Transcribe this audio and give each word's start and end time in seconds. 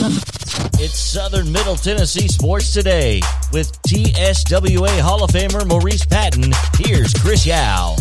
It's 0.00 0.96
Southern 0.96 1.50
Middle 1.50 1.74
Tennessee 1.74 2.28
Sports 2.28 2.72
Today 2.72 3.20
with 3.52 3.72
TSWA 3.82 5.00
Hall 5.00 5.24
of 5.24 5.30
Famer 5.30 5.66
Maurice 5.66 6.06
Patton. 6.06 6.52
Here's 6.78 7.12
Chris 7.14 7.44
Yao. 7.44 7.96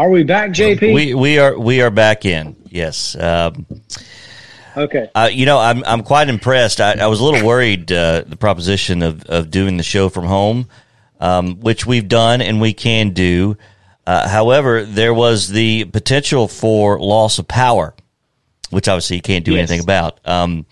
Are 0.00 0.08
we 0.08 0.24
back, 0.24 0.52
JP? 0.52 0.94
We 0.94 1.12
we 1.12 1.38
are 1.38 1.58
we 1.58 1.82
are 1.82 1.90
back 1.90 2.24
in. 2.24 2.56
Yes. 2.70 3.14
Um, 3.16 3.66
okay. 4.74 5.10
Uh, 5.14 5.28
you 5.30 5.44
know, 5.44 5.58
I'm 5.58 5.84
I'm 5.84 6.02
quite 6.02 6.30
impressed. 6.30 6.80
I, 6.80 6.92
I 6.92 7.06
was 7.08 7.20
a 7.20 7.24
little 7.24 7.46
worried 7.46 7.92
uh, 7.92 8.22
the 8.26 8.36
proposition 8.36 9.02
of 9.02 9.24
of 9.24 9.50
doing 9.50 9.76
the 9.76 9.82
show 9.82 10.08
from 10.08 10.24
home, 10.24 10.68
um, 11.20 11.60
which 11.60 11.84
we've 11.84 12.08
done 12.08 12.40
and 12.40 12.62
we 12.62 12.72
can 12.72 13.10
do. 13.10 13.58
Uh, 14.06 14.26
however, 14.26 14.86
there 14.86 15.12
was 15.12 15.48
the 15.48 15.84
potential 15.84 16.48
for 16.48 16.98
loss 16.98 17.38
of 17.38 17.46
power, 17.46 17.94
which 18.70 18.88
obviously 18.88 19.16
you 19.16 19.22
can't 19.22 19.44
do 19.44 19.52
yes. 19.52 19.68
anything 19.68 19.84
about. 19.84 20.18
Um, 20.26 20.64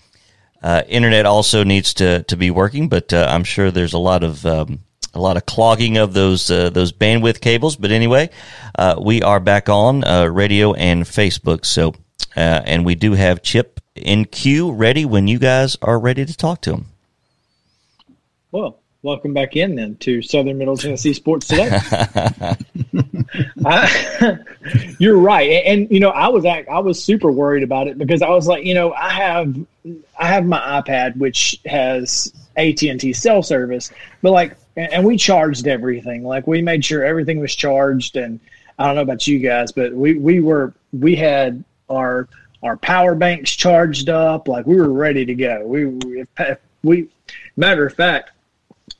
uh, 0.62 0.84
internet 0.88 1.26
also 1.26 1.64
needs 1.64 1.92
to 1.94 2.22
to 2.22 2.36
be 2.38 2.50
working, 2.50 2.88
but 2.88 3.12
uh, 3.12 3.26
I'm 3.28 3.44
sure 3.44 3.70
there's 3.70 3.92
a 3.92 3.98
lot 3.98 4.24
of 4.24 4.46
um, 4.46 4.80
a 5.18 5.22
lot 5.22 5.36
of 5.36 5.44
clogging 5.44 5.98
of 5.98 6.14
those 6.14 6.50
uh, 6.50 6.70
those 6.70 6.92
bandwidth 6.92 7.40
cables. 7.40 7.76
But 7.76 7.90
anyway, 7.90 8.30
uh, 8.78 8.96
we 9.02 9.22
are 9.22 9.40
back 9.40 9.68
on 9.68 10.04
uh, 10.04 10.26
radio 10.26 10.72
and 10.74 11.04
Facebook. 11.04 11.66
So, 11.66 11.94
uh, 12.36 12.62
and 12.64 12.86
we 12.86 12.94
do 12.94 13.12
have 13.12 13.42
Chip 13.42 13.80
in 13.94 14.24
queue 14.24 14.72
ready 14.72 15.04
when 15.04 15.28
you 15.28 15.38
guys 15.38 15.76
are 15.82 15.98
ready 15.98 16.24
to 16.24 16.36
talk 16.36 16.62
to 16.62 16.72
him. 16.72 16.86
Well, 18.52 18.78
welcome 19.02 19.34
back 19.34 19.56
in 19.56 19.74
then 19.74 19.96
to 19.96 20.22
Southern 20.22 20.56
Middle 20.56 20.76
Tennessee 20.76 21.12
Sports 21.12 21.48
Today. 21.48 21.68
I, 23.64 24.38
you're 24.98 25.18
right, 25.18 25.50
and, 25.50 25.82
and, 25.82 25.90
you 25.90 26.00
know 26.00 26.10
I 26.10 26.28
was 26.28 26.44
I 26.44 26.78
was 26.78 27.02
super 27.02 27.30
worried 27.30 27.62
about 27.62 27.88
it 27.88 27.98
because 27.98 28.22
I 28.22 28.30
was 28.30 28.46
like, 28.46 28.64
you 28.64 28.74
know, 28.74 28.92
I 28.92 29.10
have 29.10 29.54
I 30.18 30.26
have 30.26 30.46
my 30.46 30.60
iPad 30.80 31.16
which 31.16 31.60
has 31.66 32.32
AT 32.58 32.82
and 32.82 33.00
T 33.00 33.12
cell 33.12 33.42
service, 33.42 33.92
but 34.22 34.32
like 34.32 34.56
and 34.76 35.04
we 35.04 35.16
charged 35.16 35.66
everything. 35.66 36.24
Like 36.24 36.46
we 36.46 36.62
made 36.62 36.84
sure 36.84 37.04
everything 37.04 37.40
was 37.40 37.54
charged. 37.54 38.16
And 38.16 38.38
I 38.78 38.86
don't 38.86 38.96
know 38.96 39.02
about 39.02 39.26
you 39.26 39.38
guys, 39.38 39.72
but 39.72 39.92
we 39.92 40.14
we 40.14 40.40
were 40.40 40.74
we 40.92 41.16
had 41.16 41.64
our 41.88 42.28
our 42.62 42.76
power 42.76 43.14
banks 43.14 43.50
charged 43.52 44.08
up. 44.08 44.48
Like 44.48 44.66
we 44.66 44.76
were 44.76 44.92
ready 44.92 45.24
to 45.24 45.34
go. 45.34 45.66
We 45.66 45.86
we, 45.86 46.24
we 46.82 47.08
matter 47.56 47.86
of 47.86 47.94
fact, 47.94 48.30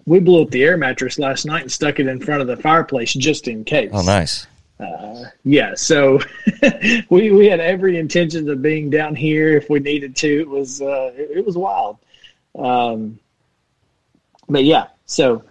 we 0.06 0.20
blew 0.20 0.42
up 0.42 0.50
the 0.50 0.64
air 0.64 0.76
mattress 0.76 1.18
last 1.18 1.46
night 1.46 1.62
and 1.62 1.72
stuck 1.72 2.00
it 2.00 2.06
in 2.06 2.20
front 2.20 2.40
of 2.40 2.48
the 2.48 2.56
fireplace 2.56 3.12
just 3.12 3.46
in 3.46 3.64
case. 3.64 3.90
Oh, 3.92 4.02
nice. 4.02 4.46
Uh, 4.80 5.24
yeah, 5.44 5.74
so 5.74 6.20
we 7.10 7.30
we 7.30 7.46
had 7.46 7.58
every 7.60 7.98
intention 7.98 8.48
of 8.48 8.62
being 8.62 8.90
down 8.90 9.14
here 9.14 9.56
if 9.56 9.68
we 9.68 9.80
needed 9.80 10.14
to. 10.16 10.40
It 10.40 10.48
was 10.48 10.80
uh, 10.80 11.12
it, 11.16 11.38
it 11.38 11.46
was 11.46 11.56
wild, 11.56 11.98
um, 12.56 13.18
but 14.48 14.64
yeah. 14.64 14.88
So 15.06 15.44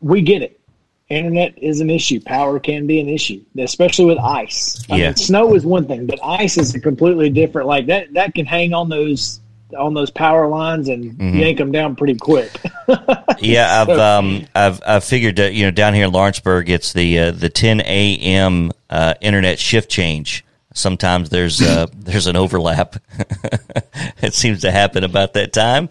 we 0.00 0.22
get 0.22 0.42
it. 0.42 0.60
Internet 1.08 1.56
is 1.58 1.80
an 1.80 1.88
issue. 1.88 2.20
Power 2.20 2.58
can 2.58 2.86
be 2.86 2.98
an 2.98 3.08
issue, 3.08 3.44
especially 3.58 4.06
with 4.06 4.18
ice. 4.18 4.84
I 4.90 4.96
yeah. 4.96 5.06
Mean, 5.06 5.16
snow 5.16 5.54
is 5.54 5.64
one 5.64 5.86
thing, 5.86 6.06
but 6.06 6.18
ice 6.24 6.58
is 6.58 6.74
a 6.74 6.80
completely 6.80 7.30
different. 7.30 7.68
Like 7.68 7.86
that, 7.86 8.14
that 8.14 8.34
can 8.34 8.44
hang 8.44 8.74
on 8.74 8.88
those 8.88 9.40
on 9.76 9.94
those 9.94 10.10
power 10.10 10.48
lines 10.48 10.88
and 10.88 11.12
mm-hmm. 11.12 11.38
yank 11.38 11.58
them 11.58 11.72
down 11.72 11.96
pretty 11.96 12.14
quick. 12.14 12.50
yeah, 13.38 13.82
I've 13.82 13.88
um, 13.90 14.46
I've 14.54 14.80
I've 14.86 15.04
figured 15.04 15.36
that 15.36 15.54
you 15.54 15.64
know 15.64 15.70
down 15.70 15.94
here 15.94 16.06
in 16.06 16.12
Lawrenceburg, 16.12 16.68
it's 16.70 16.92
the 16.92 17.18
uh, 17.18 17.30
the 17.32 17.48
10 17.48 17.82
a.m. 17.82 18.72
Uh, 18.90 19.14
internet 19.20 19.58
shift 19.58 19.90
change 19.90 20.44
sometimes 20.76 21.30
there's 21.30 21.60
uh, 21.60 21.86
there's 21.96 22.26
an 22.26 22.36
overlap. 22.36 22.96
it 24.22 24.34
seems 24.34 24.60
to 24.60 24.70
happen 24.70 25.02
about 25.02 25.34
that 25.34 25.52
time, 25.52 25.88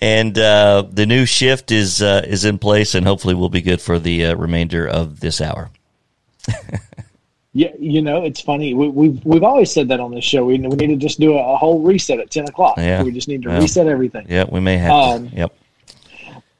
and 0.00 0.36
uh, 0.38 0.84
the 0.90 1.06
new 1.06 1.24
shift 1.24 1.70
is 1.70 2.02
uh, 2.02 2.22
is 2.26 2.44
in 2.44 2.58
place, 2.58 2.94
and 2.94 3.06
hopefully 3.06 3.34
will 3.34 3.48
be 3.48 3.62
good 3.62 3.80
for 3.80 3.98
the 3.98 4.26
uh, 4.26 4.36
remainder 4.36 4.86
of 4.86 5.20
this 5.20 5.40
hour. 5.40 5.70
yeah, 7.52 7.72
you 7.78 8.02
know, 8.02 8.24
it's 8.24 8.40
funny. 8.40 8.74
We, 8.74 8.86
have 8.86 8.94
we've, 8.94 9.24
we've 9.24 9.42
always 9.42 9.72
said 9.72 9.88
that 9.88 10.00
on 10.00 10.14
this 10.14 10.24
show. 10.24 10.44
We, 10.44 10.58
we 10.58 10.76
need 10.76 10.88
to 10.88 10.96
just 10.96 11.20
do 11.20 11.34
a, 11.34 11.54
a 11.54 11.56
whole 11.56 11.82
reset 11.82 12.20
at 12.20 12.30
ten 12.30 12.48
o'clock. 12.48 12.76
Yeah, 12.78 13.02
we 13.02 13.12
just 13.12 13.28
need 13.28 13.42
to 13.42 13.50
reset 13.50 13.86
everything. 13.86 14.26
Yeah, 14.28 14.44
we 14.50 14.60
may 14.60 14.76
have. 14.78 14.92
Um, 14.92 15.30
yep. 15.32 15.54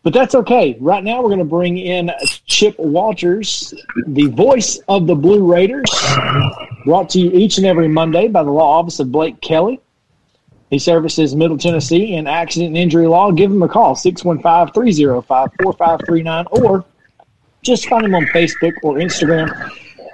But 0.02 0.12
that's 0.12 0.34
okay. 0.34 0.76
Right 0.80 1.02
now, 1.02 1.20
we're 1.20 1.28
going 1.28 1.38
to 1.40 1.44
bring 1.44 1.76
in 1.76 2.10
Chip 2.46 2.78
Walters, 2.78 3.74
the 4.06 4.28
voice 4.28 4.78
of 4.88 5.06
the 5.06 5.14
Blue 5.14 5.44
Raiders, 5.44 5.90
brought 6.84 7.10
to 7.10 7.20
you 7.20 7.30
each 7.32 7.58
and 7.58 7.66
every 7.66 7.88
Monday 7.88 8.28
by 8.28 8.42
the 8.42 8.50
law 8.50 8.78
office 8.78 9.00
of 9.00 9.10
Blake 9.10 9.40
Kelly. 9.40 9.80
He 10.70 10.78
services 10.78 11.34
Middle 11.34 11.58
Tennessee 11.58 12.14
in 12.14 12.26
accident 12.26 12.68
and 12.68 12.76
injury 12.76 13.06
law. 13.06 13.32
Give 13.32 13.50
him 13.50 13.62
a 13.62 13.68
call, 13.68 13.94
615 13.94 14.72
305 14.72 15.50
4539, 15.62 16.46
or 16.50 16.84
just 17.62 17.88
find 17.88 18.04
him 18.04 18.14
on 18.14 18.24
Facebook 18.26 18.74
or 18.82 18.94
Instagram. 18.94 19.50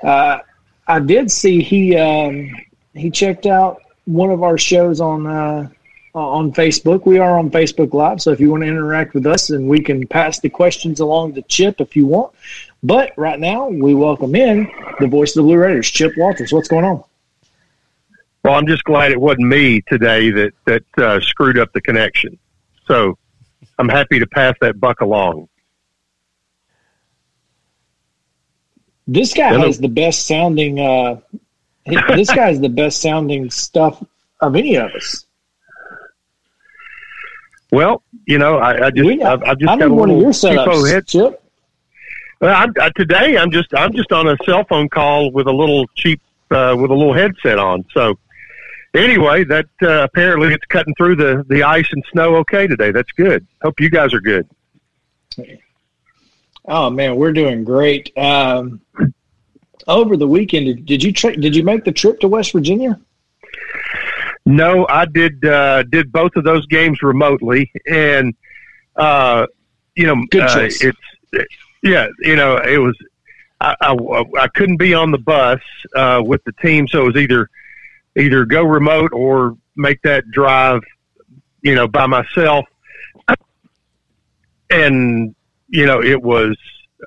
Uh, 0.03 0.39
I 0.87 1.01
did 1.01 1.31
see 1.31 1.63
he 1.63 1.97
um, 1.97 2.55
he 2.95 3.11
checked 3.11 3.47
out 3.47 3.83
one 4.05 4.31
of 4.31 4.43
our 4.43 4.57
shows 4.57 5.01
on 5.01 5.27
uh, 5.27 5.69
uh, 6.15 6.19
on 6.19 6.53
Facebook. 6.53 7.07
We 7.07 7.19
are 7.19 7.39
on 7.39 7.51
Facebook 7.51 7.93
Live, 7.93 8.21
so 8.23 8.31
if 8.31 8.41
you 8.41 8.51
want 8.51 8.63
to 8.63 8.69
interact 8.69 9.15
with 9.15 9.27
us, 9.27 9.51
and 9.51 9.69
we 9.69 9.81
can 9.81 10.07
pass 10.07 10.41
the 10.41 10.49
questions 10.49 11.01
along 11.01 11.35
to 11.35 11.43
Chip 11.43 11.81
if 11.81 11.97
you 11.97 12.07
want. 12.07 12.33
But 12.83 13.13
right 13.17 13.41
now, 13.41 13.69
we 13.69 13.95
welcome 13.95 14.35
in 14.35 14.71
the 15.01 15.09
voice 15.09 15.31
of 15.31 15.43
the 15.43 15.49
Blue 15.49 15.57
Raiders, 15.57 15.91
Chip 15.91 16.13
Walters. 16.17 16.53
What's 16.53 16.69
going 16.69 16.85
on? 16.85 17.03
Well, 18.45 18.55
I'm 18.55 18.67
just 18.67 18.85
glad 18.85 19.11
it 19.11 19.21
wasn't 19.21 19.49
me 19.49 19.81
today 19.89 20.31
that 20.31 20.53
that 20.67 20.85
uh, 20.99 21.21
screwed 21.21 21.59
up 21.59 21.73
the 21.73 21.81
connection. 21.81 22.39
So 22.87 23.19
I'm 23.79 23.89
happy 23.89 24.19
to 24.19 24.27
pass 24.27 24.55
that 24.61 24.79
buck 24.79 25.01
along. 25.01 25.49
This 29.07 29.35
guy 29.35 29.49
Hello. 29.49 29.67
has 29.67 29.79
the 29.79 29.89
best 29.89 30.27
sounding. 30.27 30.79
Uh, 30.79 31.21
this 31.87 32.29
guy 32.31 32.49
has 32.49 32.61
the 32.61 32.69
best 32.69 33.03
sounding 33.03 33.51
stuff 33.51 34.03
of 34.41 34.57
any 34.57 34.77
of 34.77 34.91
us. 34.93 35.24
Well, 37.75 38.05
you 38.27 38.39
know, 38.39 38.59
I, 38.59 38.87
I 38.87 38.91
just 38.93 39.05
we, 39.05 39.21
I've, 39.21 39.43
I've, 39.43 39.59
just 39.59 39.69
I 39.69 39.77
got 39.77 39.91
one 39.91 40.09
of 40.09 40.19
your 40.19 40.31
setups, 40.31 40.89
head. 40.89 41.09
Chip. 41.09 41.43
Well, 42.41 42.55
I'm, 42.55 42.73
uh, 42.81 42.91
today 42.91 43.37
I'm 43.37 43.51
just 43.51 43.75
I'm 43.75 43.93
just 43.93 44.13
on 44.13 44.29
a 44.29 44.37
cell 44.45 44.65
phone 44.69 44.89
call 44.89 45.33
with 45.33 45.49
a 45.49 45.53
little 45.53 45.85
cheap 45.97 46.21
uh, 46.53 46.77
with 46.79 46.93
a 46.93 46.95
little 46.95 47.13
headset 47.13 47.59
on. 47.59 47.85
So 47.93 48.17
anyway, 48.95 49.43
that 49.45 49.67
uh, 49.83 50.05
apparently 50.05 50.55
it's 50.55 50.65
cutting 50.67 50.95
through 50.95 51.17
the 51.17 51.45
the 51.49 51.65
ice 51.65 51.89
and 51.91 52.05
snow 52.13 52.37
okay 52.37 52.69
today. 52.69 52.93
That's 52.93 53.11
good. 53.11 53.45
Hope 53.61 53.81
you 53.81 53.91
guys 53.91 54.15
are 54.15 54.21
good. 54.21 54.49
Oh 56.67 56.91
man, 56.91 57.17
we're 57.17 57.33
doing 57.33 57.65
great. 57.65 58.17
Um, 58.17 58.83
over 59.89 60.17
the 60.17 60.29
weekend, 60.29 60.67
did, 60.67 60.87
did 60.87 61.03
you 61.03 61.13
tra- 61.13 61.37
did 61.37 61.57
you 61.57 61.65
make 61.65 61.83
the 61.83 61.93
trip 61.93 62.21
to 62.21 62.29
West 62.29 62.53
Virginia? 62.53 63.01
No, 64.47 64.87
I 64.89 65.07
did 65.07 65.45
uh, 65.45 65.85
did 65.85 66.13
both 66.13 66.37
of 66.37 66.45
those 66.45 66.67
games 66.67 67.03
remotely, 67.03 67.73
and 67.87 68.35
uh, 68.97 69.47
you 69.95 70.07
know, 70.07 70.15
uh, 70.15 70.69
it's 70.83 70.99
yeah, 71.83 72.09
you 72.21 72.37
know, 72.37 72.57
it 72.57 72.79
was 72.79 72.97
I, 73.61 73.75
I, 73.81 74.25
I 74.39 74.49
couldn't 74.49 74.77
be 74.77 74.93
on 74.93 75.11
the 75.11 75.19
bus 75.19 75.61
uh, 75.97 76.23
with 76.25 76.45
the 76.45 76.53
team, 76.53 76.87
so 76.89 77.03
it 77.03 77.15
was 77.15 77.17
either 77.17 77.49
either 78.17 78.45
go 78.45 78.63
remote 78.63 79.13
or 79.13 79.57
make 79.77 80.03
that 80.03 80.31
drive, 80.31 80.83
you 81.63 81.75
know, 81.75 81.89
by 81.89 82.07
myself, 82.07 82.67
and 84.71 85.35
you 85.69 85.87
know, 85.87 86.03
it 86.03 86.23
was. 86.23 86.57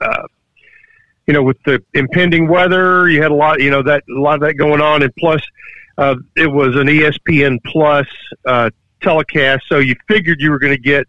Uh, 0.01 0.27
you 1.25 1.33
know, 1.33 1.43
with 1.43 1.61
the 1.63 1.83
impending 1.93 2.47
weather, 2.47 3.09
you 3.09 3.21
had 3.21 3.31
a 3.31 3.35
lot, 3.35 3.59
you 3.59 3.69
know, 3.69 3.83
that 3.83 4.01
a 4.09 4.19
lot 4.19 4.35
of 4.35 4.41
that 4.41 4.53
going 4.53 4.79
on, 4.79 5.03
and 5.03 5.13
plus, 5.17 5.41
uh, 5.97 6.15
it 6.35 6.47
was 6.47 6.75
an 6.75 6.87
ESPN 6.87 7.59
Plus 7.65 8.07
uh, 8.45 8.69
telecast, 9.01 9.63
so 9.67 9.79
you 9.79 9.95
figured 10.07 10.39
you 10.39 10.51
were 10.51 10.59
going 10.59 10.73
to 10.73 10.81
get 10.81 11.07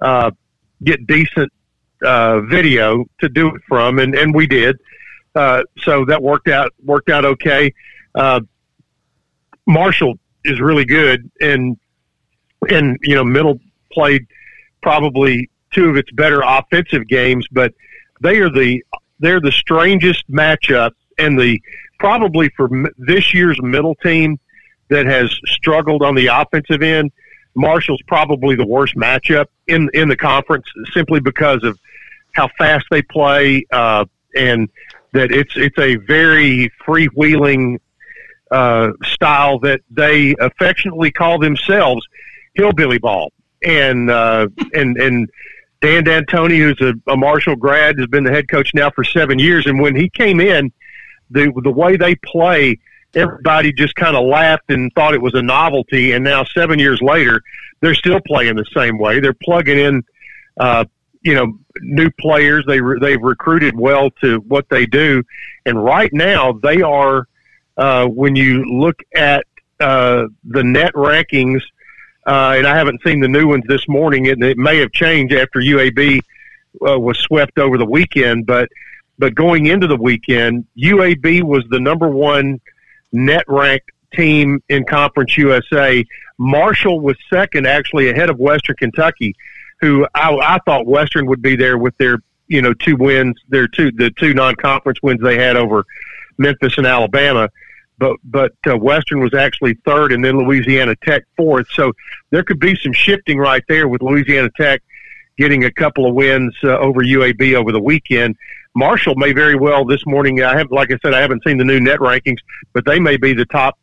uh, 0.00 0.30
get 0.82 1.06
decent 1.06 1.52
uh, 2.04 2.40
video 2.40 3.04
to 3.20 3.28
do 3.28 3.48
it 3.48 3.60
from, 3.68 3.98
and, 3.98 4.14
and 4.14 4.34
we 4.34 4.46
did. 4.46 4.76
Uh, 5.34 5.62
so 5.80 6.04
that 6.04 6.22
worked 6.22 6.48
out 6.48 6.72
worked 6.84 7.10
out 7.10 7.24
okay. 7.24 7.72
Uh, 8.14 8.40
Marshall 9.66 10.18
is 10.44 10.60
really 10.60 10.84
good, 10.84 11.30
and 11.40 11.76
and 12.70 12.98
you 13.02 13.14
know 13.14 13.24
Middle 13.24 13.60
played 13.92 14.26
probably 14.82 15.48
two 15.72 15.88
of 15.90 15.96
its 15.96 16.10
better 16.12 16.42
offensive 16.44 17.06
games, 17.06 17.46
but 17.52 17.72
they 18.20 18.38
are 18.38 18.50
the 18.50 18.82
they're 19.20 19.40
the 19.40 19.52
strangest 19.52 20.28
matchup 20.30 20.92
and 21.18 21.38
the 21.38 21.60
probably 21.98 22.50
for 22.56 22.68
this 22.96 23.34
year's 23.34 23.60
middle 23.62 23.94
team 23.96 24.38
that 24.88 25.06
has 25.06 25.34
struggled 25.46 26.02
on 26.02 26.14
the 26.14 26.26
offensive 26.26 26.82
end. 26.82 27.10
Marshall's 27.54 28.02
probably 28.06 28.54
the 28.54 28.66
worst 28.66 28.94
matchup 28.94 29.46
in 29.66 29.90
in 29.92 30.08
the 30.08 30.16
conference 30.16 30.66
simply 30.92 31.20
because 31.20 31.64
of 31.64 31.78
how 32.34 32.48
fast 32.56 32.86
they 32.90 33.02
play 33.02 33.66
uh, 33.72 34.04
and 34.36 34.68
that 35.12 35.32
it's 35.32 35.56
it's 35.56 35.78
a 35.78 35.96
very 35.96 36.70
freewheeling 36.86 37.78
uh, 38.50 38.90
style 39.04 39.58
that 39.60 39.80
they 39.90 40.34
affectionately 40.40 41.10
call 41.10 41.38
themselves 41.38 42.06
hillbilly 42.54 42.98
ball. 42.98 43.32
And 43.62 44.10
uh, 44.10 44.48
and 44.72 44.96
and 44.96 45.28
Dan 45.80 46.04
D'Antoni, 46.04 46.58
who's 46.58 46.80
a, 46.80 46.94
a 47.10 47.16
Marshall 47.16 47.56
grad, 47.56 47.98
has 47.98 48.06
been 48.06 48.24
the 48.24 48.30
head 48.30 48.48
coach 48.48 48.72
now 48.74 48.90
for 48.90 49.04
seven 49.04 49.38
years. 49.38 49.66
And 49.66 49.80
when 49.80 49.96
he 49.96 50.08
came 50.08 50.40
in, 50.40 50.72
the 51.30 51.52
the 51.62 51.70
way 51.70 51.96
they 51.96 52.14
play, 52.16 52.78
everybody 53.14 53.72
just 53.72 53.94
kind 53.94 54.16
of 54.16 54.24
laughed 54.24 54.70
and 54.70 54.92
thought 54.94 55.14
it 55.14 55.22
was 55.22 55.34
a 55.34 55.42
novelty. 55.42 56.12
And 56.12 56.24
now, 56.24 56.44
seven 56.44 56.78
years 56.78 57.00
later, 57.00 57.42
they're 57.80 57.94
still 57.94 58.20
playing 58.20 58.56
the 58.56 58.66
same 58.74 58.98
way. 58.98 59.20
They're 59.20 59.32
plugging 59.32 59.78
in, 59.78 60.02
uh, 60.58 60.84
you 61.22 61.34
know, 61.34 61.58
new 61.80 62.10
players. 62.20 62.64
They 62.66 62.80
re- 62.80 62.98
they've 63.00 63.22
recruited 63.22 63.78
well 63.78 64.10
to 64.22 64.38
what 64.40 64.68
they 64.68 64.86
do, 64.86 65.22
and 65.66 65.82
right 65.82 66.12
now 66.12 66.52
they 66.52 66.82
are. 66.82 67.26
Uh, 67.76 68.06
when 68.08 68.34
you 68.34 68.64
look 68.64 69.00
at 69.14 69.46
uh, 69.78 70.24
the 70.42 70.64
net 70.64 70.92
rankings, 70.94 71.62
uh, 72.26 72.54
and 72.56 72.66
I 72.66 72.76
haven't 72.76 73.00
seen 73.04 73.20
the 73.20 73.28
new 73.28 73.46
ones 73.46 73.62
this 73.68 73.86
morning, 73.88 74.28
and 74.28 74.42
it 74.42 74.58
may 74.58 74.78
have 74.78 74.90
changed 74.90 75.32
after 75.32 75.60
UAB 75.60 76.20
uh, 76.86 76.98
was 76.98 77.18
swept 77.18 77.58
over 77.58 77.78
the 77.78 77.86
weekend. 77.86 78.46
But 78.46 78.68
but 79.18 79.34
going 79.34 79.66
into 79.66 79.86
the 79.86 79.96
weekend, 79.96 80.66
UAB 80.76 81.42
was 81.42 81.64
the 81.70 81.80
number 81.80 82.08
one 82.08 82.60
net 83.12 83.44
ranked 83.48 83.90
team 84.14 84.62
in 84.68 84.84
Conference 84.84 85.36
USA. 85.36 86.04
Marshall 86.38 87.00
was 87.00 87.16
second, 87.28 87.66
actually 87.66 88.10
ahead 88.10 88.30
of 88.30 88.38
Western 88.38 88.76
Kentucky, 88.76 89.34
who 89.80 90.06
I, 90.14 90.34
I 90.34 90.58
thought 90.64 90.86
Western 90.86 91.26
would 91.26 91.42
be 91.42 91.56
there 91.56 91.76
with 91.76 91.96
their 91.98 92.18
you 92.46 92.62
know 92.62 92.72
two 92.74 92.96
wins, 92.96 93.36
their 93.48 93.68
two 93.68 93.90
the 93.92 94.10
two 94.10 94.34
non 94.34 94.54
conference 94.54 95.00
wins 95.02 95.20
they 95.20 95.38
had 95.38 95.56
over 95.56 95.84
Memphis 96.38 96.78
and 96.78 96.86
Alabama. 96.86 97.50
But 97.98 98.16
but 98.22 98.52
uh, 98.68 98.76
Western 98.76 99.20
was 99.20 99.34
actually 99.34 99.74
third, 99.84 100.12
and 100.12 100.24
then 100.24 100.38
Louisiana 100.38 100.94
Tech 101.02 101.24
fourth. 101.36 101.66
So 101.72 101.92
there 102.30 102.44
could 102.44 102.60
be 102.60 102.76
some 102.76 102.92
shifting 102.92 103.38
right 103.38 103.64
there 103.68 103.88
with 103.88 104.02
Louisiana 104.02 104.50
Tech 104.56 104.82
getting 105.36 105.64
a 105.64 105.72
couple 105.72 106.06
of 106.06 106.14
wins 106.14 106.54
uh, 106.64 106.78
over 106.78 107.00
UAB 107.00 107.54
over 107.54 107.72
the 107.72 107.80
weekend. 107.80 108.36
Marshall 108.78 109.16
may 109.16 109.32
very 109.32 109.56
well 109.56 109.84
this 109.84 110.06
morning. 110.06 110.42
I 110.44 110.56
have, 110.56 110.70
like 110.70 110.92
I 110.92 110.98
said, 111.02 111.12
I 111.12 111.20
haven't 111.20 111.42
seen 111.44 111.58
the 111.58 111.64
new 111.64 111.80
net 111.80 111.98
rankings, 111.98 112.38
but 112.72 112.84
they 112.84 113.00
may 113.00 113.16
be 113.16 113.34
the 113.34 113.44
top 113.46 113.76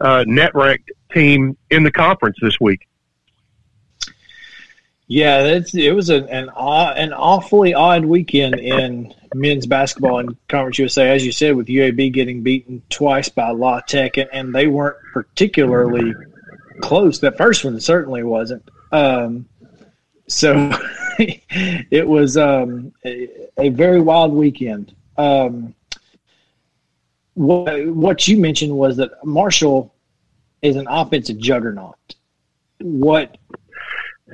uh, 0.00 0.24
net 0.26 0.54
ranked 0.54 0.90
team 1.12 1.56
in 1.70 1.82
the 1.82 1.90
conference 1.90 2.38
this 2.40 2.58
week. 2.58 2.88
Yeah, 5.06 5.60
it 5.74 5.94
was 5.94 6.08
an 6.08 6.28
an, 6.28 6.50
an 6.56 7.12
awfully 7.12 7.74
odd 7.74 8.06
weekend 8.06 8.56
in 8.56 9.14
men's 9.34 9.66
basketball 9.66 10.18
in 10.18 10.36
Conference 10.48 10.78
USA, 10.78 11.10
as 11.10 11.24
you 11.24 11.32
said, 11.32 11.54
with 11.54 11.66
UAB 11.66 12.12
getting 12.12 12.42
beaten 12.42 12.82
twice 12.88 13.28
by 13.28 13.50
La 13.50 13.80
Tech, 13.80 14.16
and, 14.16 14.30
and 14.32 14.54
they 14.54 14.66
weren't 14.66 14.96
particularly 15.12 16.14
close. 16.80 17.20
That 17.20 17.36
first 17.36 17.64
one 17.64 17.78
certainly 17.80 18.22
wasn't. 18.22 18.66
Um, 18.92 19.46
so 20.28 20.70
it 21.18 22.06
was 22.06 22.36
um, 22.36 22.92
a, 23.04 23.28
a, 23.58 23.68
very 23.70 24.00
wild 24.00 24.32
weekend. 24.32 24.94
Um, 25.16 25.74
what, 27.34 27.86
what 27.88 28.28
you 28.28 28.38
mentioned 28.38 28.72
was 28.72 28.96
that 28.98 29.10
Marshall 29.24 29.94
is 30.62 30.76
an 30.76 30.86
offensive 30.88 31.38
juggernaut. 31.38 31.96
What 32.80 33.38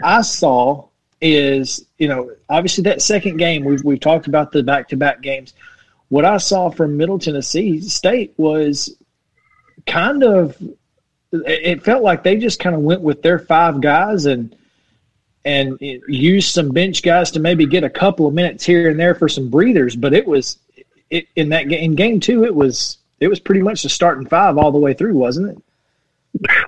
I 0.02 0.22
saw 0.22 0.88
is, 1.20 1.86
you 1.98 2.08
know, 2.08 2.30
obviously 2.48 2.82
that 2.84 3.00
second 3.00 3.38
game 3.38 3.64
we've 3.64 3.82
we've 3.82 4.00
talked 4.00 4.26
about 4.26 4.52
the 4.52 4.62
back 4.62 4.88
to 4.88 4.96
back 4.96 5.22
games. 5.22 5.54
What 6.08 6.24
I 6.24 6.36
saw 6.36 6.70
from 6.70 6.96
Middle 6.96 7.18
Tennessee 7.18 7.80
State 7.80 8.34
was 8.36 8.94
kind 9.86 10.22
of 10.22 10.56
it 11.32 11.82
felt 11.82 12.02
like 12.02 12.22
they 12.22 12.36
just 12.36 12.60
kind 12.60 12.76
of 12.76 12.82
went 12.82 13.00
with 13.00 13.22
their 13.22 13.38
five 13.38 13.80
guys 13.80 14.26
and 14.26 14.54
and 15.44 15.78
use 15.80 16.48
some 16.48 16.70
bench 16.70 17.02
guys 17.02 17.30
to 17.32 17.40
maybe 17.40 17.66
get 17.66 17.84
a 17.84 17.90
couple 17.90 18.26
of 18.26 18.34
minutes 18.34 18.64
here 18.64 18.90
and 18.90 18.98
there 18.98 19.14
for 19.14 19.28
some 19.28 19.50
breathers. 19.50 19.94
But 19.94 20.14
it 20.14 20.26
was 20.26 20.58
it, 21.10 21.26
in 21.36 21.50
that 21.50 21.68
game, 21.68 21.82
in 21.82 21.94
game 21.94 22.20
two, 22.20 22.44
it 22.44 22.54
was 22.54 22.98
it 23.20 23.28
was 23.28 23.40
pretty 23.40 23.62
much 23.62 23.82
the 23.82 23.88
starting 23.88 24.26
five 24.26 24.58
all 24.58 24.72
the 24.72 24.78
way 24.78 24.94
through, 24.94 25.16
wasn't 25.16 25.50
it? 25.50 25.62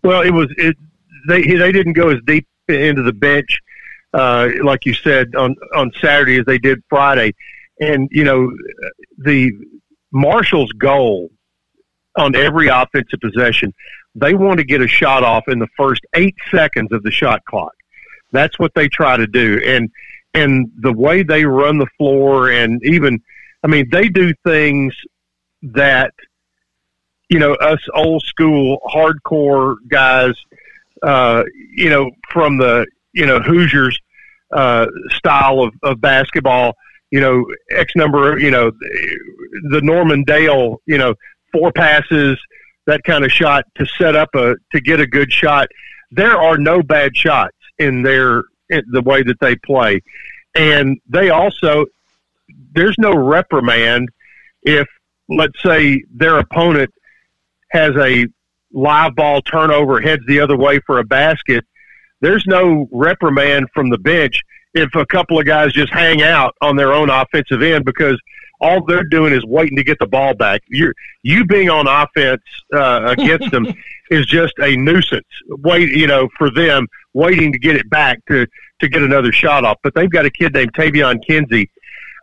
Well, 0.02 0.22
it 0.22 0.30
was. 0.30 0.48
It, 0.56 0.76
they 1.28 1.42
they 1.42 1.72
didn't 1.72 1.94
go 1.94 2.10
as 2.10 2.20
deep 2.26 2.46
into 2.68 3.02
the 3.02 3.12
bench, 3.12 3.60
uh, 4.14 4.48
like 4.62 4.86
you 4.86 4.94
said 4.94 5.34
on 5.34 5.56
on 5.74 5.90
Saturday 6.00 6.38
as 6.38 6.46
they 6.46 6.58
did 6.58 6.82
Friday, 6.88 7.34
and 7.80 8.08
you 8.12 8.24
know 8.24 8.52
the 9.18 9.50
Marshall's 10.12 10.72
goal 10.72 11.30
on 12.16 12.34
every 12.34 12.68
offensive 12.68 13.20
possession, 13.20 13.74
they 14.14 14.34
want 14.34 14.58
to 14.58 14.64
get 14.64 14.80
a 14.80 14.88
shot 14.88 15.22
off 15.22 15.44
in 15.48 15.58
the 15.58 15.68
first 15.76 16.00
eight 16.14 16.36
seconds 16.50 16.90
of 16.92 17.02
the 17.02 17.10
shot 17.10 17.44
clock. 17.44 17.74
That's 18.36 18.58
what 18.58 18.72
they 18.74 18.88
try 18.88 19.16
to 19.16 19.26
do, 19.26 19.60
and 19.64 19.90
and 20.34 20.70
the 20.80 20.92
way 20.92 21.22
they 21.22 21.44
run 21.44 21.78
the 21.78 21.86
floor, 21.96 22.50
and 22.50 22.80
even, 22.84 23.20
I 23.64 23.68
mean, 23.68 23.88
they 23.90 24.08
do 24.08 24.34
things 24.44 24.94
that 25.62 26.12
you 27.30 27.38
know 27.38 27.54
us 27.54 27.80
old 27.94 28.22
school 28.22 28.78
hardcore 28.86 29.76
guys 29.88 30.34
uh, 31.02 31.42
you 31.74 31.90
know, 31.90 32.10
from 32.32 32.58
the, 32.58 32.86
you 33.12 33.26
know, 33.26 33.40
Hoosiers 33.40 33.98
uh, 34.52 34.86
style 35.10 35.60
of, 35.60 35.74
of 35.82 36.00
basketball, 36.00 36.74
you 37.10 37.20
know, 37.20 37.44
X 37.70 37.92
number, 37.96 38.38
you 38.38 38.50
know, 38.50 38.70
the 39.70 39.80
Norman 39.82 40.24
Dale, 40.24 40.80
you 40.86 40.98
know, 40.98 41.14
four 41.52 41.72
passes, 41.72 42.38
that 42.86 43.02
kind 43.04 43.24
of 43.24 43.32
shot 43.32 43.64
to 43.76 43.86
set 43.98 44.14
up 44.14 44.28
a, 44.34 44.54
to 44.72 44.80
get 44.80 45.00
a 45.00 45.06
good 45.06 45.32
shot. 45.32 45.68
There 46.10 46.36
are 46.36 46.56
no 46.56 46.82
bad 46.82 47.16
shots 47.16 47.55
in 47.78 48.02
their, 48.02 48.44
in 48.70 48.82
the 48.90 49.02
way 49.02 49.22
that 49.22 49.40
they 49.40 49.56
play. 49.56 50.02
And 50.54 51.00
they 51.08 51.30
also, 51.30 51.86
there's 52.72 52.96
no 52.98 53.12
reprimand 53.12 54.08
if, 54.62 54.88
let's 55.28 55.60
say, 55.62 56.02
their 56.14 56.38
opponent 56.38 56.92
has 57.70 57.94
a 57.96 58.26
live 58.72 59.14
ball 59.14 59.42
turnover 59.42 60.00
heads 60.00 60.22
the 60.26 60.40
other 60.40 60.56
way 60.56 60.80
for 60.86 60.98
a 60.98 61.04
basket, 61.04 61.64
there's 62.20 62.44
no 62.46 62.88
reprimand 62.90 63.68
from 63.72 63.90
the 63.90 63.98
bench 63.98 64.42
if 64.76 64.94
a 64.94 65.06
couple 65.06 65.38
of 65.38 65.46
guys 65.46 65.72
just 65.72 65.92
hang 65.92 66.22
out 66.22 66.54
on 66.60 66.76
their 66.76 66.92
own 66.92 67.10
offensive 67.10 67.62
end 67.62 67.84
because 67.84 68.20
all 68.60 68.84
they're 68.84 69.04
doing 69.04 69.32
is 69.32 69.44
waiting 69.44 69.76
to 69.76 69.84
get 69.84 69.98
the 69.98 70.06
ball 70.06 70.34
back. 70.34 70.62
You 70.68 70.92
you 71.22 71.44
being 71.44 71.68
on 71.68 71.86
offense 71.86 72.42
uh, 72.74 73.14
against 73.18 73.50
them 73.50 73.66
is 74.10 74.26
just 74.26 74.54
a 74.58 74.76
nuisance. 74.76 75.26
Wait, 75.48 75.90
you 75.90 76.06
know, 76.06 76.28
for 76.38 76.50
them 76.50 76.86
waiting 77.12 77.52
to 77.52 77.58
get 77.58 77.76
it 77.76 77.88
back 77.90 78.18
to 78.28 78.46
to 78.80 78.88
get 78.88 79.02
another 79.02 79.32
shot 79.32 79.64
off. 79.64 79.78
But 79.82 79.94
they've 79.94 80.10
got 80.10 80.26
a 80.26 80.30
kid 80.30 80.54
named 80.54 80.72
Taevion 80.74 81.24
Kinsey. 81.26 81.70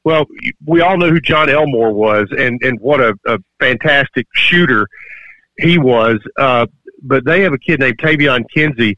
Well, 0.05 0.25
we 0.65 0.81
all 0.81 0.98
know 0.98 1.10
who 1.10 1.22
Jon 1.22 1.50
Elmore 1.50 1.93
was, 1.93 2.27
and 2.38 2.62
and 2.63 2.79
what 2.79 3.00
a, 3.00 3.15
a 3.25 3.39
fantastic 3.60 4.27
shooter 4.33 4.88
he 5.57 5.77
was. 5.77 6.19
Uh, 6.38 6.65
but 7.01 7.25
they 7.25 7.41
have 7.41 7.53
a 7.53 7.60
kid 7.60 7.79
named 7.79 7.98
Taevion 8.00 8.43
Kinsey 8.53 8.98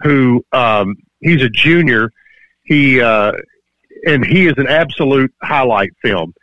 who 0.00 0.44
um, 0.52 0.96
he's 1.20 1.42
a 1.42 1.48
junior. 1.48 2.10
He 2.66 3.00
uh, 3.00 3.32
and 4.06 4.24
he 4.24 4.46
is 4.46 4.54
an 4.56 4.66
absolute 4.66 5.32
highlight 5.42 5.90
film. 6.02 6.34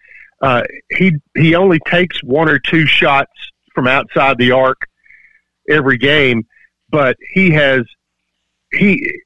Uh, 0.42 0.64
he 0.90 1.14
he 1.36 1.56
only 1.56 1.80
takes 1.88 2.22
one 2.24 2.50
or 2.50 2.60
two 2.60 2.86
shots 2.86 3.32
from 3.74 3.88
outside 3.88 4.38
the 4.38 4.52
arc 4.52 4.82
every 5.70 5.98
game, 5.98 6.46
but 6.90 7.16
he 7.34 7.52
has 7.52 7.84
he 8.72 9.20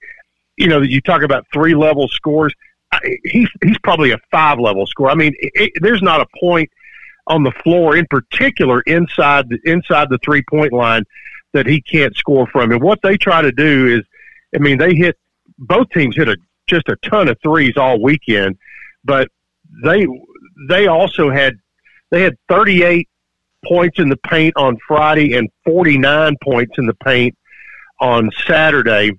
you 0.57 0.67
know 0.67 0.81
you 0.81 1.01
talk 1.01 1.21
about 1.21 1.45
three 1.53 1.75
level 1.75 2.07
scores. 2.07 2.53
He's 3.23 3.49
he's 3.63 3.77
probably 3.79 4.11
a 4.11 4.17
five 4.31 4.59
level 4.59 4.85
score. 4.85 5.09
I 5.09 5.15
mean, 5.15 5.33
it, 5.37 5.71
there's 5.81 6.01
not 6.01 6.21
a 6.21 6.27
point 6.39 6.69
on 7.27 7.43
the 7.43 7.51
floor, 7.63 7.97
in 7.97 8.05
particular 8.09 8.81
inside 8.81 9.49
the, 9.49 9.59
inside 9.65 10.09
the 10.09 10.17
three 10.23 10.43
point 10.49 10.71
line, 10.71 11.03
that 11.53 11.65
he 11.65 11.81
can't 11.81 12.15
score 12.15 12.47
from. 12.47 12.71
And 12.71 12.81
what 12.81 12.99
they 13.03 13.17
try 13.17 13.41
to 13.41 13.51
do 13.51 13.87
is, 13.87 14.05
I 14.55 14.59
mean, 14.59 14.77
they 14.77 14.95
hit 14.95 15.17
both 15.57 15.89
teams 15.89 16.15
hit 16.15 16.29
a 16.29 16.37
just 16.67 16.87
a 16.89 16.95
ton 16.97 17.27
of 17.27 17.37
threes 17.41 17.73
all 17.77 18.01
weekend, 18.01 18.57
but 19.03 19.29
they 19.83 20.07
they 20.67 20.87
also 20.87 21.29
had 21.29 21.55
they 22.11 22.21
had 22.21 22.35
38 22.49 23.07
points 23.65 23.99
in 23.99 24.09
the 24.09 24.17
paint 24.17 24.53
on 24.55 24.77
Friday 24.87 25.35
and 25.35 25.49
49 25.65 26.35
points 26.43 26.77
in 26.77 26.85
the 26.85 26.93
paint 26.93 27.35
on 27.99 28.29
Saturday. 28.45 29.11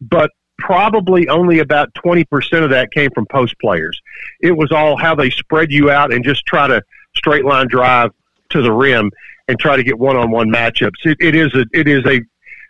But 0.00 0.30
probably 0.58 1.28
only 1.28 1.60
about 1.60 1.92
20% 1.94 2.64
of 2.64 2.70
that 2.70 2.90
came 2.92 3.10
from 3.14 3.26
post 3.26 3.54
players. 3.60 4.00
It 4.40 4.52
was 4.52 4.72
all 4.72 4.96
how 4.96 5.14
they 5.14 5.30
spread 5.30 5.70
you 5.70 5.90
out 5.90 6.12
and 6.12 6.24
just 6.24 6.44
try 6.46 6.66
to 6.66 6.82
straight 7.14 7.44
line 7.44 7.68
drive 7.68 8.10
to 8.50 8.62
the 8.62 8.72
rim 8.72 9.10
and 9.48 9.58
try 9.58 9.76
to 9.76 9.82
get 9.82 9.98
one 9.98 10.16
on 10.16 10.30
one 10.30 10.48
matchups. 10.48 11.04
It, 11.04 11.18
it 11.20 11.34
is 11.34 11.54
a, 11.54 11.64
it 11.72 11.88
is 11.88 12.04
a, 12.06 12.20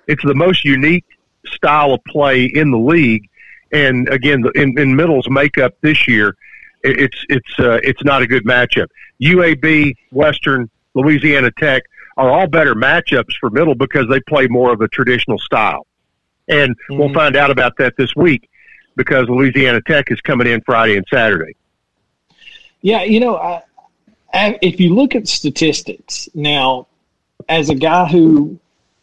it's 0.06 0.22
the 0.24 0.34
most 0.34 0.64
unique 0.64 1.04
style 1.46 1.94
of 1.94 2.04
play 2.04 2.44
in 2.44 2.70
the 2.70 2.78
league. 2.78 3.28
And 3.72 4.08
again, 4.08 4.44
in, 4.54 4.78
in 4.78 4.94
middle's 4.96 5.28
makeup 5.28 5.74
this 5.80 6.06
year, 6.06 6.36
it's, 6.82 7.24
it's, 7.28 7.58
uh, 7.58 7.80
it's 7.82 8.02
not 8.04 8.22
a 8.22 8.26
good 8.26 8.44
matchup. 8.44 8.86
UAB, 9.20 9.94
Western, 10.12 10.70
Louisiana 10.94 11.50
Tech 11.58 11.84
are 12.16 12.30
all 12.30 12.46
better 12.46 12.74
matchups 12.74 13.34
for 13.38 13.50
middle 13.50 13.74
because 13.74 14.06
they 14.08 14.20
play 14.20 14.46
more 14.46 14.72
of 14.72 14.80
a 14.80 14.88
traditional 14.88 15.38
style. 15.38 15.86
And 16.48 16.74
mm-hmm. 16.74 16.98
we'll 16.98 17.12
find 17.12 17.36
out 17.36 17.50
about 17.50 17.76
that 17.78 17.96
this 17.96 18.14
week 18.14 18.48
because 18.94 19.28
Louisiana 19.28 19.80
Tech 19.82 20.10
is 20.10 20.20
coming 20.20 20.46
in 20.46 20.62
Friday 20.62 20.96
and 20.96 21.04
Saturday. 21.12 21.56
Yeah, 22.80 23.02
you 23.02 23.20
know, 23.20 23.36
I, 23.36 23.62
I, 24.32 24.58
if 24.62 24.80
you 24.80 24.94
look 24.94 25.14
at 25.14 25.28
statistics 25.28 26.28
now, 26.34 26.86
as 27.48 27.68
a 27.68 27.74
guy 27.74 28.06
who 28.06 28.58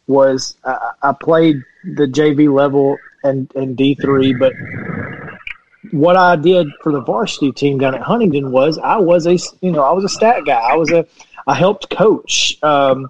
was, 0.06 0.56
uh, 0.64 0.92
I 1.02 1.12
played 1.12 1.62
the 1.84 2.06
JV 2.06 2.52
level 2.52 2.98
and, 3.24 3.50
and 3.54 3.76
D3, 3.76 4.38
but 4.38 4.52
what 5.90 6.16
I 6.16 6.36
did 6.36 6.68
for 6.82 6.92
the 6.92 7.00
varsity 7.00 7.52
team 7.52 7.78
down 7.78 7.94
at 7.94 8.02
Huntington 8.02 8.50
was 8.50 8.78
I 8.78 8.96
was 8.96 9.26
a, 9.26 9.38
you 9.60 9.72
know, 9.72 9.82
I 9.82 9.92
was 9.92 10.04
a 10.04 10.08
stat 10.08 10.44
guy. 10.46 10.60
I 10.60 10.76
was 10.76 10.90
a, 10.92 11.06
I 11.46 11.54
helped 11.54 11.90
coach 11.90 12.58
um, 12.62 13.08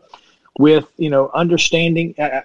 with, 0.58 0.86
you 0.96 1.10
know, 1.10 1.30
understanding, 1.34 2.14
uh, 2.18 2.40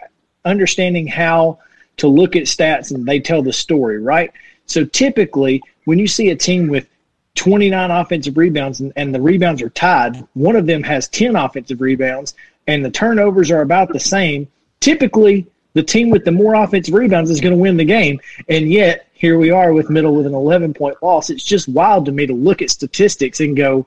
understanding 0.46 1.08
how 1.08 1.60
to 1.98 2.08
look 2.08 2.36
at 2.36 2.44
stats 2.44 2.94
and 2.94 3.06
they 3.06 3.20
tell 3.20 3.42
the 3.42 3.54
story, 3.54 4.00
right? 4.00 4.32
So 4.66 4.86
typically, 4.86 5.62
when 5.86 6.00
you 6.00 6.08
see 6.08 6.30
a 6.30 6.36
team 6.36 6.68
with 6.68 6.88
29 7.36 7.92
offensive 7.92 8.38
rebounds 8.38 8.80
and, 8.80 8.94
and, 8.96 9.14
the 9.14 9.22
rebounds 9.22 9.62
are 9.62 9.70
tied, 9.70 10.26
one 10.34 10.56
of 10.56 10.66
them 10.66 10.84
has 10.84 11.08
10 11.08 11.36
offensive 11.36 11.82
rebounds 11.82 12.34
and 12.68 12.84
the 12.84 12.92
turnovers 12.92 13.52
are 13.52 13.62
about 13.62 13.92
the 13.92 14.00
same, 14.00 14.48
typically 14.80 15.48
the 15.74 15.84
team 15.84 16.10
with 16.10 16.26
the 16.26 16.32
more 16.32 16.56
offensive 16.56 16.94
rebounds 16.94 17.30
is 17.30 17.42
going 17.42 17.54
to 17.54 17.60
win 17.60 17.78
the 17.78 17.86
game. 17.86 18.20
And 18.48 18.72
yet, 18.72 19.08
here 19.14 19.38
we 19.38 19.52
are 19.52 19.74
with 19.74 19.90
middle 19.90 20.16
with 20.16 20.26
an 20.26 20.34
11 20.34 20.74
point 20.74 21.02
loss. 21.04 21.30
It's 21.30 21.44
just 21.44 21.68
wild 21.68 22.06
to 22.06 22.12
me 22.12 22.26
to 22.26 22.34
look 22.34 22.62
at 22.62 22.70
statistics 22.70 23.40
and 23.40 23.56
go, 23.56 23.86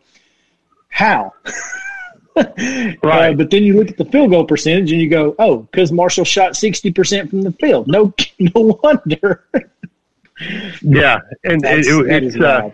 how? 0.89 1.33
right. 2.37 2.99
Uh, 3.03 3.33
but 3.33 3.51
then 3.51 3.65
you 3.65 3.77
look 3.77 3.89
at 3.89 3.97
the 3.97 4.05
field 4.05 4.31
goal 4.31 4.45
percentage 4.45 4.93
and 4.93 5.01
you 5.01 5.09
go, 5.09 5.35
oh, 5.39 5.59
because 5.59 5.91
Marshall 5.91 6.25
shot 6.25 6.53
60% 6.53 7.31
from 7.31 7.43
the 7.43 7.53
field. 7.53 7.89
No, 7.89 8.13
no 8.39 8.79
wonder. 8.83 9.45
yeah. 10.83 11.19
And 11.45 11.65
it, 11.65 11.87
it, 11.87 12.25
it's, 12.25 12.37
uh, 12.37 12.71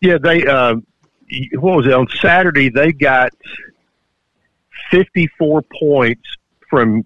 yeah, 0.00 0.18
they, 0.18 0.46
uh, 0.46 0.76
what 1.58 1.76
was 1.76 1.86
it? 1.86 1.92
On 1.92 2.08
Saturday, 2.20 2.70
they 2.70 2.92
got 2.92 3.32
54 4.90 5.62
points 5.78 6.36
from 6.70 7.04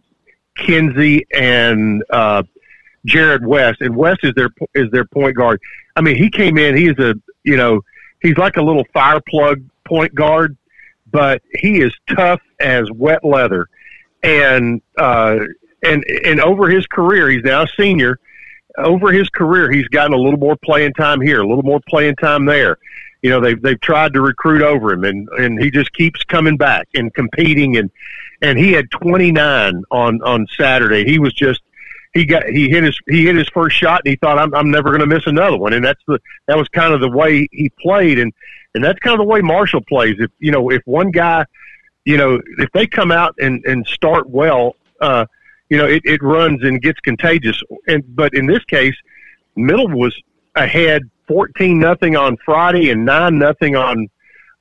Kinsey 0.56 1.26
and, 1.32 2.02
uh, 2.11 2.42
Jarrod 3.06 3.44
West, 3.44 3.80
and 3.80 3.97
West 3.97 4.21
is 4.23 4.32
their 4.37 4.50
is 4.75 4.88
their 4.92 5.04
point 5.04 5.35
guard. 5.35 5.61
I 5.97 6.02
mean, 6.02 6.14
he 6.14 6.30
came 6.30 6.56
in. 6.56 6.76
He 6.76 6.87
is 6.87 6.99
a 7.00 7.14
you 7.42 7.56
know 7.56 7.80
he's 8.23 8.37
like 8.37 8.56
a 8.56 8.62
little 8.62 8.85
fire 8.94 9.21
plug 9.28 9.61
point 9.85 10.14
guard 10.14 10.56
but 11.12 11.42
he 11.52 11.80
is 11.80 11.92
tough 12.09 12.40
as 12.59 12.90
wet 12.90 13.25
leather. 13.25 13.68
And 14.25 14.80
uh, 14.99 15.37
and 15.85 16.04
and 16.25 16.40
over 16.40 16.68
his 16.68 16.87
career, 16.87 17.30
he's 17.30 17.44
now 17.44 17.62
a 17.62 17.68
senior. 17.78 18.18
Over 18.78 19.12
his 19.12 19.28
career, 19.28 19.71
he's 19.71 19.87
gotten 19.88 20.14
a 20.14 20.18
little 20.18 20.38
more 20.38 20.56
playing 20.56 20.94
time 20.94 21.21
here, 21.21 21.42
a 21.42 21.47
little 21.47 21.64
more 21.64 21.80
playing 21.88 22.16
time 22.16 22.47
there. 22.47 22.78
You 23.21 23.30
know, 23.30 23.40
they've 23.40 23.61
they've 23.61 23.80
tried 23.80 24.14
to 24.14 24.23
recruit 24.23 24.62
over 24.62 24.92
him, 24.92 25.04
and 25.04 25.28
and 25.30 25.62
he 25.62 25.71
just 25.71 25.92
keeps 25.92 26.25
coming 26.25 26.56
back 26.56 26.88
and 26.94 27.12
competing. 27.12 27.76
And 27.76 27.90
and 28.42 28.58
he 28.58 28.72
had 28.72 28.90
29 28.90 29.84
on 29.90 30.22
on 30.22 30.46
Saturday. 30.58 31.04
He 31.04 31.18
was 31.18 31.32
just 31.32 31.62
he 32.12 32.26
got 32.26 32.44
he 32.44 32.68
hit 32.68 32.84
his 32.84 32.99
he 33.08 33.25
hit 33.25 33.37
his 33.37 33.49
first 33.49 33.76
shot, 33.76 34.02
and 34.04 34.11
he 34.11 34.16
thought 34.16 34.38
I'm 34.38 34.54
I'm 34.54 34.70
never 34.70 34.90
going 34.90 35.00
to 35.00 35.06
miss 35.06 35.26
another 35.26 35.56
one. 35.56 35.72
And 35.72 35.84
that's 35.84 36.02
the 36.06 36.18
that 36.49 36.58
was 36.58 36.68
kind 36.68 36.92
of 36.92 37.00
the 37.00 37.11
way 37.11 37.49
he 37.52 37.70
played. 37.80 38.18
And 38.18 38.32
and 38.75 38.84
that's 38.84 38.99
kind 38.99 39.14
of 39.14 39.18
the 39.18 39.30
way 39.30 39.40
Marshall 39.40 39.82
plays. 39.88 40.16
If 40.18 40.30
you 40.38 40.50
know, 40.50 40.70
if 40.70 40.82
one 40.84 41.11
guy, 41.12 41.46
you 42.04 42.16
know, 42.16 42.40
if 42.58 42.70
they 42.72 42.87
come 42.87 43.12
out 43.12 43.34
and 43.38 43.64
and 43.64 43.87
start 43.87 44.28
well, 44.28 44.76
uh, 45.00 45.25
you 45.70 45.78
know, 45.78 45.87
it, 45.87 46.02
it 46.04 46.22
runs 46.22 46.62
and 46.64 46.82
gets 46.82 47.00
contagious. 47.00 47.62
And 47.87 48.04
but 48.14 48.34
in 48.34 48.46
this 48.46 48.64
case, 48.64 48.96
Middle 49.56 49.88
was 49.88 50.20
ahead 50.56 51.02
fourteen 51.28 51.78
nothing 51.78 52.16
on 52.16 52.37
Friday 52.44 52.90
and 52.90 53.04
nine 53.04 53.38
nothing 53.38 53.76
on 53.76 54.08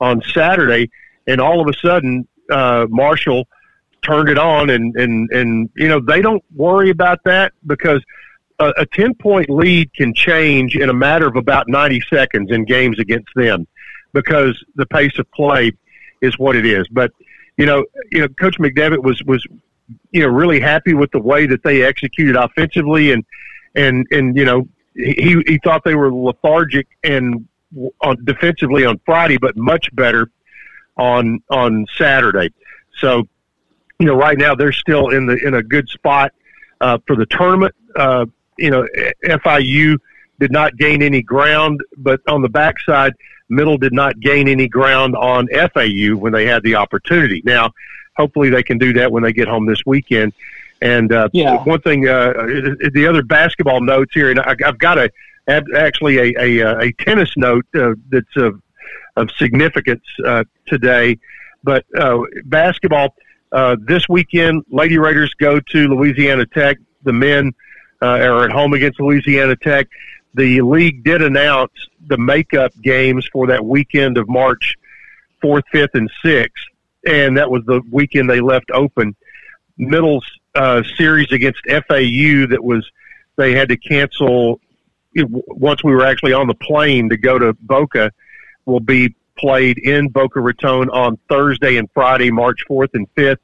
on 0.00 0.22
Saturday, 0.22 0.90
and 1.26 1.40
all 1.40 1.60
of 1.60 1.68
a 1.68 1.78
sudden, 1.78 2.26
uh, 2.50 2.86
Marshall 2.88 3.46
turned 4.02 4.28
it 4.28 4.38
on, 4.38 4.70
and 4.70 4.94
and 4.96 5.30
and 5.30 5.70
you 5.76 5.88
know 5.88 6.00
they 6.00 6.20
don't 6.20 6.42
worry 6.54 6.90
about 6.90 7.18
that 7.24 7.52
because 7.66 8.02
a, 8.58 8.72
a 8.78 8.86
ten 8.86 9.14
point 9.14 9.48
lead 9.50 9.92
can 9.94 10.14
change 10.14 10.76
in 10.76 10.88
a 10.88 10.94
matter 10.94 11.26
of 11.26 11.36
about 11.36 11.68
ninety 11.68 12.00
seconds 12.08 12.50
in 12.50 12.64
games 12.64 12.98
against 12.98 13.28
them 13.34 13.66
because 14.12 14.62
the 14.76 14.86
pace 14.86 15.18
of 15.18 15.30
play 15.32 15.72
is 16.20 16.38
what 16.38 16.56
it 16.56 16.66
is. 16.66 16.86
But 16.88 17.12
you 17.56 17.66
know, 17.66 17.84
you 18.10 18.20
know, 18.20 18.28
Coach 18.28 18.58
McDevitt 18.58 19.02
was 19.02 19.22
was 19.24 19.46
you 20.10 20.20
know 20.20 20.28
really 20.28 20.60
happy 20.60 20.94
with 20.94 21.10
the 21.12 21.20
way 21.20 21.46
that 21.46 21.62
they 21.62 21.82
executed 21.82 22.36
offensively, 22.36 23.12
and 23.12 23.24
and 23.74 24.06
and 24.10 24.36
you 24.36 24.44
know 24.44 24.68
he 24.94 25.42
he 25.46 25.58
thought 25.62 25.82
they 25.84 25.94
were 25.94 26.12
lethargic 26.12 26.86
and 27.02 27.46
on 28.00 28.22
defensively 28.24 28.84
on 28.84 29.00
Friday, 29.04 29.38
but 29.38 29.56
much 29.56 29.88
better 29.94 30.30
on 30.96 31.42
on 31.50 31.86
Saturday. 31.96 32.50
So 32.98 33.26
you 34.02 34.08
know, 34.08 34.16
right 34.16 34.36
now 34.36 34.52
they're 34.52 34.72
still 34.72 35.10
in 35.10 35.26
the 35.26 35.36
in 35.46 35.54
a 35.54 35.62
good 35.62 35.88
spot 35.88 36.32
uh, 36.80 36.98
for 37.06 37.14
the 37.14 37.24
tournament. 37.26 37.72
Uh, 37.94 38.26
you 38.58 38.68
know, 38.68 38.84
FIU 39.24 39.96
did 40.40 40.50
not 40.50 40.76
gain 40.76 41.02
any 41.02 41.22
ground, 41.22 41.80
but 41.96 42.20
on 42.26 42.42
the 42.42 42.48
backside, 42.48 43.12
Middle 43.48 43.78
did 43.78 43.92
not 43.92 44.18
gain 44.18 44.48
any 44.48 44.66
ground 44.66 45.14
on 45.14 45.46
FAU 45.46 46.16
when 46.16 46.32
they 46.32 46.46
had 46.46 46.64
the 46.64 46.74
opportunity. 46.74 47.42
Now, 47.44 47.70
hopefully 48.16 48.50
they 48.50 48.64
can 48.64 48.76
do 48.76 48.92
that 48.94 49.12
when 49.12 49.22
they 49.22 49.32
get 49.32 49.46
home 49.46 49.66
this 49.66 49.86
weekend. 49.86 50.32
And 50.80 51.12
uh, 51.12 51.28
yeah. 51.32 51.62
one 51.62 51.80
thing, 51.80 52.08
uh, 52.08 52.32
the 52.92 53.06
other 53.08 53.22
basketball 53.22 53.82
notes 53.82 54.12
here, 54.14 54.32
and 54.32 54.40
I, 54.40 54.56
have 54.64 54.78
got 54.78 54.98
a 54.98 55.12
actually 55.46 56.18
a, 56.18 56.34
a, 56.40 56.78
a 56.80 56.92
tennis 56.94 57.36
note 57.36 57.66
uh, 57.76 57.94
that's 58.10 58.36
of, 58.36 58.60
of 59.14 59.30
significance 59.38 60.02
uh, 60.26 60.42
today. 60.66 61.18
But 61.62 61.84
uh, 61.96 62.18
basketball 62.46 63.14
uh, 63.52 63.76
this 63.80 64.08
weekend, 64.08 64.64
Lady 64.70 64.98
Raiders 64.98 65.34
go 65.34 65.60
to 65.60 65.88
Louisiana 65.88 66.46
Tech. 66.46 66.78
The 67.04 67.12
men 67.12 67.52
uh, 68.00 68.06
are 68.06 68.44
at 68.44 68.50
home 68.50 68.72
against 68.72 69.00
Louisiana 69.00 69.56
Tech 69.56 69.88
the 70.34 70.60
league 70.62 71.04
did 71.04 71.22
announce 71.22 71.72
the 72.06 72.16
makeup 72.16 72.72
games 72.82 73.28
for 73.32 73.48
that 73.48 73.64
weekend 73.64 74.18
of 74.18 74.28
March 74.28 74.76
4th, 75.42 75.62
5th, 75.74 75.94
and 75.94 76.10
6th, 76.24 76.48
and 77.06 77.36
that 77.36 77.50
was 77.50 77.64
the 77.66 77.82
weekend 77.90 78.30
they 78.30 78.40
left 78.40 78.70
open. 78.72 79.14
Middle's 79.76 80.24
uh, 80.54 80.82
series 80.96 81.30
against 81.32 81.60
FAU 81.66 82.46
that 82.48 82.60
was 82.62 82.88
they 83.36 83.54
had 83.54 83.68
to 83.70 83.76
cancel 83.76 84.60
once 85.14 85.84
we 85.84 85.92
were 85.92 86.04
actually 86.04 86.32
on 86.32 86.46
the 86.46 86.54
plane 86.54 87.10
to 87.10 87.16
go 87.16 87.38
to 87.38 87.52
Boca 87.60 88.10
will 88.64 88.80
be 88.80 89.14
played 89.36 89.78
in 89.78 90.08
Boca 90.08 90.40
Raton 90.40 90.88
on 90.90 91.18
Thursday 91.28 91.76
and 91.76 91.88
Friday, 91.92 92.30
March 92.30 92.64
4th 92.68 92.90
and 92.94 93.12
5th, 93.14 93.38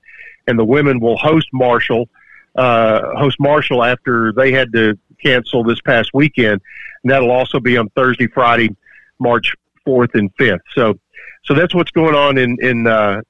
and 0.46 0.58
the 0.58 0.64
women 0.64 1.00
will 1.00 1.16
host 1.16 1.48
Marshall. 1.52 2.08
Uh, 2.56 3.14
host 3.16 3.36
Marshall 3.38 3.84
after 3.84 4.32
they 4.32 4.50
had 4.50 4.72
to 4.72 4.98
cancel 5.22 5.62
this 5.62 5.80
past 5.80 6.10
weekend. 6.14 6.60
And 7.02 7.12
that'll 7.12 7.30
also 7.30 7.60
be 7.60 7.76
on 7.76 7.88
Thursday, 7.90 8.26
Friday, 8.26 8.74
March 9.18 9.54
4th 9.86 10.14
and 10.14 10.34
5th. 10.36 10.60
So, 10.74 10.98
so 11.44 11.54
that's 11.54 11.74
what's 11.74 11.90
going 11.90 12.14
on 12.14 12.38
in, 12.38 12.56
in, 12.60 12.86
uh, 12.86 13.22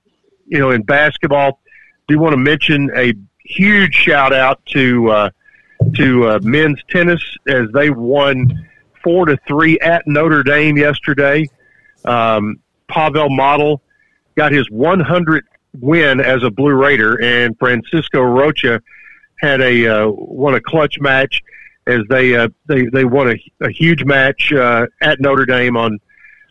you 0.46 0.58
know, 0.58 0.70
in 0.70 0.82
basketball. 0.82 1.60
Do 2.06 2.18
want 2.18 2.32
to 2.32 2.38
mention 2.38 2.90
a 2.96 3.12
huge 3.44 3.94
shout 3.94 4.32
out 4.32 4.64
to, 4.66 5.10
uh, 5.10 5.30
to, 5.96 6.28
uh, 6.28 6.38
men's 6.42 6.82
tennis 6.88 7.22
as 7.46 7.68
they 7.74 7.90
won 7.90 8.68
four 9.02 9.26
to 9.26 9.38
three 9.46 9.78
at 9.80 10.06
Notre 10.06 10.42
Dame 10.42 10.76
yesterday. 10.76 11.48
Um, 12.08 12.60
Pavel 12.88 13.28
Motl 13.28 13.80
got 14.36 14.52
his 14.52 14.68
100th 14.70 15.42
win 15.80 16.20
as 16.20 16.42
a 16.42 16.50
Blue 16.50 16.74
Raider, 16.74 17.22
and 17.22 17.56
Francisco 17.58 18.22
Rocha 18.22 18.80
had 19.36 19.60
a 19.60 19.86
uh, 19.86 20.08
won 20.08 20.54
a 20.54 20.60
clutch 20.60 20.98
match 21.00 21.42
as 21.86 22.00
they 22.08 22.36
uh, 22.36 22.48
they 22.66 22.86
they 22.86 23.04
won 23.04 23.30
a, 23.30 23.64
a 23.64 23.70
huge 23.70 24.04
match 24.04 24.52
uh, 24.52 24.86
at 25.00 25.20
Notre 25.20 25.46
Dame 25.46 25.76
on 25.76 25.98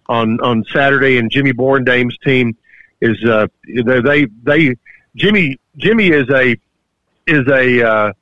on 0.07 0.39
on 0.41 0.63
Saturday, 0.71 1.17
and 1.17 1.31
Jimmy 1.31 1.51
Borendame's 1.51 2.17
team 2.19 2.55
is 3.01 3.23
uh, 3.25 3.47
they 3.85 4.27
they 4.43 4.75
Jimmy 5.15 5.57
Jimmy 5.77 6.09
is 6.09 6.29
a 6.29 6.55
is 7.25 7.47
a 7.47 7.87
uh, 7.87 8.13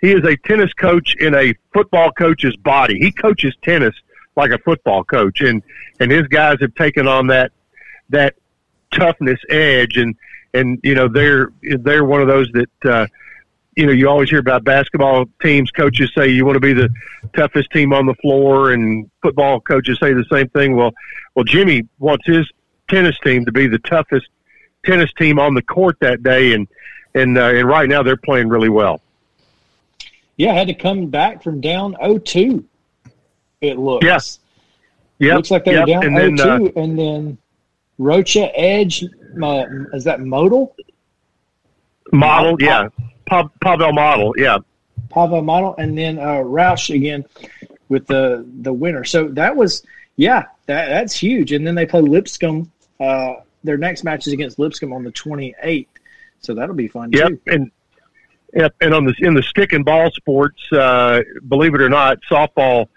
he 0.00 0.12
is 0.12 0.24
a 0.24 0.36
tennis 0.38 0.72
coach 0.74 1.14
in 1.20 1.34
a 1.34 1.54
football 1.72 2.10
coach's 2.12 2.56
body. 2.56 2.98
He 2.98 3.12
coaches 3.12 3.54
tennis 3.62 3.94
like 4.36 4.50
a 4.50 4.58
football 4.58 5.04
coach, 5.04 5.40
and 5.40 5.62
and 6.00 6.10
his 6.10 6.26
guys 6.28 6.58
have 6.60 6.74
taken 6.74 7.06
on 7.06 7.26
that 7.28 7.52
that 8.10 8.34
toughness 8.92 9.40
edge, 9.50 9.96
and 9.96 10.14
and 10.54 10.78
you 10.82 10.94
know 10.94 11.08
they're 11.08 11.52
they're 11.62 12.04
one 12.04 12.20
of 12.20 12.28
those 12.28 12.48
that. 12.52 12.70
Uh, 12.84 13.06
you 13.74 13.86
know, 13.86 13.92
you 13.92 14.06
always 14.06 14.28
hear 14.28 14.38
about 14.38 14.64
basketball 14.64 15.24
teams. 15.40 15.70
Coaches 15.70 16.10
say 16.14 16.28
you 16.28 16.44
want 16.44 16.56
to 16.56 16.60
be 16.60 16.74
the 16.74 16.90
toughest 17.34 17.70
team 17.70 17.94
on 17.94 18.04
the 18.04 18.14
floor, 18.16 18.72
and 18.72 19.10
football 19.22 19.60
coaches 19.60 19.98
say 19.98 20.12
the 20.12 20.26
same 20.30 20.48
thing. 20.50 20.76
Well, 20.76 20.92
well, 21.34 21.44
Jimmy 21.44 21.88
wants 21.98 22.26
his 22.26 22.46
tennis 22.90 23.18
team 23.24 23.46
to 23.46 23.52
be 23.52 23.66
the 23.66 23.78
toughest 23.78 24.26
tennis 24.84 25.10
team 25.14 25.38
on 25.38 25.54
the 25.54 25.62
court 25.62 25.96
that 26.00 26.22
day, 26.22 26.52
and 26.52 26.68
and 27.14 27.38
uh, 27.38 27.44
and 27.44 27.66
right 27.66 27.88
now 27.88 28.02
they're 28.02 28.16
playing 28.16 28.48
really 28.48 28.68
well. 28.68 29.00
Yeah, 30.36 30.50
I 30.50 30.54
had 30.54 30.68
to 30.68 30.74
come 30.74 31.06
back 31.06 31.42
from 31.42 31.60
down 31.60 31.94
0-2. 31.94 32.64
It 33.62 33.78
looks. 33.78 34.04
Yes. 34.04 34.40
Yeah. 35.18 35.36
Looks 35.36 35.50
like 35.50 35.64
they 35.64 35.72
yep. 35.72 35.86
were 35.86 35.92
down 35.94 36.04
and 36.04 36.16
then, 36.16 36.36
0-2, 36.36 36.76
uh, 36.76 36.80
and 36.80 36.98
then 36.98 37.38
Rocha 37.98 38.50
Edge. 38.58 39.04
Uh, 39.40 39.64
is 39.94 40.04
that 40.04 40.20
Modal? 40.20 40.74
Model, 42.12 42.60
yeah. 42.60 42.88
Pa- 43.26 43.48
Pavel 43.62 43.92
Motl, 43.92 44.32
yeah. 44.36 44.58
Pavel 45.08 45.42
Motl, 45.42 45.74
and 45.78 45.96
then 45.96 46.18
uh, 46.18 46.42
Roush 46.42 46.94
again 46.94 47.24
with 47.88 48.06
the 48.06 48.44
the 48.62 48.72
winner. 48.72 49.04
So 49.04 49.28
that 49.28 49.54
was 49.54 49.84
yeah, 50.16 50.46
that 50.66 50.88
that's 50.88 51.14
huge. 51.14 51.52
And 51.52 51.66
then 51.66 51.74
they 51.74 51.86
play 51.86 52.00
Lipscomb. 52.00 52.70
Uh, 53.00 53.34
their 53.64 53.78
next 53.78 54.04
match 54.04 54.26
is 54.26 54.32
against 54.32 54.58
Lipscomb 54.58 54.92
on 54.92 55.04
the 55.04 55.12
28th, 55.12 55.86
so 56.40 56.54
that'll 56.54 56.74
be 56.74 56.88
fun 56.88 57.12
yep. 57.12 57.28
too. 57.28 57.40
And 57.46 57.70
yep, 58.54 58.74
and 58.80 58.92
on 58.92 59.04
the 59.04 59.14
in 59.20 59.34
the 59.34 59.42
stick 59.42 59.72
and 59.72 59.84
ball 59.84 60.10
sports, 60.10 60.60
uh, 60.72 61.20
believe 61.48 61.74
it 61.74 61.80
or 61.80 61.88
not, 61.88 62.18
softball 62.30 62.88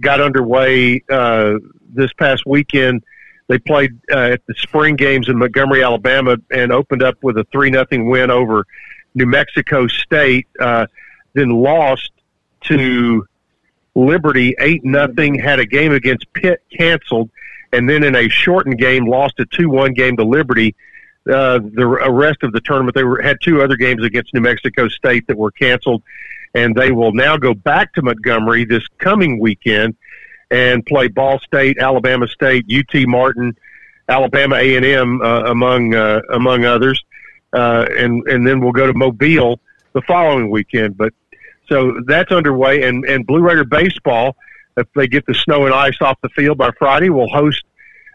got 0.00 0.20
underway 0.20 1.02
uh, 1.10 1.54
this 1.92 2.12
past 2.14 2.44
weekend. 2.46 3.02
They 3.46 3.58
played 3.58 3.98
uh, 4.10 4.32
at 4.32 4.46
the 4.46 4.54
spring 4.54 4.96
games 4.96 5.28
in 5.28 5.38
Montgomery, 5.38 5.82
Alabama, 5.84 6.36
and 6.50 6.72
opened 6.72 7.02
up 7.02 7.16
with 7.22 7.36
a 7.36 7.44
three 7.52 7.70
nothing 7.70 8.08
win 8.08 8.30
over 8.30 8.66
New 9.14 9.26
Mexico 9.26 9.86
State. 9.86 10.46
Uh, 10.58 10.86
then 11.34 11.50
lost 11.50 12.10
to 12.62 13.26
Liberty 13.94 14.54
eight 14.58 14.84
nothing. 14.84 15.38
Had 15.38 15.60
a 15.60 15.66
game 15.66 15.92
against 15.92 16.32
Pitt 16.32 16.62
canceled, 16.76 17.30
and 17.72 17.88
then 17.88 18.02
in 18.02 18.16
a 18.16 18.28
shortened 18.28 18.78
game 18.78 19.06
lost 19.06 19.38
a 19.40 19.46
two 19.46 19.68
one 19.68 19.92
game 19.92 20.16
to 20.16 20.24
Liberty. 20.24 20.74
Uh, 21.26 21.58
the 21.58 21.86
rest 21.86 22.42
of 22.42 22.52
the 22.52 22.60
tournament, 22.60 22.94
they 22.94 23.04
were, 23.04 23.22
had 23.22 23.38
two 23.42 23.62
other 23.62 23.76
games 23.76 24.04
against 24.04 24.34
New 24.34 24.42
Mexico 24.42 24.88
State 24.88 25.26
that 25.26 25.38
were 25.38 25.50
canceled, 25.50 26.02
and 26.54 26.74
they 26.74 26.92
will 26.92 27.12
now 27.12 27.36
go 27.36 27.54
back 27.54 27.92
to 27.94 28.02
Montgomery 28.02 28.64
this 28.64 28.86
coming 28.98 29.40
weekend 29.40 29.96
and 30.50 30.84
play 30.86 31.08
Ball 31.08 31.38
State, 31.40 31.78
Alabama 31.78 32.28
State, 32.28 32.66
UT 32.72 33.06
Martin, 33.08 33.56
Alabama 34.08 34.56
A 34.56 34.76
and 34.76 34.84
M, 34.84 35.20
uh, 35.22 35.44
among 35.44 35.94
uh, 35.94 36.20
among 36.32 36.64
others, 36.64 37.02
uh, 37.52 37.86
and 37.90 38.26
and 38.28 38.46
then 38.46 38.60
we'll 38.60 38.72
go 38.72 38.86
to 38.86 38.94
Mobile 38.94 39.58
the 39.94 40.02
following 40.02 40.50
weekend. 40.50 40.96
But 40.96 41.12
so 41.68 42.00
that's 42.06 42.30
underway, 42.30 42.82
and 42.82 43.04
and 43.04 43.26
Blue 43.26 43.40
Raider 43.40 43.64
baseball, 43.64 44.36
if 44.76 44.86
they 44.94 45.08
get 45.08 45.26
the 45.26 45.34
snow 45.34 45.64
and 45.64 45.74
ice 45.74 45.96
off 46.00 46.18
the 46.22 46.28
field 46.30 46.58
by 46.58 46.70
Friday, 46.78 47.10
will 47.10 47.28
host 47.28 47.64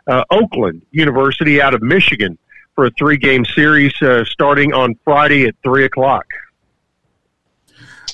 uh, 0.08 0.24
Oakland 0.30 0.84
University 0.92 1.62
out 1.62 1.74
of 1.74 1.82
Michigan 1.82 2.38
for 2.76 2.86
a 2.86 2.92
three 2.92 3.18
game 3.18 3.44
series 3.44 4.00
uh, 4.02 4.24
starting 4.26 4.74
on 4.74 4.96
Friday 5.04 5.46
at 5.46 5.56
three 5.64 5.86
o'clock. 5.86 6.26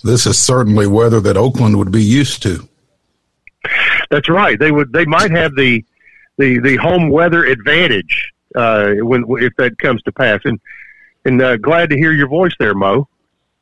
This 0.03 0.25
is 0.25 0.41
certainly 0.41 0.87
weather 0.87 1.19
that 1.21 1.37
Oakland 1.37 1.77
would 1.77 1.91
be 1.91 2.03
used 2.03 2.41
to. 2.43 2.67
That's 4.09 4.29
right. 4.29 4.59
They 4.59 4.71
would. 4.71 4.93
They 4.93 5.05
might 5.05 5.31
have 5.31 5.55
the 5.55 5.83
the 6.37 6.59
the 6.59 6.75
home 6.77 7.09
weather 7.09 7.45
advantage 7.45 8.31
uh, 8.55 8.93
when 8.99 9.25
if 9.39 9.55
that 9.57 9.77
comes 9.79 10.01
to 10.03 10.11
pass. 10.11 10.41
And 10.45 10.59
and 11.25 11.41
uh, 11.41 11.57
glad 11.57 11.89
to 11.89 11.97
hear 11.97 12.13
your 12.13 12.27
voice 12.27 12.53
there, 12.59 12.73
Mo. 12.73 13.07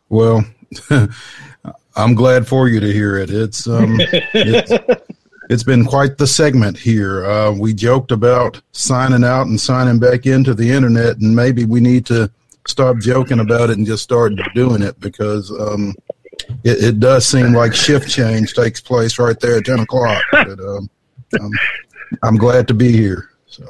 Well, 0.09 0.45
I'm 1.95 2.15
glad 2.15 2.47
for 2.47 2.67
you 2.67 2.79
to 2.79 2.91
hear 2.91 3.17
it. 3.17 3.29
It's 3.29 3.67
um, 3.67 3.97
it's, 3.99 4.71
it's 5.49 5.63
been 5.63 5.85
quite 5.85 6.17
the 6.17 6.27
segment 6.27 6.77
here. 6.77 7.25
Uh, 7.25 7.51
we 7.51 7.73
joked 7.73 8.11
about 8.11 8.61
signing 8.71 9.23
out 9.23 9.47
and 9.47 9.59
signing 9.59 9.99
back 9.99 10.25
into 10.25 10.53
the 10.53 10.69
internet, 10.69 11.17
and 11.17 11.35
maybe 11.35 11.65
we 11.65 11.79
need 11.79 12.05
to 12.07 12.29
stop 12.67 12.97
joking 12.97 13.39
about 13.39 13.69
it 13.69 13.77
and 13.77 13.85
just 13.85 14.03
start 14.03 14.33
doing 14.55 14.81
it 14.81 14.99
because 14.99 15.51
um, 15.51 15.93
it, 16.63 16.83
it, 16.83 16.99
does 16.99 17.25
seem 17.25 17.53
like 17.53 17.73
shift 17.73 18.09
change 18.09 18.53
takes 18.53 18.81
place 18.81 19.19
right 19.19 19.39
there 19.39 19.57
at 19.57 19.65
ten 19.65 19.79
o'clock. 19.79 20.23
But 20.31 20.59
um, 20.59 20.89
I'm, 21.39 21.51
I'm 22.21 22.37
glad 22.37 22.67
to 22.67 22.73
be 22.73 22.91
here. 22.91 23.29
So 23.47 23.65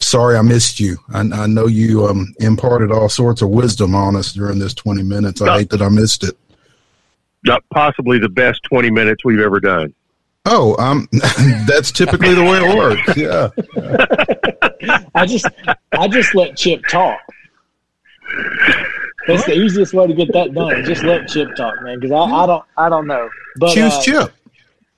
sorry 0.00 0.36
I 0.36 0.42
missed 0.42 0.80
you. 0.80 0.98
I, 1.12 1.20
I 1.20 1.46
know 1.46 1.66
you 1.66 2.06
um, 2.06 2.34
imparted 2.40 2.92
all 2.92 3.08
sorts 3.08 3.42
of 3.42 3.50
wisdom 3.50 3.94
on 3.94 4.16
us 4.16 4.32
during 4.32 4.58
this 4.58 4.74
twenty 4.74 5.02
minutes. 5.02 5.40
I 5.40 5.46
no, 5.46 5.56
hate 5.58 5.70
that 5.70 5.82
I 5.82 5.88
missed 5.88 6.24
it. 6.24 6.36
Not 7.44 7.62
possibly 7.72 8.18
the 8.18 8.28
best 8.28 8.62
twenty 8.64 8.90
minutes 8.90 9.24
we've 9.24 9.40
ever 9.40 9.60
done. 9.60 9.94
Oh, 10.50 10.76
um, 10.78 11.08
that's 11.66 11.92
typically 11.92 12.34
the 12.34 12.42
way 12.42 12.58
it 12.62 12.76
works. 12.76 13.16
Yeah. 13.16 13.50
I 15.14 15.26
just 15.26 15.46
I 15.92 16.08
just 16.08 16.34
let 16.34 16.56
Chip 16.56 16.82
talk. 16.88 17.20
That's 19.28 19.44
the 19.44 19.54
easiest 19.54 19.92
way 19.94 20.06
to 20.06 20.14
get 20.14 20.32
that 20.32 20.54
done. 20.54 20.84
Just 20.84 21.04
let 21.04 21.28
Chip 21.28 21.54
talk, 21.54 21.82
man, 21.82 22.00
because 22.00 22.12
I, 22.12 22.22
I, 22.22 22.46
don't 22.46 22.64
I 22.76 22.88
don't 22.88 23.06
know. 23.06 23.28
But 23.56 23.74
choose 23.74 23.92
uh, 23.92 24.02
Chip. 24.02 24.32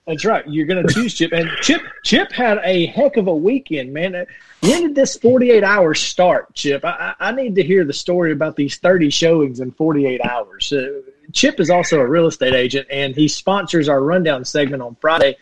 That's 0.06 0.24
right. 0.24 0.44
You're 0.48 0.66
going 0.66 0.86
to 0.86 0.92
choose 0.92 1.14
Chip, 1.14 1.32
and 1.32 1.48
Chip 1.60 1.82
Chip 2.04 2.32
had 2.32 2.58
a 2.64 2.86
heck 2.86 3.16
of 3.16 3.26
a 3.26 3.34
weekend, 3.34 3.92
man. 3.92 4.12
When 4.60 4.82
did 4.82 4.94
this 4.94 5.16
48 5.16 5.64
hours 5.64 6.00
start, 6.00 6.54
Chip? 6.54 6.84
I, 6.84 7.14
I 7.18 7.32
need 7.32 7.54
to 7.56 7.62
hear 7.62 7.84
the 7.84 7.92
story 7.92 8.32
about 8.32 8.56
these 8.56 8.78
30 8.78 9.10
showings 9.10 9.60
in 9.60 9.72
48 9.72 10.24
hours. 10.24 10.72
Uh, 10.72 11.00
Chip 11.32 11.60
is 11.60 11.70
also 11.70 12.00
a 12.00 12.06
real 12.06 12.26
estate 12.26 12.54
agent, 12.54 12.86
and 12.90 13.14
he 13.14 13.28
sponsors 13.28 13.88
our 13.88 14.02
rundown 14.02 14.44
segment 14.44 14.82
on 14.82 14.96
Friday. 15.00 15.36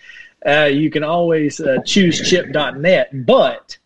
Uh, 0.47 0.65
you 0.65 0.91
can 0.91 1.03
always 1.03 1.61
uh, 1.61 1.79
choose 1.85 2.29
chip.net, 2.29 3.27
but 3.27 3.77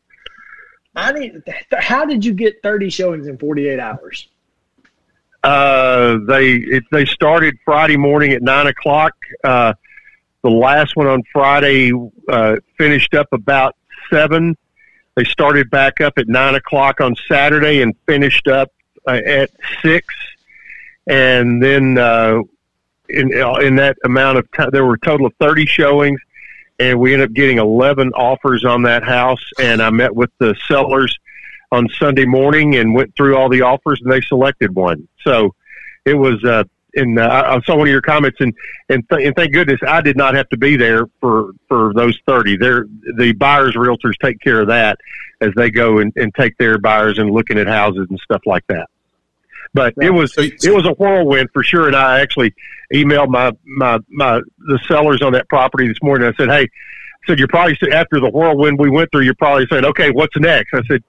I 0.95 1.13
need. 1.13 1.43
How 1.73 2.05
did 2.05 2.25
you 2.25 2.35
get 2.35 2.63
30 2.63 2.91
showings 2.91 3.27
in 3.27 3.39
48 3.39 3.79
hours? 3.79 4.29
Uh, 5.43 6.19
they 6.29 6.53
it, 6.55 6.85
they 6.93 7.05
started 7.05 7.59
Friday 7.65 7.97
morning 7.97 8.33
at 8.33 8.43
nine 8.43 8.69
o'clock. 8.69 9.15
Uh, 9.43 9.75
the 10.43 10.51
last 10.51 10.97
one 10.97 11.07
on 11.07 11.23
Friday 11.33 11.93
uh, 12.29 12.57
finished 12.79 13.15
up 13.15 13.29
about 13.33 13.77
seven. 14.11 14.57
They 15.15 15.25
started 15.25 15.69
back 15.71 16.01
up 16.01 16.15
at 16.17 16.29
nine 16.29 16.55
o'clock 16.55 17.01
on 17.01 17.15
Saturday 17.29 17.83
and 17.83 17.95
finished 18.07 18.49
up 18.49 18.73
uh, 19.07 19.21
at 19.25 19.51
six. 19.83 20.15
And 21.07 21.63
then 21.63 21.99
uh, 21.99 22.43
in 23.09 23.33
in 23.33 23.77
that 23.77 23.97
amount 24.05 24.39
of 24.39 24.51
time, 24.53 24.71
there 24.73 24.85
were 24.85 24.95
a 24.95 25.01
total 25.01 25.27
of 25.27 25.35
thirty 25.41 25.67
showings, 25.67 26.21
and 26.79 27.01
we 27.01 27.13
ended 27.13 27.31
up 27.31 27.35
getting 27.35 27.59
eleven 27.59 28.13
offers 28.13 28.65
on 28.65 28.83
that 28.83 29.03
house. 29.03 29.43
And 29.59 29.83
I 29.83 29.91
met 29.91 30.15
with 30.15 30.31
the 30.39 30.55
sellers 30.69 31.19
on 31.73 31.89
Sunday 31.99 32.27
morning 32.27 32.77
and 32.77 32.95
went 32.95 33.17
through 33.17 33.37
all 33.37 33.49
the 33.49 33.63
offers, 33.63 34.01
and 34.03 34.13
they 34.13 34.21
selected 34.21 34.75
one. 34.75 35.09
So 35.25 35.55
it 36.05 36.15
was. 36.15 36.43
Uh, 36.45 36.65
and 36.95 37.19
uh, 37.19 37.45
I 37.47 37.61
saw 37.63 37.77
one 37.77 37.89
of 37.89 37.91
your 37.91 38.03
comments, 38.03 38.39
and 38.41 38.53
and, 38.91 39.03
th- 39.09 39.27
and 39.27 39.35
thank 39.35 39.55
goodness 39.55 39.81
I 39.87 40.03
did 40.03 40.15
not 40.15 40.35
have 40.35 40.47
to 40.51 40.59
be 40.59 40.77
there 40.77 41.07
for 41.21 41.53
for 41.67 41.95
those 41.95 42.19
thirty. 42.27 42.59
There, 42.59 42.85
the 43.17 43.33
buyers 43.33 43.75
realtors 43.77 44.13
take 44.23 44.41
care 44.41 44.61
of 44.61 44.69
that 44.69 44.99
as 45.41 45.53
they 45.57 45.71
go 45.71 46.01
and, 46.01 46.13
and 46.17 46.35
take 46.35 46.57
their 46.59 46.77
buyers 46.77 47.19
and 47.19 47.31
looking 47.31 47.59
at 47.59 47.67
houses 47.67 48.09
and 48.11 48.21
stuff 48.21 48.43
like 48.45 48.67
that. 48.67 48.91
But 49.73 49.95
it 50.03 50.11
was 50.11 50.35
it 50.37 50.75
was 50.75 50.87
a 50.87 50.93
whirlwind 50.93 51.49
for 51.55 51.63
sure, 51.63 51.87
and 51.87 51.97
I 51.97 52.21
actually 52.21 52.55
emailed 52.93 53.29
my 53.29 53.53
my 53.65 53.99
my 54.11 54.43
the 54.59 54.79
sellers 54.87 55.23
on 55.23 55.33
that 55.33 55.49
property 55.49 55.89
this 55.89 56.03
morning. 56.03 56.29
I 56.29 56.37
said, 56.37 56.51
hey, 56.51 56.65
I 56.65 57.27
said 57.27 57.39
you're 57.39 57.49
probably 57.49 57.79
after 57.91 58.21
the 58.21 58.29
whirlwind 58.29 58.79
we 58.79 58.91
went 58.91 59.11
through, 59.11 59.23
you're 59.23 59.35
probably 59.35 59.67
saying, 59.71 59.87
okay, 59.87 60.11
what's 60.11 60.37
next? 60.37 60.75
I 60.75 60.83
said, 60.89 61.03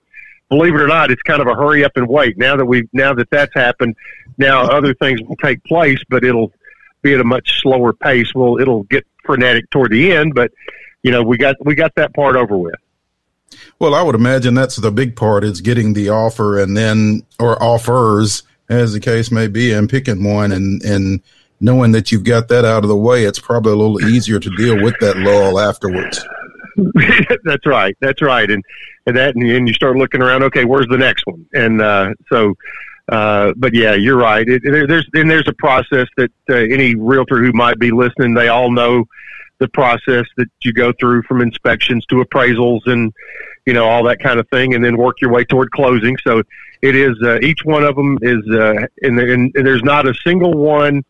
believe 0.58 0.76
it 0.76 0.82
or 0.82 0.88
not, 0.88 1.12
it's 1.12 1.22
kind 1.24 1.42
of 1.42 1.48
a 1.48 1.56
hurry 1.56 1.84
up 1.84 1.94
and 1.96 2.08
wait. 2.08 2.38
Now 2.38 2.56
that 2.56 2.66
we 2.66 2.88
now 2.94 3.14
that 3.14 3.30
that's 3.32 3.54
happened, 3.54 3.96
now 4.38 4.64
other 4.64 4.94
things 4.94 5.22
will 5.24 5.36
take 5.38 5.64
place, 5.64 6.00
but 6.10 6.24
it'll 6.24 6.52
be 7.02 7.14
at 7.14 7.20
a 7.20 7.24
much 7.24 7.62
slower 7.62 7.94
pace. 7.94 8.34
Well, 8.36 8.60
it'll 8.60 8.84
get 8.84 9.06
frenetic 9.24 9.70
toward 9.72 9.92
the 9.92 10.12
end, 10.12 10.36
but 10.36 10.52
you 11.02 11.12
know 11.12 11.24
we 11.24 11.38
got 11.38 11.56
we 11.66 11.76
got 11.76 11.94
that 11.96 12.14
part 12.14 12.36
over 12.36 12.58
with. 12.58 12.76
Well, 13.80 13.94
I 13.96 14.02
would 14.02 14.16
imagine 14.16 14.54
that's 14.54 14.78
the 14.78 14.92
big 14.92 15.16
part 15.16 15.44
is 15.44 15.62
getting 15.62 15.94
the 15.94 16.10
offer 16.10 16.60
and 16.60 16.76
then 16.76 17.24
or 17.40 17.62
offers 17.62 18.44
as 18.70 18.94
the 18.94 19.00
case 19.00 19.32
may 19.32 19.48
be 19.48 19.74
and 19.74 19.90
picking 19.90 20.24
one 20.24 20.52
and 20.52 20.82
and 20.84 21.22
knowing 21.60 21.94
that 21.94 22.12
you've 22.12 22.24
got 22.24 22.48
that 22.50 22.66
out 22.66 22.84
of 22.84 22.90
the 22.90 22.96
way, 22.96 23.24
it's 23.24 23.40
probably 23.40 23.72
a 23.72 23.76
little 23.76 24.04
easier 24.06 24.40
to 24.40 24.50
deal 24.58 24.84
with 24.84 24.96
that 25.00 25.18
lull 25.18 25.60
afterwards. 25.60 26.24
that's 27.44 27.66
right. 27.66 27.96
That's 28.02 28.22
right. 28.22 28.50
And 28.50 28.64
and 29.06 29.18
that 29.18 29.36
and, 29.36 29.44
and 29.50 29.68
you 29.68 29.74
start 29.74 29.96
looking 29.96 30.22
around. 30.22 30.44
Okay, 30.44 30.66
where's 30.66 30.88
the 30.88 30.98
next 30.98 31.26
one? 31.26 31.46
And 31.54 31.82
uh, 31.82 32.14
so 32.32 32.56
uh, 33.10 33.54
but 33.58 33.74
yeah, 33.74 33.94
you're 33.94 34.18
right. 34.18 34.48
It, 34.48 34.62
there, 34.64 34.88
there's 34.88 35.08
and 35.14 35.30
there's 35.30 35.48
a 35.48 35.54
process 35.54 36.08
that 36.18 36.32
uh, 36.50 36.56
any 36.56 36.96
realtor 36.96 37.40
who 37.44 37.52
might 37.52 37.80
be 37.80 37.92
listening, 37.92 38.34
they 38.34 38.48
all 38.48 38.72
know 38.72 39.06
the 39.60 39.68
process 39.70 40.26
that 40.38 40.48
you 40.64 40.74
go 40.74 40.94
through 41.00 41.24
from 41.24 41.42
inspections 41.42 42.06
to 42.08 42.16
appraisals 42.16 42.82
and 42.86 43.14
you 43.66 43.74
know 43.74 43.86
all 43.86 44.04
that 44.06 44.20
kind 44.20 44.40
of 44.40 44.48
thing, 44.50 44.74
and 44.74 44.84
then 44.84 44.96
work 44.96 45.20
your 45.22 45.32
way 45.32 45.44
toward 45.44 45.72
closing. 45.72 46.18
So 46.26 46.44
it 46.82 46.96
is 46.96 47.16
uh, 47.24 47.40
each 47.42 47.66
one 47.66 47.84
of 47.84 47.96
them 47.96 48.18
is, 48.22 48.42
uh, 48.54 48.88
and, 49.02 49.20
and 49.20 49.52
there's 49.54 49.84
not 49.84 50.08
a 50.08 50.14
single 50.26 50.54
one 50.54 51.04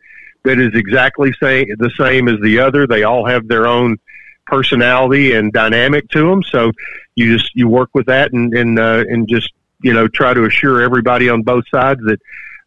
that 0.44 0.60
is 0.60 0.74
exactly 0.74 1.34
say, 1.42 1.66
the 1.78 1.92
same 1.98 2.28
as 2.28 2.40
the 2.42 2.60
other. 2.60 2.86
They 2.86 3.04
all 3.04 3.26
have 3.26 3.48
their 3.48 3.66
own 3.66 3.98
personality 4.46 5.34
and 5.34 5.52
dynamic 5.54 6.10
to 6.10 6.28
them. 6.28 6.44
So 6.44 6.72
you 7.16 7.38
just 7.38 7.56
you 7.56 7.68
work 7.68 7.90
with 7.94 8.08
that 8.08 8.34
and 8.34 8.54
and 8.54 8.80
uh, 8.80 9.04
and 9.08 9.28
just 9.28 9.52
you 9.82 9.94
know 9.94 10.08
try 10.08 10.34
to 10.34 10.46
assure 10.46 10.82
everybody 10.82 11.30
on 11.30 11.42
both 11.42 11.66
sides 11.70 12.02
that 12.06 12.20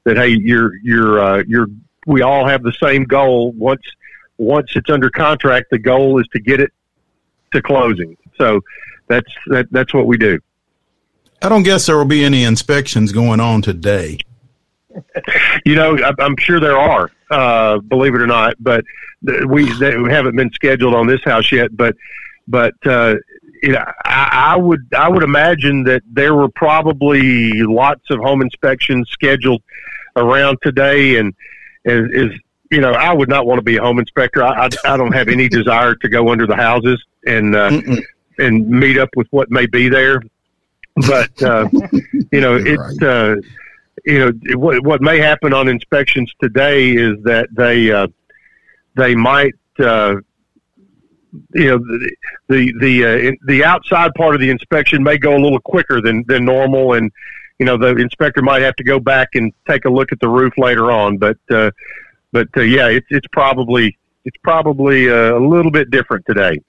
that 0.04 0.16
hey 0.16 0.28
you're 0.28 0.76
you're 0.82 1.18
uh, 1.18 1.42
you're 1.46 1.68
we 2.06 2.22
all 2.22 2.46
have 2.46 2.62
the 2.62 2.72
same 2.72 3.04
goal. 3.04 3.52
Once 3.52 3.82
once 4.38 4.70
it's 4.76 4.90
under 4.90 5.10
contract 5.10 5.66
the 5.70 5.78
goal 5.78 6.20
is 6.20 6.26
to 6.28 6.40
get 6.40 6.60
it 6.60 6.72
to 7.52 7.62
closing. 7.62 8.16
So 8.38 8.60
that's 9.08 9.32
that, 9.48 9.66
that's 9.70 9.94
what 9.94 10.06
we 10.06 10.16
do. 10.16 10.38
I 11.42 11.48
don't 11.48 11.62
guess 11.64 11.86
there 11.86 11.96
will 11.96 12.04
be 12.06 12.24
any 12.24 12.44
inspections 12.44 13.12
going 13.12 13.40
on 13.40 13.62
today 13.62 14.18
you 15.64 15.74
know 15.74 15.96
i'm 16.18 16.36
sure 16.36 16.60
there 16.60 16.78
are 16.78 17.10
uh, 17.30 17.78
believe 17.78 18.14
it 18.14 18.20
or 18.20 18.26
not 18.26 18.54
but 18.60 18.84
we, 19.48 19.72
they, 19.78 19.96
we 19.96 20.12
haven't 20.12 20.36
been 20.36 20.50
scheduled 20.52 20.94
on 20.94 21.06
this 21.06 21.22
house 21.24 21.50
yet 21.50 21.76
but 21.76 21.96
but 22.48 22.74
uh, 22.86 23.14
you 23.62 23.72
know, 23.72 23.84
I, 24.04 24.52
I 24.52 24.56
would 24.56 24.86
I 24.96 25.08
would 25.08 25.22
imagine 25.22 25.84
that 25.84 26.02
there 26.10 26.34
were 26.34 26.48
probably 26.48 27.62
lots 27.62 28.02
of 28.10 28.20
home 28.20 28.42
inspections 28.42 29.08
scheduled 29.10 29.62
around 30.16 30.58
today, 30.62 31.16
and 31.16 31.34
is, 31.84 32.08
is 32.12 32.40
you 32.70 32.80
know 32.80 32.92
I 32.92 33.12
would 33.12 33.28
not 33.28 33.46
want 33.46 33.58
to 33.58 33.62
be 33.62 33.76
a 33.76 33.82
home 33.82 33.98
inspector. 33.98 34.42
I, 34.42 34.66
I, 34.66 34.68
I 34.84 34.96
don't 34.96 35.12
have 35.12 35.28
any 35.28 35.48
desire 35.48 35.94
to 35.96 36.08
go 36.08 36.28
under 36.30 36.46
the 36.46 36.56
houses 36.56 37.02
and 37.26 37.54
uh, 37.54 37.80
and 38.38 38.68
meet 38.68 38.98
up 38.98 39.10
with 39.16 39.26
what 39.30 39.50
may 39.50 39.66
be 39.66 39.88
there. 39.88 40.22
But 41.06 41.42
uh, 41.42 41.68
you 42.32 42.40
know, 42.40 42.56
it's 42.56 43.02
right. 43.02 43.08
uh, 43.08 43.36
you 44.04 44.18
know 44.18 44.58
what 44.58 44.84
what 44.84 45.00
may 45.00 45.18
happen 45.18 45.52
on 45.52 45.68
inspections 45.68 46.32
today 46.40 46.90
is 46.90 47.16
that 47.24 47.48
they 47.52 47.90
uh, 47.90 48.06
they 48.94 49.14
might 49.14 49.54
uh, 49.78 50.16
you 51.54 51.70
know 51.70 51.78
the 51.78 52.16
the 52.48 52.74
the, 52.80 53.04
uh, 53.04 53.32
the 53.46 53.64
outside 53.64 54.12
part 54.14 54.34
of 54.34 54.40
the 54.40 54.50
inspection 54.50 55.02
may 55.02 55.18
go 55.18 55.36
a 55.36 55.40
little 55.40 55.60
quicker 55.60 56.00
than 56.00 56.24
than 56.28 56.44
normal, 56.44 56.94
and 56.94 57.10
you 57.58 57.66
know 57.66 57.76
the 57.76 57.96
inspector 57.96 58.42
might 58.42 58.62
have 58.62 58.76
to 58.76 58.84
go 58.84 58.98
back 58.98 59.28
and 59.34 59.52
take 59.68 59.84
a 59.84 59.90
look 59.90 60.12
at 60.12 60.20
the 60.20 60.28
roof 60.28 60.52
later 60.58 60.90
on. 60.90 61.18
But 61.18 61.38
uh, 61.50 61.70
but 62.32 62.48
uh, 62.56 62.62
yeah, 62.62 62.88
it's 62.88 63.06
it's 63.10 63.26
probably 63.32 63.96
it's 64.24 64.36
probably 64.42 65.08
uh, 65.10 65.36
a 65.36 65.40
little 65.40 65.70
bit 65.70 65.90
different 65.90 66.24
today. 66.26 66.60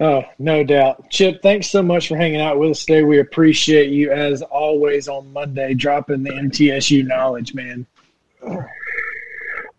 Oh, 0.00 0.24
no 0.38 0.64
doubt. 0.64 1.08
Chip, 1.10 1.40
thanks 1.40 1.68
so 1.68 1.82
much 1.82 2.08
for 2.08 2.16
hanging 2.16 2.40
out 2.40 2.58
with 2.58 2.72
us 2.72 2.84
today. 2.84 3.04
We 3.04 3.20
appreciate 3.20 3.90
you 3.90 4.10
as 4.10 4.42
always 4.42 5.06
on 5.06 5.32
Monday, 5.32 5.74
dropping 5.74 6.24
the 6.24 6.30
MTSU 6.30 7.06
knowledge, 7.06 7.54
man. 7.54 7.86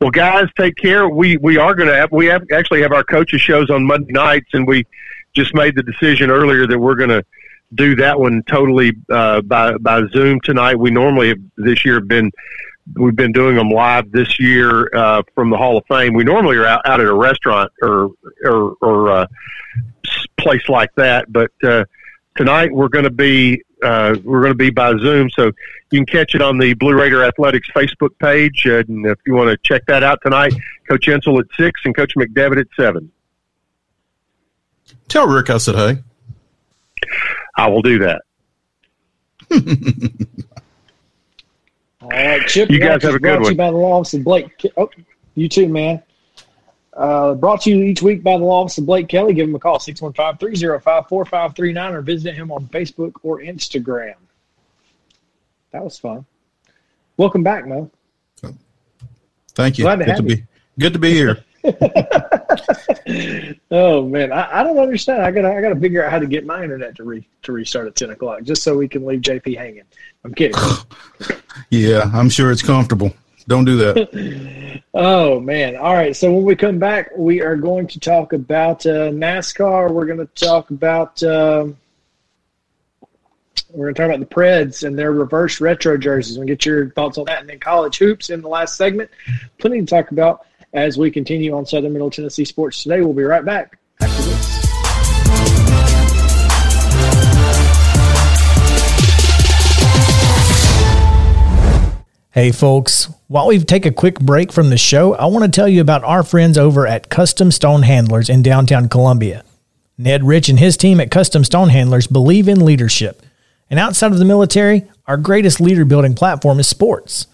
Well, 0.02 0.12
guys, 0.12 0.48
take 0.58 0.76
care. 0.78 1.10
We 1.10 1.38
we 1.38 1.58
are 1.58 1.74
going 1.74 1.90
to 1.90 1.96
have 1.96 2.12
we 2.12 2.28
have 2.28 2.44
actually 2.52 2.82
have 2.82 2.92
our 2.92 3.04
coaches 3.04 3.42
shows 3.42 3.70
on 3.70 3.86
Monday 3.86 4.14
nights, 4.14 4.50
and 4.54 4.68
we 4.68 4.86
just 5.34 5.54
made 5.54 5.76
the 5.76 5.84
decision 5.84 6.32
earlier 6.32 6.66
that 6.68 6.80
we're 6.80 6.96
going 6.96 7.10
to 7.10 7.24
do 7.74 7.96
that 7.96 8.20
one 8.20 8.44
totally 8.44 8.94
uh, 9.10 9.42
by 9.42 9.78
by 9.78 10.02
Zoom 10.14 10.40
tonight. 10.42 10.76
We 10.76 10.92
normally 10.92 11.30
have, 11.30 11.40
this 11.58 11.86
year 11.86 11.96
have 11.96 12.08
been 12.08 12.32
we've 12.96 13.16
been 13.16 13.32
doing 13.32 13.56
them 13.56 13.70
live 13.70 14.12
this 14.12 14.40
year 14.40 14.90
uh, 14.96 15.24
from 15.34 15.50
the 15.50 15.58
Hall 15.58 15.78
of 15.78 15.86
Fame. 15.88 16.14
We 16.14 16.24
normally 16.24 16.58
are 16.58 16.66
out, 16.66 16.82
out 16.86 17.00
at 17.00 17.08
a 17.08 17.14
restaurant 17.14 17.72
or 17.82 18.12
or, 18.44 18.76
or 18.82 19.12
uh, 19.12 19.28
place 20.38 20.68
like 20.70 20.94
that, 20.96 21.32
but 21.32 21.52
uh, 21.64 21.86
tonight 22.36 22.72
we're 22.72 22.90
going 22.90 23.06
to 23.06 23.10
be 23.10 23.62
uh, 23.84 24.16
we're 24.24 24.42
going 24.42 24.54
to 24.54 24.58
be 24.58 24.70
by 24.70 24.96
Zoom, 24.98 25.30
so 25.30 25.52
you 25.92 26.00
can 26.00 26.06
catch 26.06 26.34
it 26.34 26.42
on 26.42 26.58
the 26.58 26.74
Blue 26.74 26.94
Raider 26.94 27.24
Athletics 27.24 27.70
Facebook 27.76 28.18
page. 28.20 28.66
Uh, 28.66 28.80
and 28.88 29.06
if 29.06 29.20
you 29.26 29.34
want 29.34 29.50
to 29.50 29.58
check 29.58 29.86
that 29.88 30.04
out 30.04 30.20
tonight, 30.24 30.54
Coach 30.90 31.08
Insell 31.08 31.40
at 31.40 31.46
six 31.58 31.82
and 31.86 31.96
Coach 31.96 32.14
McDevitt 32.16 32.60
at 32.60 32.68
seven. 32.76 33.12
Tell 35.08 35.28
Rick 35.28 35.50
I 35.50 35.58
said 35.58 35.76
hey. 35.76 35.98
I 37.58 37.68
will 37.68 37.82
do 37.82 38.00
that. 38.00 38.22
All 42.02 42.10
right, 42.10 42.48
Chip. 42.48 42.70
You 42.70 42.80
guys 42.80 43.04
have 43.04 43.16
a 43.16 43.20
good 43.20 43.42
one. 43.42 43.56
by 43.56 43.72
the 43.72 43.78
law 43.78 44.00
office 44.00 44.16
Blake. 44.16 44.52
Oh, 44.78 44.90
you 45.36 45.48
too, 45.48 45.68
man. 45.68 46.02
Uh, 46.96 47.34
brought 47.34 47.62
to 47.62 47.70
you 47.70 47.84
each 47.84 48.02
week 48.02 48.24
by 48.24 48.38
the 48.38 48.44
law 48.44 48.62
office 48.62 48.78
of 48.78 48.86
Blake 48.86 49.10
Kelly. 49.10 49.34
Give 49.34 49.50
him 49.50 49.56
a 49.56 49.60
call, 49.60 49.80
615-305-4539 49.80 51.92
or 51.92 52.02
visit 52.02 52.36
him 52.36 52.52
on 52.52 52.68
Facebook 52.68 53.16
or 53.22 53.42
Instagram. 53.42 54.16
That 55.72 55.84
was 55.84 56.00
fun. 56.00 56.26
Welcome 57.18 57.44
back, 57.44 57.68
Mo. 57.68 57.92
Thank 59.56 59.78
you. 59.78 59.84
Glad 59.84 60.00
to 60.00 60.06
good, 60.06 60.16
to 60.16 60.24
be, 60.24 60.44
good 60.80 60.94
to 60.94 61.00
be 61.00 61.14
here. 61.14 61.44
oh 63.72 64.06
man, 64.06 64.32
I, 64.32 64.60
I, 64.60 64.64
don't 64.64 64.78
understand. 64.78 65.24
I 65.24 65.32
gotta 65.32 65.52
I 65.52 65.62
gotta 65.62 65.80
figure 65.80 66.06
out 66.06 66.12
how 66.12 66.20
to 66.20 66.28
get 66.28 66.46
my 66.46 66.62
internet 66.62 66.96
to 66.98 67.04
re 67.04 67.28
to 67.42 67.52
restart 67.52 67.88
at 67.88 67.96
ten 67.96 68.12
o'clock, 68.12 68.44
just 68.44 68.62
so 68.62 68.78
we 68.78 68.88
can 68.88 69.04
leave 69.04 69.22
JP 69.22 69.58
hanging. 69.58 69.82
I'm 70.24 70.36
kidding. 70.36 70.62
yeah, 71.72 72.12
I'm 72.14 72.30
sure 72.30 72.52
it's 72.52 72.62
comfortable. 72.62 73.12
Don't 73.48 73.66
do 73.66 73.78
that. 73.78 74.82
oh 74.94 75.40
man! 75.40 75.76
All 75.76 75.94
right. 75.94 76.16
So 76.16 76.34
when 76.34 76.44
we 76.44 76.56
come 76.56 76.80
back, 76.80 77.12
we 77.16 77.42
are 77.42 77.56
going 77.56 77.88
to 77.88 78.00
talk 78.00 78.34
about 78.34 78.86
uh, 78.86 79.10
NASCAR. 79.12 79.92
We're 79.92 80.06
going 80.06 80.20
to 80.20 80.26
talk 80.26 80.70
about. 80.72 81.22
Um, 81.24 81.78
we're 83.72 83.92
going 83.92 83.96
to 83.96 84.02
talk 84.02 84.16
about 84.16 84.30
the 84.30 84.36
Preds 84.36 84.88
and 84.88 84.98
their 84.98 85.12
reverse 85.12 85.60
retro 85.60 85.98
jerseys 85.98 86.38
and 86.38 86.48
get 86.48 86.66
your 86.66 86.92
thoughts 86.92 87.18
on 87.18 87.26
that. 87.26 87.42
And 87.42 87.50
then 87.50 87.60
college 87.60 87.98
hoops 87.98 88.30
in 88.30 88.42
the 88.42 88.48
last 88.48 88.78
segment. 88.78 89.10
Plenty 89.58 89.82
to 89.82 89.86
talk 89.86 90.12
about 90.12 90.46
as 90.74 90.98
we 90.98 91.12
continue 91.12 91.56
on 91.56 91.66
Southern 91.66 91.94
Middle 91.94 92.10
Tennessee 92.10 92.46
Sports 92.46 92.84
today. 92.84 93.02
We'll 93.02 93.14
be 93.14 93.24
right 93.24 93.44
back 93.44 93.78
after 94.02 94.22
this. 94.24 94.56
Hey, 102.32 102.52
folks. 102.52 103.10
While 103.28 103.48
we 103.48 103.60
take 103.60 103.86
a 103.86 103.92
quick 103.92 104.20
break 104.20 104.52
from 104.52 104.70
the 104.70 104.78
show, 104.78 105.16
I 105.16 105.26
want 105.26 105.46
to 105.46 105.52
tell 105.52 105.68
you 105.68 105.82
about 105.82 106.04
our 106.04 106.24
friends 106.24 106.58
over 106.58 106.86
at 106.86 107.10
Custom 107.10 107.52
Stone 107.52 107.84
Handlers 107.84 108.30
in 108.30 108.44
downtown 108.44 108.88
Columbia. 108.88 109.44
Ned 109.98 110.24
Rich 110.24 110.50
and 110.50 110.60
his 110.60 110.78
team 110.78 111.00
at 111.00 111.12
Custom 111.12 111.44
Stone 111.44 111.70
Handlers 111.70 112.08
believe 112.08 112.48
in 112.48 112.64
leadership 112.64 113.22
and 113.70 113.80
outside 113.80 114.12
of 114.12 114.20
the 114.20 114.26
military, 114.26 114.86
our 115.08 115.18
greatest 115.18 115.60
leader 115.60 115.86
building 115.86 116.14
platform 116.14 116.60
is 116.60 116.68
sports. 116.68 117.28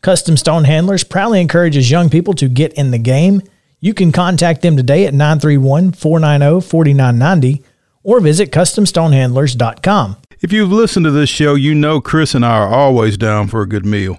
Custom 0.00 0.36
Stone 0.36 0.64
Handlers 0.64 1.04
proudly 1.04 1.40
encourages 1.40 1.90
young 1.90 2.10
people 2.10 2.34
to 2.34 2.48
get 2.48 2.72
in 2.74 2.90
the 2.90 2.98
game. 2.98 3.42
You 3.80 3.94
can 3.94 4.12
contact 4.12 4.62
them 4.62 4.76
today 4.76 5.06
at 5.06 5.14
931 5.14 5.92
490 5.92 6.66
4990 6.66 7.62
or 8.02 8.20
visit 8.20 8.50
CustomStonehandlers.com. 8.50 10.16
If 10.40 10.52
you've 10.52 10.72
listened 10.72 11.04
to 11.04 11.10
this 11.10 11.30
show, 11.30 11.54
you 11.54 11.74
know 11.74 12.00
Chris 12.00 12.34
and 12.34 12.44
I 12.44 12.58
are 12.58 12.68
always 12.68 13.16
down 13.16 13.48
for 13.48 13.62
a 13.62 13.68
good 13.68 13.86
meal. 13.86 14.18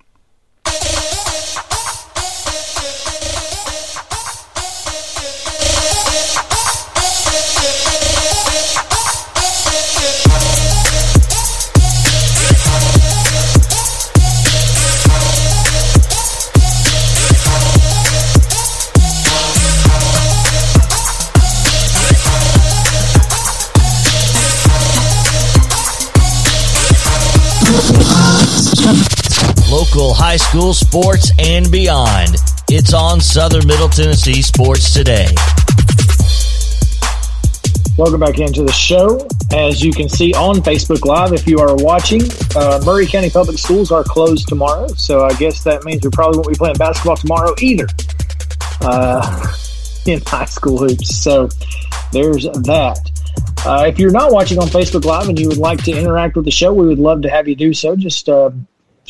Local 30.01 30.15
high 30.15 30.37
school 30.37 30.73
sports 30.73 31.31
and 31.37 31.71
beyond. 31.71 32.35
It's 32.69 32.91
on 32.91 33.21
Southern 33.21 33.67
Middle 33.67 33.87
Tennessee 33.87 34.41
Sports 34.41 34.93
Today. 34.93 35.27
Welcome 37.99 38.19
back 38.19 38.39
into 38.39 38.63
the 38.63 38.71
show. 38.71 39.27
As 39.51 39.83
you 39.83 39.93
can 39.93 40.09
see 40.09 40.33
on 40.33 40.55
Facebook 40.55 41.05
Live, 41.05 41.33
if 41.33 41.45
you 41.45 41.59
are 41.59 41.75
watching, 41.75 42.23
uh, 42.55 42.81
Maury 42.83 43.05
County 43.05 43.29
Public 43.29 43.59
Schools 43.59 43.91
are 43.91 44.03
closed 44.03 44.47
tomorrow, 44.47 44.87
so 44.87 45.23
I 45.23 45.33
guess 45.33 45.63
that 45.65 45.83
means 45.83 46.03
we 46.03 46.09
probably 46.09 46.39
won't 46.39 46.49
be 46.49 46.55
playing 46.55 46.77
basketball 46.77 47.17
tomorrow 47.17 47.53
either 47.61 47.85
uh, 48.81 49.53
in 50.07 50.19
high 50.21 50.45
school 50.45 50.79
hoops. 50.79 51.15
So 51.15 51.47
there's 52.11 52.45
that. 52.45 52.97
Uh, 53.63 53.85
if 53.87 53.99
you're 53.99 54.09
not 54.09 54.31
watching 54.31 54.57
on 54.57 54.67
Facebook 54.67 55.05
Live 55.05 55.29
and 55.29 55.37
you 55.37 55.47
would 55.47 55.59
like 55.59 55.83
to 55.83 55.91
interact 55.91 56.35
with 56.35 56.45
the 56.45 56.51
show, 56.51 56.73
we 56.73 56.87
would 56.87 56.97
love 56.97 57.21
to 57.21 57.29
have 57.29 57.47
you 57.47 57.55
do 57.55 57.71
so. 57.71 57.95
Just 57.95 58.27
uh, 58.27 58.49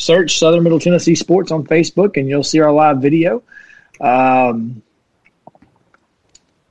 search 0.01 0.39
Southern 0.39 0.63
Middle 0.63 0.79
Tennessee 0.79 1.15
Sports 1.15 1.51
on 1.51 1.63
Facebook 1.65 2.17
and 2.17 2.27
you'll 2.27 2.43
see 2.43 2.59
our 2.59 2.71
live 2.71 2.97
video. 3.01 3.43
Um, 3.99 4.81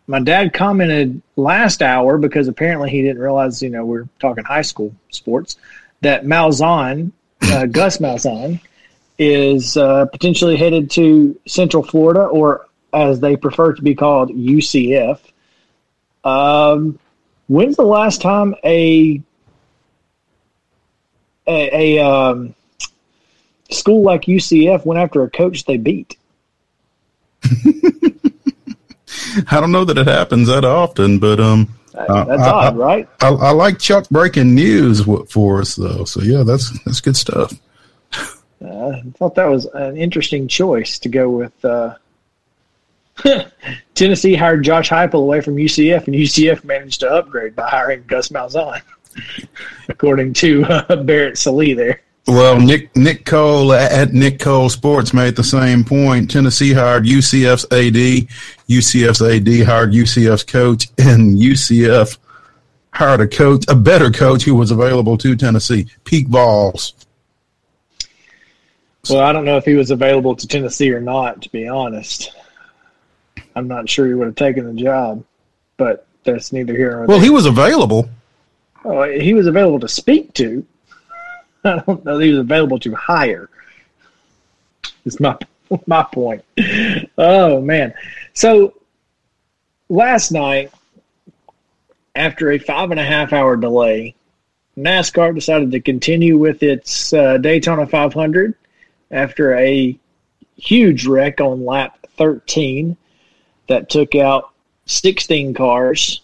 my 0.07 0.21
dad 0.21 0.53
commented 0.53 1.23
last 1.37 1.83
hour 1.83 2.19
because 2.19 2.49
apparently 2.49 2.90
he 2.90 3.03
didn't 3.03 3.23
realize, 3.23 3.62
you 3.62 3.71
know, 3.71 3.85
we're 3.85 4.09
talking 4.19 4.43
high 4.43 4.62
school 4.62 4.93
sports, 5.11 5.57
that 6.01 6.25
Malzahn, 6.25 7.12
uh, 7.43 7.66
Gus 7.71 7.99
Malzahn, 7.99 8.61
is 9.19 9.77
uh, 9.77 10.07
potentially 10.07 10.57
headed 10.57 10.90
to 10.93 11.38
Central 11.47 11.85
Florida, 11.85 12.23
or 12.23 12.66
as 12.93 13.21
they 13.21 13.37
prefer 13.37 13.75
to 13.75 13.83
be 13.83 13.95
called, 13.95 14.31
UCF. 14.31 15.21
Um, 16.25 16.99
when's 17.47 17.77
the 17.77 17.85
last 17.85 18.21
time 18.21 18.55
a 18.64 19.23
a, 21.47 21.99
a 21.99 22.05
um, 22.05 22.55
school 23.70 24.02
like 24.02 24.22
UCF 24.22 24.85
went 24.85 25.00
after 25.00 25.22
a 25.22 25.30
coach 25.30 25.64
they 25.64 25.76
beat? 25.76 26.16
I 29.48 29.61
don't 29.61 29.72
know 29.72 29.85
that 29.85 29.98
it 29.98 30.06
happens 30.06 30.48
that 30.48 30.64
often, 30.64 31.18
but 31.18 31.40
um, 31.40 31.74
uh, 31.94 32.24
that's 32.24 32.42
I, 32.42 32.50
odd, 32.50 32.74
I, 32.74 32.76
right? 32.76 33.09
I, 33.20 33.28
I, 33.28 33.50
like 33.50 33.78
Chuck 33.78 34.09
breaking 34.11 34.54
news 34.54 35.02
for 35.28 35.61
us, 35.61 35.76
though. 35.76 36.04
So 36.04 36.22
yeah, 36.22 36.42
that's 36.42 36.70
that's 36.85 37.00
good 37.00 37.16
stuff. 37.16 37.52
Uh, 38.62 38.90
I 38.90 39.02
thought 39.16 39.35
that 39.37 39.48
was 39.48 39.66
an 39.66 39.96
interesting 39.96 40.48
choice 40.48 40.98
to 41.00 41.09
go 41.09 41.30
with. 41.30 41.64
Uh, 41.64 41.94
Tennessee 43.94 44.35
hired 44.35 44.64
Josh 44.64 44.88
Heupel 44.90 45.14
away 45.14 45.40
from 45.40 45.56
UCF, 45.56 46.06
and 46.06 46.16
UCF 46.16 46.64
managed 46.64 47.00
to 47.00 47.11
upgrade 47.11 47.54
by 47.54 47.68
hiring 47.68 48.04
Gus 48.06 48.28
Malzahn, 48.28 48.80
according 49.88 50.35
to 50.35 50.64
uh, 50.64 50.96
Barrett 50.96 51.38
Sallee 51.38 51.74
there. 51.74 52.00
Well, 52.26 52.61
Nick 52.61 52.94
Nick 52.94 53.24
Cole 53.24 53.72
at 53.72 54.12
Nick 54.12 54.38
Cole 54.38 54.68
Sports 54.68 55.12
made 55.12 55.37
the 55.37 55.44
same 55.44 55.85
point. 55.85 56.30
Tennessee 56.30 56.72
hired 56.72 57.04
UCF's 57.04 57.64
AD, 57.64 58.28
UCF's 58.68 59.22
AD 59.22 59.66
hired 59.66 59.92
UCF's 59.92 60.44
coach, 60.44 60.88
and 60.98 61.37
UCF 61.38 62.18
hired 62.92 63.20
a 63.20 63.26
coach, 63.26 63.64
a 63.68 63.74
better 63.74 64.11
coach 64.11 64.44
who 64.44 64.54
was 64.54 64.70
available 64.70 65.16
to 65.18 65.35
Tennessee, 65.35 65.87
Pete 66.04 66.28
Valls. 66.28 66.94
Well, 69.09 69.20
I 69.20 69.33
don't 69.33 69.46
know 69.46 69.56
if 69.56 69.64
he 69.64 69.74
was 69.74 69.90
available 69.90 70.37
to 70.37 70.46
Tennessee 70.46 70.92
or 70.92 71.00
not. 71.00 71.42
To 71.42 71.50
be 71.50 71.66
honest, 71.66 72.33
I'm 73.56 73.66
not 73.66 73.88
sure 73.88 74.06
he 74.06 74.14
would 74.14 74.26
have 74.26 74.37
taken 74.37 74.66
the 74.66 74.80
job, 74.80 75.24
but 75.78 76.06
that's 76.24 76.52
neither 76.52 76.76
here 76.76 76.90
nor 76.90 76.98
there. 76.98 77.06
Well, 77.09 77.20
he 77.20 77.30
was 77.30 77.46
available. 77.46 78.09
Oh, 78.85 79.02
he 79.04 79.35
was 79.35 79.46
available 79.46 79.80
to 79.80 79.88
speak 79.88 80.35
to. 80.35 80.66
I 81.64 81.83
don't 81.87 82.05
know 82.05 82.18
that 82.18 82.25
he 82.25 82.31
was 82.31 82.40
available 82.40 82.79
to 82.81 82.94
hire. 82.94 83.49
Is 85.05 85.20
my 85.20 85.37
my 85.87 86.03
point. 86.03 86.44
Oh 87.18 87.61
man. 87.61 87.94
So 88.33 88.75
last 89.88 90.33
night, 90.33 90.73
after 92.14 92.53
a 92.53 92.59
five 92.59 92.90
and 92.90 93.01
a 93.01 93.05
half 93.05 93.33
hour 93.33 93.57
delay, 93.57 94.14
NASCAR 94.77 95.35
decided 95.35 95.70
to 95.73 95.81
continue 95.81 96.38
with 96.38 96.62
its 96.62 97.12
uh, 97.12 97.38
Daytona 97.38 97.87
500 97.87 98.55
after 99.11 99.55
a 99.57 99.99
huge 100.57 101.07
wreck 101.07 101.40
on 101.40 101.64
lap 101.64 101.99
13 102.16 102.96
that 103.68 103.88
took 103.88 104.14
out 104.14 104.53
16 104.87 105.55
cars 105.55 106.23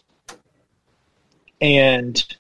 and 1.61 2.37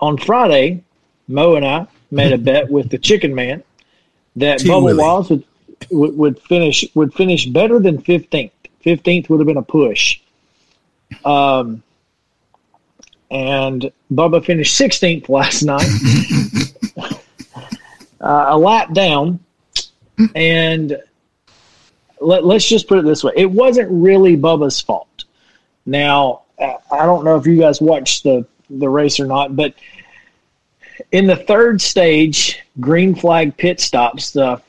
on 0.00 0.18
Friday, 0.18 0.82
Mo 1.26 1.56
and 1.56 1.66
I 1.66 1.86
made 2.10 2.32
a 2.32 2.38
bet 2.38 2.70
with 2.70 2.90
the 2.90 2.98
Chicken 2.98 3.34
Man 3.34 3.62
that 4.36 4.60
T. 4.60 4.68
Bubba 4.68 4.84
Willie. 4.84 5.02
Wallace 5.02 5.30
would, 5.30 5.44
would, 5.90 6.16
would 6.16 6.40
finish 6.42 6.84
would 6.94 7.12
finish 7.14 7.46
better 7.46 7.78
than 7.78 8.00
fifteenth. 8.00 8.52
Fifteenth 8.80 9.28
would 9.28 9.40
have 9.40 9.46
been 9.46 9.56
a 9.56 9.62
push. 9.62 10.20
Um, 11.24 11.82
and 13.30 13.90
Bubba 14.12 14.44
finished 14.44 14.76
sixteenth 14.76 15.28
last 15.28 15.62
night, 15.62 15.88
uh, 18.20 18.46
a 18.48 18.58
lap 18.58 18.92
down, 18.94 19.40
and 20.34 20.98
let, 22.20 22.44
let's 22.44 22.66
just 22.66 22.88
put 22.88 22.98
it 22.98 23.04
this 23.04 23.22
way: 23.22 23.32
it 23.36 23.50
wasn't 23.50 23.90
really 23.90 24.36
Bubba's 24.36 24.80
fault. 24.80 25.24
Now, 25.84 26.42
I 26.58 27.06
don't 27.06 27.24
know 27.24 27.36
if 27.36 27.46
you 27.46 27.58
guys 27.58 27.80
watched 27.80 28.24
the 28.24 28.46
the 28.70 28.88
race 28.88 29.20
or 29.20 29.26
not. 29.26 29.56
But 29.56 29.74
in 31.12 31.26
the 31.26 31.36
third 31.36 31.80
stage, 31.80 32.60
green 32.80 33.14
flag 33.14 33.56
pit 33.56 33.80
stops, 33.80 34.30
the 34.32 34.60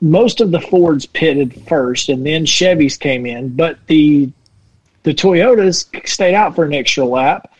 most 0.00 0.40
of 0.40 0.50
the 0.50 0.60
Fords 0.60 1.06
pitted 1.06 1.66
first, 1.66 2.08
and 2.08 2.26
then 2.26 2.44
Chevys 2.44 2.98
came 2.98 3.24
in, 3.26 3.54
but 3.54 3.78
the 3.86 4.30
the 5.04 5.14
Toyotas 5.14 5.86
stayed 6.08 6.34
out 6.34 6.54
for 6.54 6.64
an 6.64 6.74
extra 6.74 7.04
lap, 7.04 7.52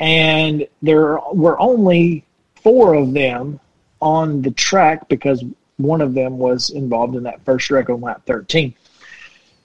and 0.00 0.66
there 0.80 1.18
were 1.32 1.58
only 1.60 2.24
four 2.62 2.94
of 2.94 3.12
them 3.12 3.60
on 4.00 4.42
the 4.42 4.50
track 4.52 5.08
because 5.08 5.44
one 5.76 6.00
of 6.00 6.14
them 6.14 6.38
was 6.38 6.70
involved 6.70 7.14
in 7.14 7.22
that 7.24 7.44
first 7.44 7.70
wreck 7.70 7.90
on 7.90 8.00
lap 8.00 8.22
13. 8.26 8.74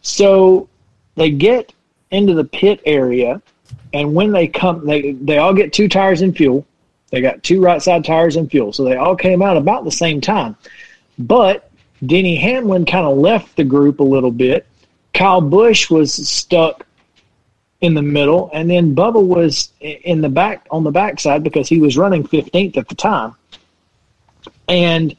So 0.02 0.68
they 1.16 1.30
get 1.30 1.74
into 2.12 2.34
the 2.34 2.44
pit 2.44 2.82
area 2.86 3.42
and 3.94 4.14
when 4.14 4.32
they 4.32 4.48
come, 4.48 4.86
they 4.86 5.12
they 5.14 5.38
all 5.38 5.54
get 5.54 5.72
two 5.72 5.88
tires 5.88 6.22
and 6.22 6.36
fuel. 6.36 6.66
They 7.12 7.22
got 7.22 7.44
two 7.44 7.62
right 7.62 7.82
side 7.82 8.04
tires 8.04 8.36
and 8.36 8.50
fuel, 8.50 8.74
so 8.74 8.84
they 8.84 8.96
all 8.96 9.16
came 9.16 9.42
out 9.42 9.56
about 9.56 9.86
the 9.86 9.92
same 9.92 10.20
time. 10.20 10.56
But 11.20 11.70
Denny 12.04 12.36
Hamlin 12.36 12.86
kind 12.86 13.06
of 13.06 13.18
left 13.18 13.56
the 13.56 13.64
group 13.64 14.00
a 14.00 14.04
little 14.04 14.32
bit. 14.32 14.66
Kyle 15.14 15.42
Busch 15.42 15.92
was 15.92 16.12
stuck 16.28 16.88
in 17.82 17.94
the 17.94 18.02
middle, 18.02 18.50
and 18.52 18.68
then 18.68 18.96
Bubba 18.96 19.24
was 19.24 19.72
in 19.80 20.22
the 20.22 20.30
back 20.30 20.66
on 20.72 20.84
the 20.84 20.92
backside 20.92 21.44
because 21.44 21.70
he 21.70 21.80
was 21.80 21.98
running 21.98 22.24
15th 22.24 22.78
at 22.78 22.88
the 22.88 22.96
time. 22.96 23.36
And 24.68 25.16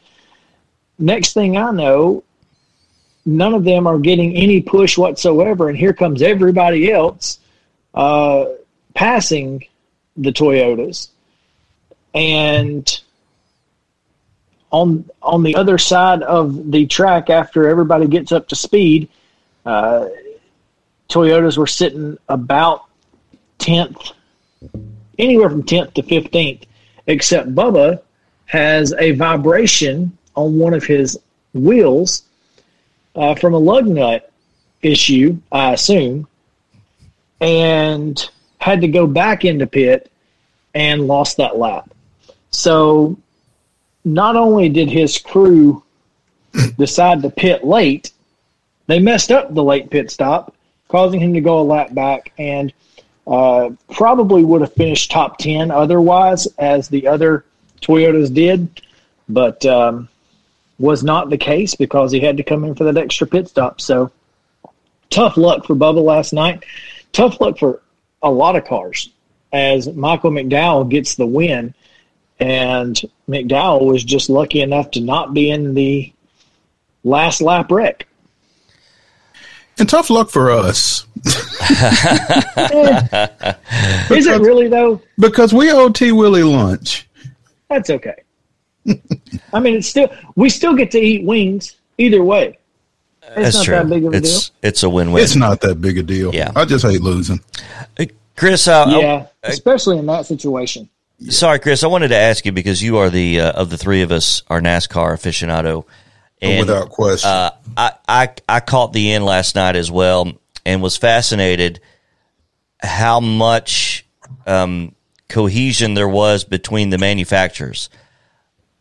next 0.99 1.35
thing 1.35 1.57
I 1.57 1.71
know, 1.71 2.25
none 3.25 3.55
of 3.55 3.63
them 3.63 3.87
are 3.87 3.99
getting 3.99 4.35
any 4.35 4.61
push 4.61 4.99
whatsoever, 4.99 5.69
and 5.69 5.79
here 5.79 5.93
comes 5.93 6.23
everybody 6.23 6.91
else 6.91 7.39
uh, 7.95 8.47
passing 8.95 9.65
the 10.17 10.31
Toyotas, 10.31 11.09
and 12.15 13.01
on 14.71 15.09
on 15.23 15.43
the 15.43 15.55
other 15.57 15.79
side 15.79 16.23
of 16.23 16.71
the 16.71 16.87
track, 16.87 17.31
after 17.31 17.69
everybody 17.69 18.07
gets 18.07 18.33
up 18.33 18.49
to 18.49 18.57
speed, 18.57 19.09
uh, 19.67 20.07
Toyotas 21.09 21.57
were 21.57 21.67
sitting 21.67 22.19
about 22.29 22.85
tenth, 23.59 24.13
anywhere 25.19 25.51
from 25.51 25.63
tenth 25.63 25.95
to 25.95 26.03
fifteenth, 26.03 26.67
except 27.07 27.55
Bubba 27.55 28.03
has 28.47 28.93
a 28.99 29.13
vibration 29.13 30.17
on 30.35 30.59
one 30.59 30.75
of 30.75 30.85
his 30.85 31.19
wheels 31.55 32.25
uh, 33.15 33.35
from 33.35 33.55
a 33.55 33.59
lug 33.59 33.87
nut 33.87 34.31
issue, 34.83 35.37
I 35.51 35.73
assume, 35.73 36.27
and 37.45 38.31
had 38.57 38.81
to 38.81 38.89
go 38.89 39.07
back 39.07 39.45
into 39.45 39.67
pit 39.67 40.11
and 40.75 41.07
lost 41.07 41.37
that 41.37 41.59
lap. 41.59 41.91
So 42.51 43.19
not 44.03 44.35
only 44.35 44.71
did 44.71 44.89
his 44.89 45.19
crew 45.19 45.85
decide 46.79 47.21
to 47.21 47.29
pit 47.29 47.63
late, 47.63 48.13
they 48.87 48.99
messed 48.99 49.31
up 49.31 49.53
the 49.53 49.63
late 49.63 49.91
pit 49.91 50.11
stop, 50.11 50.55
causing 50.89 51.21
him 51.21 51.35
to 51.35 51.43
go 51.43 51.61
a 51.61 51.63
lap 51.63 51.93
back 51.93 52.33
and 52.39 52.73
uh, 53.27 53.71
probably 53.93 54.43
would 54.43 54.63
have 54.63 54.73
finished 54.73 55.11
top 55.11 55.37
10 55.37 55.71
otherwise, 55.71 56.47
as 56.59 56.89
the 56.89 57.07
other 57.07 57.45
Toyotas 57.83 58.33
did, 58.33 58.81
but 59.29 59.65
um, 59.67 60.09
was 60.79 61.05
not 61.05 61.29
the 61.29 61.39
case 61.39 61.75
because 61.75 62.11
he 62.11 62.21
had 62.21 62.39
to 62.39 62.43
come 62.43 62.65
in 62.65 62.75
for 62.75 62.85
that 62.85 62.97
extra 62.97 63.27
pit 63.27 63.49
stop. 63.49 63.83
So 63.83 64.11
tough 65.11 65.37
luck 65.37 65.67
for 65.67 65.77
Bubba 65.77 66.03
last 66.03 66.33
night 66.33 66.65
tough 67.15 67.41
luck 67.41 67.59
for 67.59 67.81
a 68.23 68.31
lot 68.31 68.57
of 68.57 68.67
cars 68.67 69.11
as 69.53 69.89
Michael 69.89 70.31
McDowell 70.31 70.89
gets 70.89 71.15
the 71.15 71.27
win. 71.27 71.75
And 72.41 73.01
McDowell 73.29 73.87
was 73.87 74.05
just 74.05 74.29
lucky 74.29 74.61
enough 74.61 74.91
to 74.93 75.01
not 75.01 75.33
be 75.33 75.51
in 75.51 75.73
the 75.75 76.13
last 77.05 77.41
lap 77.41 77.71
wreck. 77.71 78.07
And 79.79 79.89
tough 79.89 80.11
luck 80.11 80.31
for 80.31 80.51
us. 80.51 81.07
Is 84.11 84.27
it 84.27 84.41
really 84.41 84.69
though? 84.69 85.01
Because 85.19 85.55
we 85.55 85.71
owe 85.73 85.89
T 85.89 86.13
Willie 86.13 86.43
lunch. 86.43 87.09
That's 87.69 87.91
okay. 87.91 88.23
I 89.53 89.61
mean, 89.61 89.77
it's 89.77 89.89
still 89.89 90.15
we 90.37 90.49
still 90.49 90.75
get 90.75 90.91
to 90.93 90.99
eat 91.01 91.25
wings 91.25 91.77
either 91.99 92.23
way. 92.23 92.59
It's 93.37 93.43
That's 93.43 93.57
not 93.57 93.65
true. 93.65 93.75
that 93.77 93.89
big 93.89 94.05
of 94.05 94.15
a 94.15 94.17
it's 94.17 94.51
it's 94.63 94.83
a 94.83 94.89
win-win. 94.91 95.23
It's 95.23 95.37
not 95.37 95.61
that 95.63 95.81
big 95.81 95.99
a 95.99 96.03
deal. 96.03 96.35
Yeah. 96.35 96.53
I 96.55 96.65
just 96.65 96.85
hate 96.85 97.01
losing. 97.01 97.41
Chris, 98.37 98.67
uh, 98.69 98.85
deal. 98.87 98.97
I- 98.97 99.01
Yeah, 99.01 99.27
especially 99.45 99.99
in 99.99 100.07
that 100.07 100.27
situation. 100.27 100.89
Sorry, 101.29 101.59
Chris. 101.61 101.85
I 101.85 101.87
wanted 101.87 102.09
to 102.09 102.17
ask 102.17 102.45
you 102.45 102.53
because 102.53 102.83
you 102.83 102.99
are 102.99 103.09
the 103.09 103.41
uh, 103.41 103.53
of 103.53 103.71
the 103.71 103.79
three 103.79 104.03
of 104.03 104.11
us 104.13 104.43
are 104.49 104.61
NASCAR 104.61 105.15
aficionado, 105.15 105.85
and 106.43 106.67
without 106.67 106.91
question. 106.91 107.31
uh, 107.31 107.51
I, 107.77 107.93
I 108.09 108.29
I 108.49 108.61
caught 108.61 108.93
the 108.93 109.13
end 109.13 109.25
last 109.25 109.55
night 109.55 109.77
as 109.77 109.91
well 109.91 110.33
and 110.67 110.83
was 110.83 110.97
fascinated 110.97 111.81
how 112.81 113.21
much 113.21 114.05
um, 114.47 114.95
cohesion 115.29 115.95
there 115.95 116.09
was 116.09 116.45
between 116.45 116.91
the 116.91 116.99
manufacturers, 116.99 117.89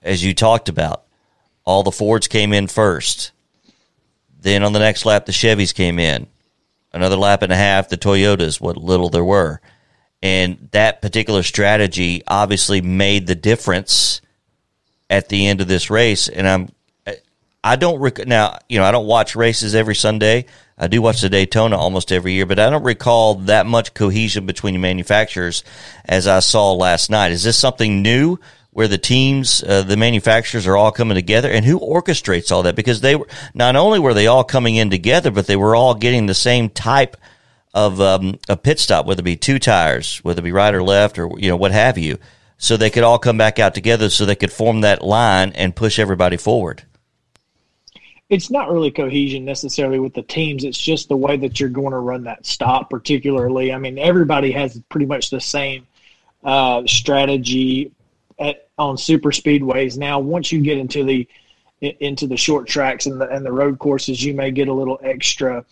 as 0.02 0.24
you 0.24 0.34
talked 0.34 0.70
about. 0.70 1.04
All 1.66 1.84
the 1.84 1.92
Fords 1.92 2.28
came 2.28 2.52
in 2.52 2.68
first. 2.68 3.32
Then 4.44 4.64
on 4.64 4.74
the 4.74 4.80
next 4.80 5.06
lap, 5.06 5.26
the 5.26 5.32
Chevys 5.32 5.74
came 5.74 6.00
in. 6.00 6.28
Another 6.92 7.16
lap 7.16 7.42
and 7.42 7.52
a 7.52 7.56
half, 7.56 7.90
the 7.90 7.98
Toyotas, 7.98 8.60
what 8.62 8.78
little 8.78 9.10
there 9.10 9.24
were. 9.24 9.62
And 10.22 10.68
that 10.72 11.02
particular 11.02 11.44
strategy 11.44 12.24
obviously 12.28 12.82
made 12.82 13.26
the 13.26 13.36
difference 13.36 14.22
at 15.10 15.30
the 15.30 15.48
end 15.48 15.62
of 15.62 15.68
this 15.68 15.90
race. 15.90 16.28
And 16.28 16.48
I'm, 16.48 16.70
I 17.64 17.78
don't 17.78 18.00
rec- 18.00 18.28
now, 18.28 18.60
you 18.68 18.80
know, 18.80 18.86
I 18.86 18.92
don't 18.92 19.08
watch 19.08 19.36
races 19.36 19.76
every 19.76 19.96
Sunday. 19.96 20.46
I 20.78 20.88
do 20.88 21.02
watch 21.02 21.22
the 21.22 21.30
Daytona 21.30 21.78
almost 21.78 22.12
every 22.12 22.34
year, 22.34 22.46
but 22.46 22.60
I 22.60 22.70
don't 22.70 22.84
recall 22.84 23.36
that 23.36 23.66
much 23.66 23.94
cohesion 23.94 24.46
between 24.46 24.74
the 24.74 24.80
manufacturers 24.80 25.64
as 26.04 26.28
I 26.28 26.40
saw 26.40 26.74
last 26.74 27.10
night. 27.10 27.32
Is 27.32 27.44
this 27.44 27.58
something 27.58 28.02
new 28.02 28.40
where 28.74 28.88
the 28.88 28.98
teams, 28.98 29.64
uh, 29.64 29.84
the 29.84 29.96
manufacturers 29.96 30.68
are 30.68 30.76
all 30.76 30.92
coming 30.92 31.16
together 31.16 31.50
and 31.50 31.64
who 31.64 31.80
orchestrates 31.80 32.52
all 32.52 32.64
that? 32.64 32.76
Because 32.76 33.02
they 33.02 33.16
were, 33.16 33.28
not 33.54 33.76
only 33.76 34.00
were 34.00 34.14
they 34.14 34.28
all 34.28 34.44
coming 34.44 34.76
in 34.76 34.90
together, 34.90 35.32
but 35.32 35.48
they 35.48 35.56
were 35.56 35.76
all 35.76 35.94
getting 35.94 36.26
the 36.26 36.34
same 36.34 36.70
type 36.70 37.16
of 37.74 38.02
um, 38.02 38.40
a 38.50 38.58
pit 38.58 38.80
stop, 38.80 39.06
whether 39.06 39.22
it 39.22 39.26
be 39.26 39.36
two 39.36 39.60
tires, 39.60 40.18
whether 40.24 40.40
it 40.40 40.44
be 40.44 40.52
right 40.52 40.74
or 40.74 40.84
left, 40.84 41.18
or 41.18 41.30
you 41.38 41.50
know 41.50 41.56
what 41.56 41.72
have 41.72 41.98
you, 41.98 42.18
so 42.58 42.78
they 42.78 42.90
could 42.90 43.04
all 43.04 43.20
come 43.20 43.38
back 43.38 43.60
out 43.60 43.74
together, 43.74 44.10
so 44.10 44.26
they 44.26 44.36
could 44.36 44.52
form 44.52 44.82
that 44.82 45.04
line 45.04 45.52
and 45.54 45.76
push 45.76 45.98
everybody 45.98 46.38
forward. 46.38 46.84
It's 48.30 48.50
not 48.50 48.72
really 48.72 48.90
cohesion 48.90 49.46
necessarily 49.46 50.00
with 50.00 50.14
the 50.14 50.22
teams. 50.24 50.64
It's 50.64 50.78
just 50.78 51.10
the 51.10 51.18
way 51.18 51.38
that 51.38 51.60
you're 51.60 51.70
going 51.70 51.92
to 51.92 52.00
run 52.00 52.24
that 52.24 52.46
stop, 52.46 52.90
particularly. 52.90 53.74
I 53.74 53.78
mean, 53.78 54.00
everybody 54.00 54.52
has 54.52 54.82
pretty 54.90 55.06
much 55.06 55.30
the 55.30 55.42
same 55.42 55.86
uh, 56.44 56.84
strategy 56.88 57.92
at, 58.40 58.70
on 58.78 58.98
super 58.98 59.32
speedways. 59.32 59.98
Now, 59.98 60.20
once 60.20 60.52
you 60.52 60.62
get 60.62 60.78
into 60.78 61.04
the 61.04 61.28
into 61.82 62.28
the 62.28 62.38
short 62.38 62.68
tracks 62.68 63.06
and 63.06 63.20
the 63.20 63.28
and 63.30 63.46
the 63.46 63.52
road 63.52 63.80
courses, 63.80 64.24
you 64.24 64.34
may 64.34 64.52
get 64.52 64.68
a 64.68 64.74
little 64.74 65.00
extra. 65.04 65.66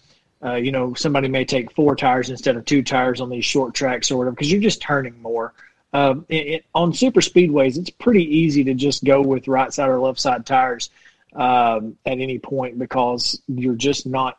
Uh, 0.44 0.56
you 0.56 0.72
know, 0.72 0.94
somebody 0.96 1.28
may 1.28 1.46
take 1.46 1.72
four 1.74 1.96
tires 1.96 2.30
instead 2.30 2.58
of 2.58 2.66
two 2.66 2.82
tires 2.82 3.22
on 3.22 3.30
these 3.30 3.46
short 3.46 3.76
tracks 3.76 4.10
or 4.10 4.18
whatever 4.18 4.32
because 4.32 4.52
you're 4.52 4.62
just 4.62 4.82
turning 4.82 5.20
more. 5.22 5.54
Um, 5.94 6.26
it, 6.30 6.48
it, 6.48 6.66
on 6.74 6.94
super 6.94 7.22
speedways, 7.22 7.78
it's 7.78 7.90
pretty 7.90 8.24
easy 8.24 8.64
to 8.64 8.74
just 8.74 9.04
go 9.04 9.22
with 9.22 9.48
right 9.48 9.72
side 9.72 9.90
or 9.90 10.00
left 10.00 10.20
side 10.20 10.46
tires 10.46 10.90
um, 11.34 11.98
at 12.06 12.20
any 12.20 12.40
point 12.40 12.80
because 12.80 13.42
you're 13.48 13.76
just 13.76 14.06
not. 14.08 14.38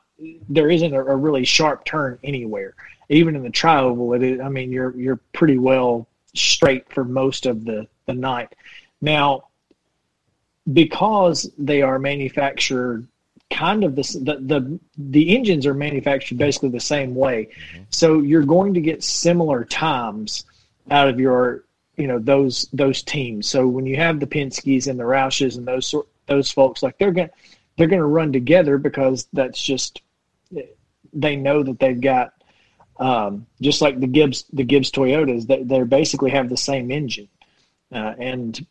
There 0.48 0.70
isn't 0.70 0.94
a, 0.94 1.04
a 1.04 1.16
really 1.16 1.44
sharp 1.44 1.84
turn 1.84 2.18
anywhere. 2.22 2.74
Even 3.08 3.36
in 3.36 3.42
the 3.42 3.50
trioval, 3.50 4.16
it 4.16 4.22
is, 4.22 4.40
I 4.40 4.48
mean, 4.48 4.72
you're 4.72 4.96
you're 4.96 5.20
pretty 5.32 5.58
well 5.58 6.08
straight 6.34 6.92
for 6.92 7.04
most 7.04 7.46
of 7.46 7.64
the 7.64 7.86
the 8.06 8.14
night. 8.14 8.54
Now, 9.00 9.48
because 10.72 11.50
they 11.58 11.82
are 11.82 11.98
manufactured 11.98 13.06
kind 13.50 13.84
of 13.84 13.94
this 13.94 14.14
the, 14.14 14.38
the 14.40 14.80
the 14.96 15.36
engines 15.36 15.66
are 15.66 15.74
manufactured 15.74 16.38
basically 16.38 16.70
the 16.70 16.80
same 16.80 17.14
way. 17.14 17.48
Mm-hmm. 17.74 17.82
So 17.90 18.20
you're 18.20 18.44
going 18.44 18.74
to 18.74 18.80
get 18.80 19.02
similar 19.02 19.64
times 19.64 20.44
out 20.90 21.08
of 21.08 21.20
your 21.20 21.64
you 21.96 22.06
know 22.06 22.18
those 22.18 22.68
those 22.72 23.02
teams. 23.02 23.48
So 23.48 23.66
when 23.66 23.86
you 23.86 23.96
have 23.96 24.20
the 24.20 24.26
Penske's 24.26 24.86
and 24.86 24.98
the 24.98 25.04
Roushes 25.04 25.56
and 25.56 25.66
those 25.66 25.86
sort 25.86 26.06
those 26.26 26.50
folks 26.50 26.82
like 26.82 26.98
they're 26.98 27.12
going 27.12 27.28
to 27.28 27.34
they're 27.76 27.88
going 27.88 28.00
to 28.00 28.06
run 28.06 28.32
together 28.32 28.78
because 28.78 29.26
that's 29.32 29.60
just 29.60 30.02
they 31.12 31.36
know 31.36 31.62
that 31.62 31.78
they've 31.78 32.00
got 32.00 32.32
um, 33.02 33.46
just 33.60 33.82
like 33.82 33.98
the 34.00 34.06
Gibbs 34.06 34.44
the 34.52 34.64
Gibbs 34.64 34.90
Toyotas 34.90 35.46
they 35.46 35.62
they 35.62 35.82
basically 35.82 36.30
have 36.30 36.48
the 36.48 36.56
same 36.56 36.90
engine 36.90 37.28
uh, 37.92 38.14
and 38.18 38.64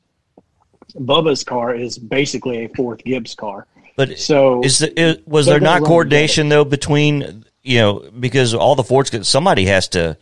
Bubba's 0.96 1.44
car 1.44 1.74
is 1.76 1.98
basically 1.98 2.65
a 2.65 2.70
fourth 2.70 3.04
Gibbs 3.04 3.36
car. 3.36 3.67
But 3.96 4.17
So 4.20 4.63
is, 4.63 4.80
the, 4.80 5.00
is 5.00 5.17
was 5.26 5.46
there 5.46 5.60
not 5.60 5.84
coordination 5.84 6.50
though 6.50 6.65
between 6.65 7.46
you 7.62 7.80
know 7.80 8.10
because 8.20 8.54
all 8.54 8.76
the 8.76 8.84
Fords 8.84 9.28
somebody 9.28 9.65
has 9.65 9.89
to 9.89 10.17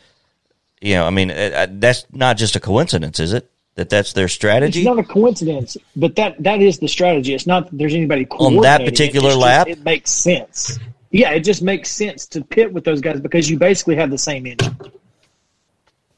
you 0.82 0.95
know 0.95 1.06
I 1.06 1.12
mean 1.12 1.32
uh, 1.32 1.52
uh, 1.56 1.67
that's 1.69 2.06
not 2.12 2.38
just 2.38 2.56
a 2.56 2.60
coincidence 2.60 3.19
is 3.19 3.34
it 3.34 3.50
that 3.76 3.89
that's 3.89 4.13
their 4.13 4.28
strategy. 4.28 4.80
it's 4.80 4.86
not 4.86 5.00
a 5.00 5.04
coincidence, 5.04 5.78
but 5.95 6.15
that 6.17 6.41
that 6.43 6.62
is 6.62 6.80
the 6.80 6.88
strategy. 6.88 7.34
It's 7.34 7.48
not 7.48 7.69
that 7.69 7.78
there's 7.78 7.93
anybody 7.93 8.28
On 8.32 8.56
that 8.62 8.80
coordinating 8.82 8.88
it. 8.88 8.89
particular 8.91 9.30
just- 9.30 9.39
lap? 9.39 9.67
It 9.67 9.84
makes 9.86 10.12
sense. 10.12 10.80
Yeah, 11.12 11.32
it 11.32 11.41
just 11.41 11.62
makes 11.62 11.89
sense 11.89 12.28
to 12.28 12.43
pit 12.43 12.72
with 12.72 12.84
those 12.84 13.02
guys 13.02 13.19
because 13.19 13.50
you 13.50 13.58
basically 13.58 13.95
have 13.95 14.12
the 14.12 14.17
same 14.17 14.45
engine. 14.45 14.78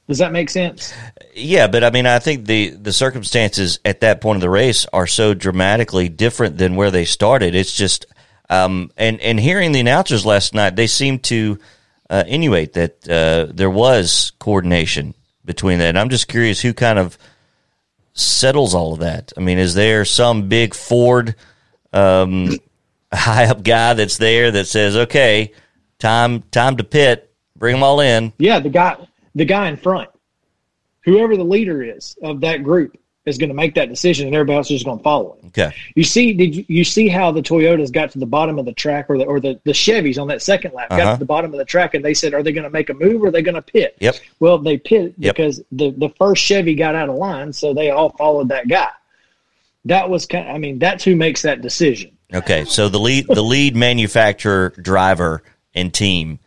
Does 0.08 0.18
that 0.18 0.34
make 0.34 0.50
sense? 0.50 0.94
Yeah, 1.34 1.68
but 1.68 1.84
I 1.84 1.90
mean, 1.90 2.06
I 2.06 2.20
think 2.20 2.46
the 2.46 2.72
the 2.72 2.92
circumstances 2.92 3.80
at 3.86 4.02
that 4.02 4.20
point 4.20 4.36
of 4.38 4.42
the 4.42 4.50
race 4.50 4.86
are 4.92 5.08
so 5.08 5.34
dramatically 5.34 6.10
different 6.10 6.58
than 6.58 6.76
where 6.76 6.92
they 6.92 7.06
started. 7.06 7.56
It's 7.56 7.74
just, 7.74 8.06
um, 8.50 8.92
and 8.98 9.22
and 9.22 9.40
hearing 9.40 9.72
the 9.72 9.80
announcers 9.80 10.26
last 10.26 10.54
night, 10.54 10.76
they 10.76 10.88
seemed 10.88 11.24
to 11.26 11.58
uh, 12.10 12.24
that 12.24 12.96
uh, 13.10 13.52
there 13.54 13.70
was 13.70 14.34
coordination 14.40 15.14
between 15.46 15.80
that. 15.80 15.90
And 15.90 16.00
I'm 16.00 16.10
just 16.10 16.28
curious 16.28 16.60
who 16.60 16.74
kind 16.74 17.00
of 17.00 17.18
settles 18.14 18.76
all 18.76 18.94
of 18.94 19.00
that. 19.00 19.32
I 19.38 19.40
mean, 19.40 19.58
is 19.58 19.74
there 19.74 20.04
some 20.04 20.50
big 20.50 20.74
Ford 20.74 21.36
um, 21.94 22.50
high 23.14 23.46
up 23.46 23.64
guy 23.64 23.94
that's 23.94 24.18
there 24.18 24.52
that 24.52 24.68
says, 24.68 24.96
"Okay, 24.96 25.52
time 26.00 26.42
time 26.52 26.78
to 26.78 26.84
pit, 26.84 27.32
bring 27.58 27.74
them 27.76 27.84
all 27.84 28.00
in"? 28.00 28.34
Yeah, 28.38 28.60
the 28.60 28.70
guy 28.70 28.96
the 29.36 29.46
guy 29.46 29.70
in 29.70 29.78
front, 29.78 30.10
whoever 31.06 31.36
the 31.38 31.44
leader 31.44 31.82
is 31.84 32.16
of 32.22 32.42
that 32.42 32.64
group, 32.64 32.98
is 33.26 33.38
going 33.38 33.50
to 33.50 33.56
make 33.56 33.76
that 33.76 33.88
decision, 33.90 34.26
and 34.28 34.36
everybody 34.36 34.58
else 34.58 34.68
is 34.68 34.78
just 34.78 34.86
going 34.86 34.98
to 34.98 35.04
follow 35.04 35.38
him. 35.42 35.48
Okay, 35.48 35.72
You 35.96 36.04
see, 36.04 36.34
did 36.34 36.56
you, 36.56 36.66
you 36.68 36.84
see 36.84 37.08
how 37.08 37.32
the 37.32 37.42
Toyotas 37.42 37.92
got 37.92 38.12
to 38.12 38.20
the 38.20 38.26
bottom 38.26 38.58
of 38.58 38.66
the 38.66 38.74
track, 38.74 39.06
or 39.10 39.18
the 39.18 39.26
or 39.26 39.40
the, 39.40 39.60
the 39.64 39.72
Chevys 39.74 40.20
on 40.20 40.28
that 40.30 40.42
second 40.42 40.74
lap 40.74 40.90
got 40.90 41.00
Uh-huh. 41.02 41.14
to 41.14 41.20
the 41.20 41.26
bottom 41.26 41.54
of 41.54 41.58
the 41.60 41.66
track, 41.66 41.94
and 41.94 42.04
they 42.04 42.14
said, 42.14 42.34
"Are 42.34 42.42
they 42.44 42.52
going 42.52 42.64
to 42.64 42.70
make 42.70 42.90
a 42.90 42.94
move, 42.94 43.22
or 43.24 43.28
are 43.28 43.32
they 43.32 43.42
going 43.42 43.56
to 43.56 43.62
pit?" 43.62 43.96
Yep. 44.00 44.16
Well, 44.40 44.58
they 44.58 44.78
pit 44.78 45.14
Yep. 45.18 45.36
because 45.36 45.62
the 45.72 45.92
the 45.92 46.10
first 46.18 46.44
Chevy 46.44 46.74
got 46.76 46.96
out 46.96 47.10
of 47.10 47.16
line, 47.16 47.54
so 47.54 47.74
they 47.74 47.90
all 47.92 48.10
followed 48.18 48.48
that 48.50 48.68
guy. 48.68 48.90
That 49.86 50.10
was 50.10 50.26
kind. 50.26 50.48
I 50.50 50.58
mean, 50.58 50.80
that's 50.80 51.04
who 51.04 51.16
makes 51.16 51.42
that 51.44 51.62
decision. 51.62 52.12
Okay, 52.34 52.66
so 52.66 52.88
the 52.90 53.00
lead 53.00 53.28
the 53.28 53.42
lead 53.44 53.76
manufacturer, 53.76 54.70
driver, 54.82 55.44
and 55.76 55.94
team 55.94 56.40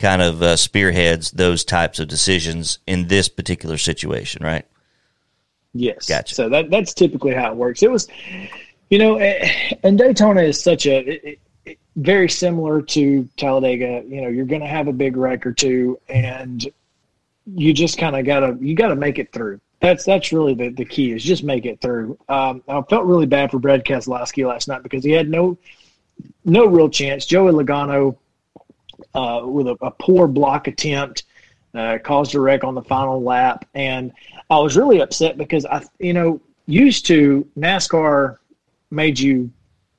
kind 0.00 0.20
of 0.20 0.42
uh, 0.42 0.56
spearheads 0.56 1.30
those 1.30 1.64
types 1.64 1.98
of 2.00 2.08
decisions 2.08 2.78
in 2.86 3.06
this 3.08 3.28
particular 3.28 3.78
situation, 3.78 4.44
right? 4.44 4.66
Yes. 5.74 6.06
Gotcha. 6.08 6.34
So 6.34 6.48
that 6.50 6.70
that's 6.70 6.92
typically 6.92 7.34
how 7.34 7.50
it 7.52 7.56
works. 7.56 7.82
It 7.82 7.90
was, 7.90 8.08
you 8.90 8.98
know, 8.98 9.16
eh, 9.16 9.74
and 9.82 9.96
Daytona 9.96 10.42
is 10.42 10.60
such 10.62 10.86
a 10.86 10.98
it, 10.98 11.08
it, 11.24 11.38
it- 11.64 11.78
very 11.96 12.28
similar 12.28 12.80
to 12.80 13.28
Talladega. 13.36 14.02
You 14.06 14.22
know, 14.22 14.28
you're 14.28 14.46
going 14.46 14.62
to 14.62 14.66
have 14.66 14.88
a 14.88 14.92
big 14.94 15.14
wreck 15.16 15.44
or 15.46 15.52
two, 15.52 15.98
and 16.08 16.66
you 17.54 17.72
just 17.74 17.98
kind 17.98 18.16
of 18.16 18.24
gotta 18.24 18.56
you 18.60 18.74
gotta 18.74 18.96
make 18.96 19.18
it 19.18 19.30
through. 19.32 19.60
That's 19.82 20.04
that's 20.04 20.32
really 20.32 20.54
the, 20.54 20.68
the 20.68 20.84
key 20.84 21.10
is 21.10 21.24
just 21.24 21.42
make 21.42 21.66
it 21.66 21.80
through. 21.80 22.16
Um, 22.28 22.62
I 22.68 22.80
felt 22.82 23.04
really 23.04 23.26
bad 23.26 23.50
for 23.50 23.58
Brad 23.58 23.84
Keselowski 23.84 24.46
last 24.46 24.68
night 24.68 24.84
because 24.84 25.02
he 25.02 25.10
had 25.10 25.28
no 25.28 25.58
no 26.44 26.66
real 26.66 26.88
chance. 26.88 27.26
Joey 27.26 27.52
Logano 27.52 28.16
uh, 29.14 29.42
with 29.44 29.66
a, 29.66 29.76
a 29.82 29.90
poor 29.90 30.28
block 30.28 30.68
attempt 30.68 31.24
uh, 31.74 31.98
caused 32.02 32.36
a 32.36 32.40
wreck 32.40 32.62
on 32.62 32.76
the 32.76 32.82
final 32.82 33.20
lap, 33.22 33.64
and 33.74 34.12
I 34.50 34.58
was 34.58 34.76
really 34.76 35.00
upset 35.00 35.36
because 35.36 35.66
I, 35.66 35.84
you 35.98 36.12
know, 36.12 36.40
used 36.66 37.04
to 37.06 37.44
NASCAR 37.58 38.36
made 38.92 39.18
you 39.18 39.50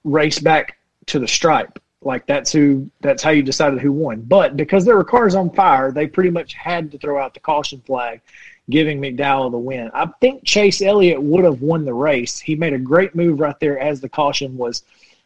race 0.06 0.40
back 0.40 0.78
to 1.08 1.20
the 1.20 1.28
stripe. 1.28 1.78
Like 2.02 2.26
that's 2.26 2.52
who 2.52 2.90
that's 3.02 3.24
how 3.24 3.32
you 3.32 3.44
decided 3.44 3.80
who 3.80 3.92
won. 3.92 4.22
But 4.22 4.56
because 4.56 4.86
there 4.86 4.96
were 4.96 5.04
cars 5.04 5.36
on 5.36 5.50
fire, 5.50 5.92
they 5.92 6.08
pretty 6.08 6.30
much 6.30 6.54
had 6.54 6.92
to 6.92 6.98
throw 6.98 7.22
out 7.22 7.34
the 7.34 7.40
caution 7.40 7.82
flag, 7.86 8.22
giving 8.70 9.02
McDowell 9.02 9.52
the 9.52 9.58
win. 9.58 9.92
I 9.94 10.08
think 10.22 10.44
Chase 10.44 10.82
Elliott 10.82 11.22
would 11.22 11.44
have 11.44 11.62
won 11.62 11.86
the 11.86 11.94
race. 11.94 12.40
He 12.40 12.56
made 12.56 12.74
a 12.74 12.80
great 12.80 13.16
move 13.16 13.40
right 13.40 13.60
there 13.60 13.80
as 13.80 14.02
the 14.02 14.10
caution 14.10 14.58
was 14.58 14.84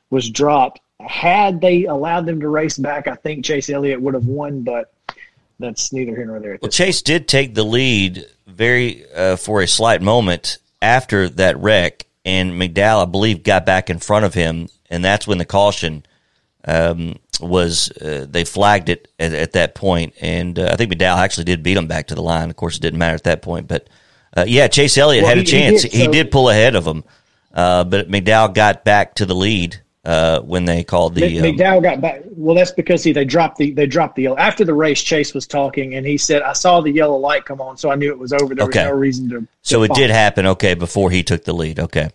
was 0.10 0.30
dropped. 0.30 0.80
Had 1.00 1.62
they 1.62 1.86
allowed 1.86 2.26
them 2.26 2.40
to 2.40 2.50
race 2.50 2.78
back, 2.78 3.08
I 3.08 3.16
think 3.16 3.46
Chase 3.46 3.70
Elliott 3.70 4.02
would 4.02 4.14
have 4.14 4.26
won, 4.26 4.64
but 4.64 4.94
that's 5.60 5.94
neither 5.94 6.16
here 6.16 6.26
nor 6.26 6.40
there. 6.40 6.58
Well, 6.62 6.72
Chase 6.72 7.02
did 7.02 7.28
take 7.28 7.54
the 7.54 7.64
lead 7.64 8.26
very 8.48 9.06
uh, 9.14 9.36
for 9.36 9.62
a 9.62 9.68
slight 9.68 10.02
moment 10.02 10.58
after 10.82 11.30
that 11.30 11.58
wreck, 11.60 12.06
and 12.26 12.54
McDowell, 12.54 13.04
I 13.04 13.06
believe, 13.06 13.44
got 13.44 13.66
back 13.66 13.90
in 13.90 14.00
front 14.00 14.26
of 14.26 14.34
him, 14.34 14.70
and 14.90 15.04
that's 15.04 15.28
when 15.28 15.38
the 15.38 15.46
caution 15.46 16.04
um, 16.66 17.18
was. 17.40 17.92
Uh, 17.92 18.26
they 18.30 18.44
flagged 18.44 18.90
it 18.90 19.08
at, 19.20 19.34
at 19.34 19.52
that 19.54 19.76
point, 19.76 20.14
and 20.22 20.58
uh, 20.60 20.70
I 20.72 20.76
think 20.76 20.92
McDowell 20.94 21.18
actually 21.18 21.46
did 21.46 21.64
beat 21.64 21.78
him 21.78 21.88
back 21.88 22.08
to 22.08 22.16
the 22.16 22.22
line. 22.24 22.50
Of 22.50 22.56
course, 22.56 22.78
it 22.78 22.82
didn't 22.82 23.00
matter 23.00 23.16
at 23.16 23.24
that 23.26 23.42
point, 23.42 23.68
but 23.68 23.88
uh, 24.36 24.46
yeah, 24.48 24.68
Chase 24.68 24.98
Elliott 24.98 25.24
Well, 25.24 25.30
had 25.36 25.38
a 25.38 25.42
he- 25.42 25.46
he 25.46 25.52
chance. 25.52 25.84
He 25.84 26.04
did, 26.04 26.12
did, 26.12 26.32
pull 26.32 26.50
ahead 26.50 26.76
of 26.76 26.86
him, 26.86 27.04
uh, 27.54 27.84
but 27.84 28.10
McDowell 28.10 28.54
got 28.54 28.84
back 28.84 29.16
to 29.16 29.26
the 29.26 29.36
lead 29.36 29.82
uh, 30.06 30.42
when 30.42 30.66
they 30.66 30.84
called 30.84 31.16
the. 31.16 31.22
Mc- 31.42 31.62
um, 31.62 31.82
got 31.82 32.02
back. 32.02 32.22
Well, 32.26 32.56
that's 32.56 32.72
because 32.72 33.04
he 33.04 33.12
they 33.14 33.26
dropped 33.26 33.58
the 33.58 33.72
they 33.72 33.86
dropped 33.88 34.16
the 34.16 34.24
yellow 34.24 34.38
after 34.38 34.64
the 34.64 34.74
race. 34.74 35.02
Chase 35.02 35.34
was 35.34 35.46
talking, 35.48 35.96
and 35.96 36.06
he 36.06 36.18
said, 36.18 36.42
"I 36.42 36.54
saw 36.54 36.82
the 36.82 36.92
yellow 36.92 37.18
light 37.18 37.46
come 37.46 37.62
on, 37.62 37.78
so 37.78 37.90
I 37.90 37.96
knew 37.96 38.10
it 38.12 38.20
was 38.20 38.32
over. 38.34 38.56
There 38.56 38.66
Okay. 38.66 38.84
was 38.84 38.92
no 38.92 38.96
reason 38.96 39.30
to." 39.30 39.48
So 39.62 39.80
to 39.80 39.92
it 39.92 39.96
did 39.96 40.10
happen, 40.10 40.46
okay, 40.48 40.74
before 40.76 41.12
he 41.12 41.24
took 41.24 41.44
the 41.44 41.54
lead. 41.54 41.80
Okay, 41.80 42.10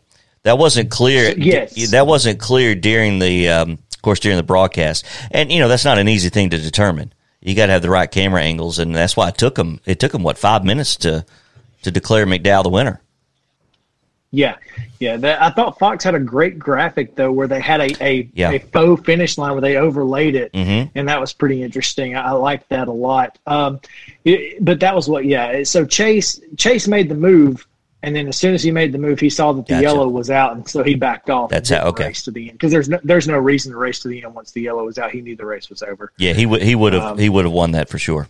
that 0.45 0.59
wasn't 0.59 0.90
clear. 0.90 1.32
Yes. 1.36 1.90
that 1.90 2.07
wasn't 2.07 2.38
clear 2.40 2.74
during 2.74 3.18
the, 3.18 3.49
um, 3.49 3.70
of 3.95 4.03
course, 4.03 4.20
during 4.20 4.36
the 4.36 4.43
broadcast. 4.43 5.05
And 5.30 5.51
you 5.53 5.61
know 5.61 5.68
that's 5.68 5.84
not 5.84 5.99
an 5.99 6.09
easy 6.09 6.28
thing 6.28 6.51
to 6.51 6.59
determine. 6.59 7.12
You 7.40 7.55
got 7.57 7.66
to 7.66 7.72
have 7.72 7.82
the 7.82 7.90
right 7.90 8.11
camera 8.11 8.40
angles, 8.43 8.78
and 8.78 8.95
that's 8.95 9.16
why 9.16 9.28
it 9.28 9.36
took 9.38 9.57
them. 9.57 9.80
It 9.84 9.99
took 10.01 10.14
him 10.14 10.22
what 10.22 10.38
five 10.38 10.64
minutes 10.64 10.97
to 10.99 11.24
to 11.82 11.90
declare 11.90 12.26
McDowell 12.26 12.62
the 12.62 12.68
winner. 12.70 13.01
Yeah, 14.34 14.57
yeah. 14.99 15.18
That, 15.18 15.43
I 15.43 15.51
thought 15.51 15.78
Fox 15.78 16.03
had 16.05 16.14
a 16.14 16.18
great 16.20 16.59
graphic 16.59 17.16
though, 17.16 17.30
where 17.30 17.47
they 17.47 17.61
had 17.61 17.80
a 17.82 18.03
a, 18.03 18.30
Yeah. 18.32 18.51
a 18.53 18.61
faux 18.61 19.05
finish 19.05 19.36
line 19.36 19.53
where 19.53 19.61
they 19.61 19.76
overlaid 19.76 20.34
it, 20.36 20.53
Mhm. 20.55 20.90
and 20.95 21.09
that 21.09 21.20
was 21.20 21.32
pretty 21.34 21.62
interesting. 21.62 22.16
I, 22.16 22.28
I 22.28 22.30
liked 22.30 22.68
that 22.70 22.88
a 22.88 22.93
lot. 22.93 23.38
Um, 23.47 23.78
it- 24.24 24.64
but 24.64 24.80
that 24.80 24.95
was 24.95 25.07
what, 25.09 25.26
yeah. 25.26 25.64
So 25.64 25.84
Chase 25.84 26.40
Chase 26.57 26.88
made 26.88 27.11
the 27.11 27.14
move, 27.14 27.66
and 28.03 28.14
then 28.16 28.26
as 28.28 28.36
soon 28.36 28.55
as 28.55 28.62
he 28.62 28.70
made 28.70 28.92
the 28.92 28.98
move, 28.98 29.20
he 29.20 29.30
saw 29.30 29.53
that 29.53 29.66
the 29.66 29.74
Gotcha. 29.74 29.82
yellow 29.82 30.09
was 30.09 30.30
out, 30.30 30.57
and 30.57 30.68
so 30.68 30.82
he 30.82 30.94
backed 30.94 31.30
off. 31.30 31.50
That's 31.50 31.70
how- 31.70 31.86
okay. 31.88 32.07
Race 32.07 32.22
to 32.24 32.30
the 32.30 32.48
end 32.48 32.53
because 32.59 32.72
there's 32.72 32.88
no, 32.88 32.98
there's 33.05 33.28
no 33.28 33.38
reason 33.38 33.72
to 33.72 33.78
race 33.78 34.00
to 34.00 34.09
the 34.09 34.22
end 34.24 34.34
once 34.34 34.50
the 34.53 34.61
yellow 34.62 34.84
was 34.84 34.98
out. 34.98 35.11
He 35.12 35.20
knew 35.20 35.36
the 35.36 35.46
race 35.46 35.70
was 35.70 35.82
over. 35.82 36.12
Yeah, 36.18 36.32
he 36.32 36.46
would 36.46 36.62
he 36.62 36.74
would 36.74 36.92
have 36.94 37.03
Um, 37.03 37.18
he 37.18 37.28
would 37.28 37.44
have 37.44 37.53
won 37.53 37.72
that 37.72 37.88
for 37.88 37.98
sure. 37.98 38.26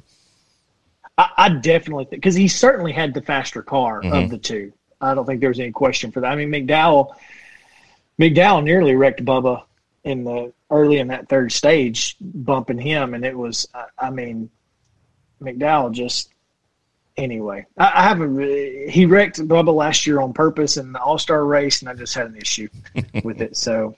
I, 1.18 1.28
I 1.36 1.48
definitely 1.50 2.04
think 2.04 2.22
because 2.22 2.34
he 2.34 2.48
certainly 2.48 2.92
had 2.92 3.14
the 3.14 3.22
faster 3.22 3.62
car 3.62 4.02
Mhm. 4.02 4.24
of 4.24 4.30
the 4.30 4.38
two. 4.38 4.72
I 5.00 5.14
don't 5.14 5.26
think 5.26 5.40
there 5.40 5.48
was 5.50 5.58
any 5.60 5.72
question 5.72 6.12
for 6.12 6.20
that. 6.20 6.30
I 6.32 6.36
mean, 6.36 6.48
McDowell, 6.50 7.14
McDowell 8.20 8.62
nearly 8.62 8.94
wrecked 8.94 9.24
Bubba 9.24 9.62
in 10.04 10.24
the 10.24 10.52
early 10.70 10.98
in 10.98 11.08
that 11.08 11.28
third 11.28 11.50
stage, 11.52 12.16
bumping 12.20 12.78
him, 12.78 13.14
and 13.14 13.24
it 13.24 13.36
was. 13.36 13.68
I, 13.74 13.84
I 13.98 14.10
mean, 14.10 14.48
McDowell 15.40 15.92
just 15.92 16.31
anyway. 17.16 17.66
I, 17.78 17.92
I 17.94 18.02
haven't. 18.02 18.34
really- 18.34 18.90
He 18.90 19.06
wrecked 19.06 19.38
Bubba 19.46 19.74
last 19.74 20.06
year 20.06 20.20
on 20.20 20.32
purpose 20.32 20.76
in 20.76 20.92
the 20.92 21.00
All 21.00 21.18
Star 21.18 21.44
race, 21.44 21.80
and 21.82 21.88
I 21.88 21.94
just 21.94 22.14
had 22.14 22.26
an 22.26 22.36
issue 22.36 22.68
with 23.24 23.40
it. 23.40 23.56
So, 23.56 23.96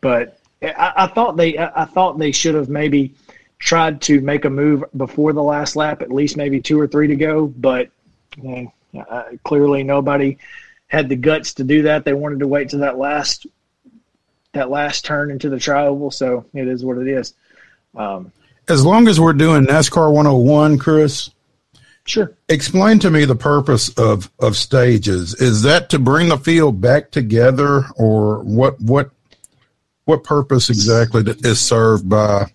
but 0.00 0.38
I, 0.62 0.92
I 0.96 1.06
thought 1.08 1.36
they. 1.36 1.56
I, 1.58 1.82
I 1.82 1.84
thought 1.84 2.18
they 2.18 2.32
should 2.32 2.54
have 2.54 2.68
maybe 2.68 3.14
tried 3.58 4.00
to 4.02 4.20
make 4.22 4.44
a 4.46 4.50
move 4.50 4.84
before 4.96 5.32
the 5.32 5.42
last 5.42 5.76
lap, 5.76 6.00
at 6.02 6.10
least 6.10 6.36
maybe 6.36 6.60
two 6.60 6.80
or 6.80 6.86
three 6.86 7.06
to 7.08 7.16
go. 7.16 7.46
But 7.46 7.90
eh, 8.44 8.66
uh, 8.98 9.22
clearly, 9.44 9.82
nobody 9.82 10.38
had 10.88 11.08
the 11.08 11.16
guts 11.16 11.54
to 11.54 11.64
do 11.64 11.82
that. 11.82 12.04
They 12.04 12.14
wanted 12.14 12.40
to 12.40 12.48
wait 12.48 12.70
to 12.70 12.78
that 12.78 12.98
last 12.98 13.46
that 14.52 14.68
last 14.70 15.04
turn 15.04 15.30
into 15.30 15.48
the 15.48 15.56
trioval. 15.56 16.12
So 16.12 16.44
it 16.54 16.66
is 16.66 16.84
what 16.84 16.98
it 16.98 17.06
is. 17.06 17.34
Um, 17.94 18.32
As 18.68 18.84
long 18.84 19.06
as 19.08 19.20
we're 19.20 19.32
doing 19.32 19.64
NASCAR 19.64 20.12
101, 20.12 20.78
Chris, 20.78 21.30
sure. 22.04 22.36
explain 22.48 22.98
to 23.00 23.10
me 23.10 23.24
the 23.24 23.36
purpose 23.36 23.88
of 23.90 24.30
of 24.38 24.56
stages. 24.56 25.34
Is 25.34 25.62
that 25.62 25.90
to 25.90 25.98
bring 25.98 26.28
the 26.28 26.38
field 26.38 26.80
back 26.80 27.10
together, 27.10 27.84
or 27.96 28.40
what? 28.40 28.80
What? 28.80 29.10
What 30.06 30.24
purpose 30.24 30.70
exactly 30.70 31.22
is 31.44 31.60
served 31.60 32.08
by 32.08 32.52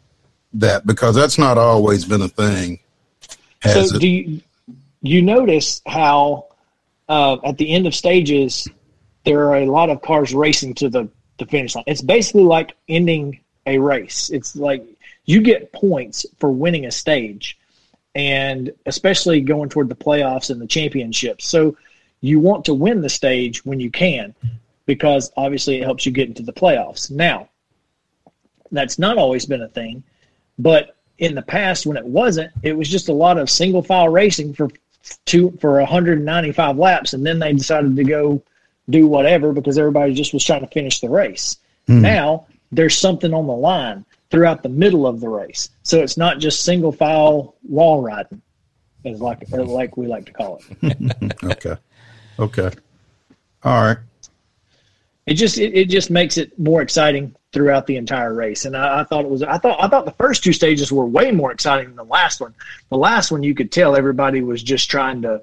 that? 0.54 0.86
Because 0.86 1.16
that's 1.16 1.38
not 1.38 1.58
always 1.58 2.04
been 2.04 2.22
a 2.22 2.28
thing. 2.28 2.80
Has 3.62 3.92
so 3.92 3.96
it? 3.96 4.00
do 4.00 4.08
you 4.08 4.42
you 5.08 5.22
notice 5.22 5.82
how 5.86 6.48
uh, 7.08 7.38
at 7.44 7.58
the 7.58 7.72
end 7.74 7.88
of 7.88 7.96
stages 7.96 8.68
there 9.24 9.50
are 9.50 9.58
a 9.58 9.66
lot 9.66 9.90
of 9.90 10.02
cars 10.02 10.34
racing 10.34 10.74
to 10.76 10.90
the, 10.90 11.08
the 11.38 11.46
finish 11.46 11.76
line 11.76 11.84
it's 11.88 12.02
basically 12.02 12.44
like 12.44 12.76
ending 12.90 13.40
a 13.66 13.78
race 13.78 14.30
it's 14.32 14.56
like 14.56 14.86
you 15.26 15.42
get 15.42 15.72
points 15.72 16.26
for 16.40 16.52
winning 16.52 16.86
a 16.86 16.92
stage 16.92 17.58
and 18.16 18.72
especially 18.86 19.42
going 19.42 19.70
toward 19.70 19.90
the 19.90 19.96
playoffs 19.96 20.50
and 20.50 20.60
the 20.60 20.68
championships. 20.68 21.48
So 21.48 21.78
you 22.22 22.40
want 22.40 22.66
to 22.66 22.74
win 22.74 23.02
the 23.02 23.10
stage 23.10 23.66
when 23.66 23.80
you 23.80 23.92
can 23.92 24.34
because 24.86 25.32
obviously 25.38 25.78
it 25.78 25.84
helps 25.84 26.06
you 26.06 26.12
get 26.12 26.28
into 26.28 26.44
the 26.44 26.54
playoffs. 26.54 27.12
Now 27.12 27.50
that's 28.72 28.98
not 28.98 29.18
always 29.18 29.46
been 29.46 29.62
a 29.62 29.68
thing 29.68 30.04
but 30.58 30.96
in 31.18 31.36
the 31.36 31.42
past, 31.42 31.86
when 31.86 31.98
it 31.98 32.06
wasn't, 32.06 32.52
it 32.64 32.78
was 32.78 32.90
just 32.90 33.10
a 33.10 33.14
lot 33.14 33.38
of 33.38 33.50
single 33.50 33.82
file 33.82 34.10
racing 34.10 34.54
for 34.54 34.70
two 35.26 35.58
for 35.62 35.80
195 35.80 36.78
laps, 36.78 37.14
and 37.14 37.26
then 37.26 37.40
they 37.40 37.54
decided 37.54 37.96
to 37.96 38.04
go 38.04 38.42
do 38.90 39.08
whatever 39.08 39.54
because 39.54 39.78
everybody 39.78 40.14
just 40.14 40.34
was 40.34 40.44
trying 40.44 40.62
to 40.62 40.68
finish 40.68 41.00
the 41.00 41.10
race. 41.10 41.58
Hmm. 41.88 42.02
Now 42.02 42.48
there's 42.72 42.98
something 42.98 43.34
on 43.34 43.48
the 43.48 43.54
line 43.54 44.06
throughout 44.36 44.62
the 44.64 44.70
middle 44.70 45.08
of 45.08 45.22
the 45.22 45.30
race, 45.30 45.70
so 45.84 46.02
it's 46.02 46.18
not 46.18 46.40
just 46.40 46.64
single 46.64 46.92
file 46.92 47.56
wall 47.68 48.02
riding, 48.02 48.42
as 49.06 49.22
like 49.22 49.44
or 49.54 49.64
like 49.64 49.96
we 49.96 50.08
like 50.08 50.26
to 50.26 50.34
call 50.34 50.62
it. 50.82 51.34
okay. 51.44 51.76
Okay. 52.38 52.70
All 53.64 53.82
right. 53.84 53.98
it 55.26 55.36
just 55.36 55.58
it, 55.58 55.74
it 55.74 55.90
just 55.90 56.10
makes 56.12 56.38
it 56.38 56.58
more 56.60 56.82
exciting 56.82 57.34
throughout 57.54 57.88
the 57.88 57.96
entire 57.96 58.34
race 58.34 58.66
and 58.66 58.76
I, 58.76 59.00
I 59.00 59.04
thought 59.06 59.24
it 59.24 59.32
was 59.32 59.42
i 59.42 59.58
thought 59.58 59.82
i 59.82 59.88
thought 59.88 60.04
the 60.04 60.12
first 60.12 60.44
two 60.44 60.52
stages 60.52 60.92
were 60.92 61.06
way 61.06 61.32
more 61.32 61.54
exciting 61.54 61.88
than 61.88 61.96
the 61.96 62.04
last 62.04 62.42
one 62.42 62.54
the 62.90 62.98
last 62.98 63.32
one 63.32 63.42
you 63.42 63.56
could 63.56 63.72
tell 63.72 63.96
everybody 63.96 64.42
was 64.42 64.62
just 64.62 64.92
trying 64.92 65.22
to 65.22 65.42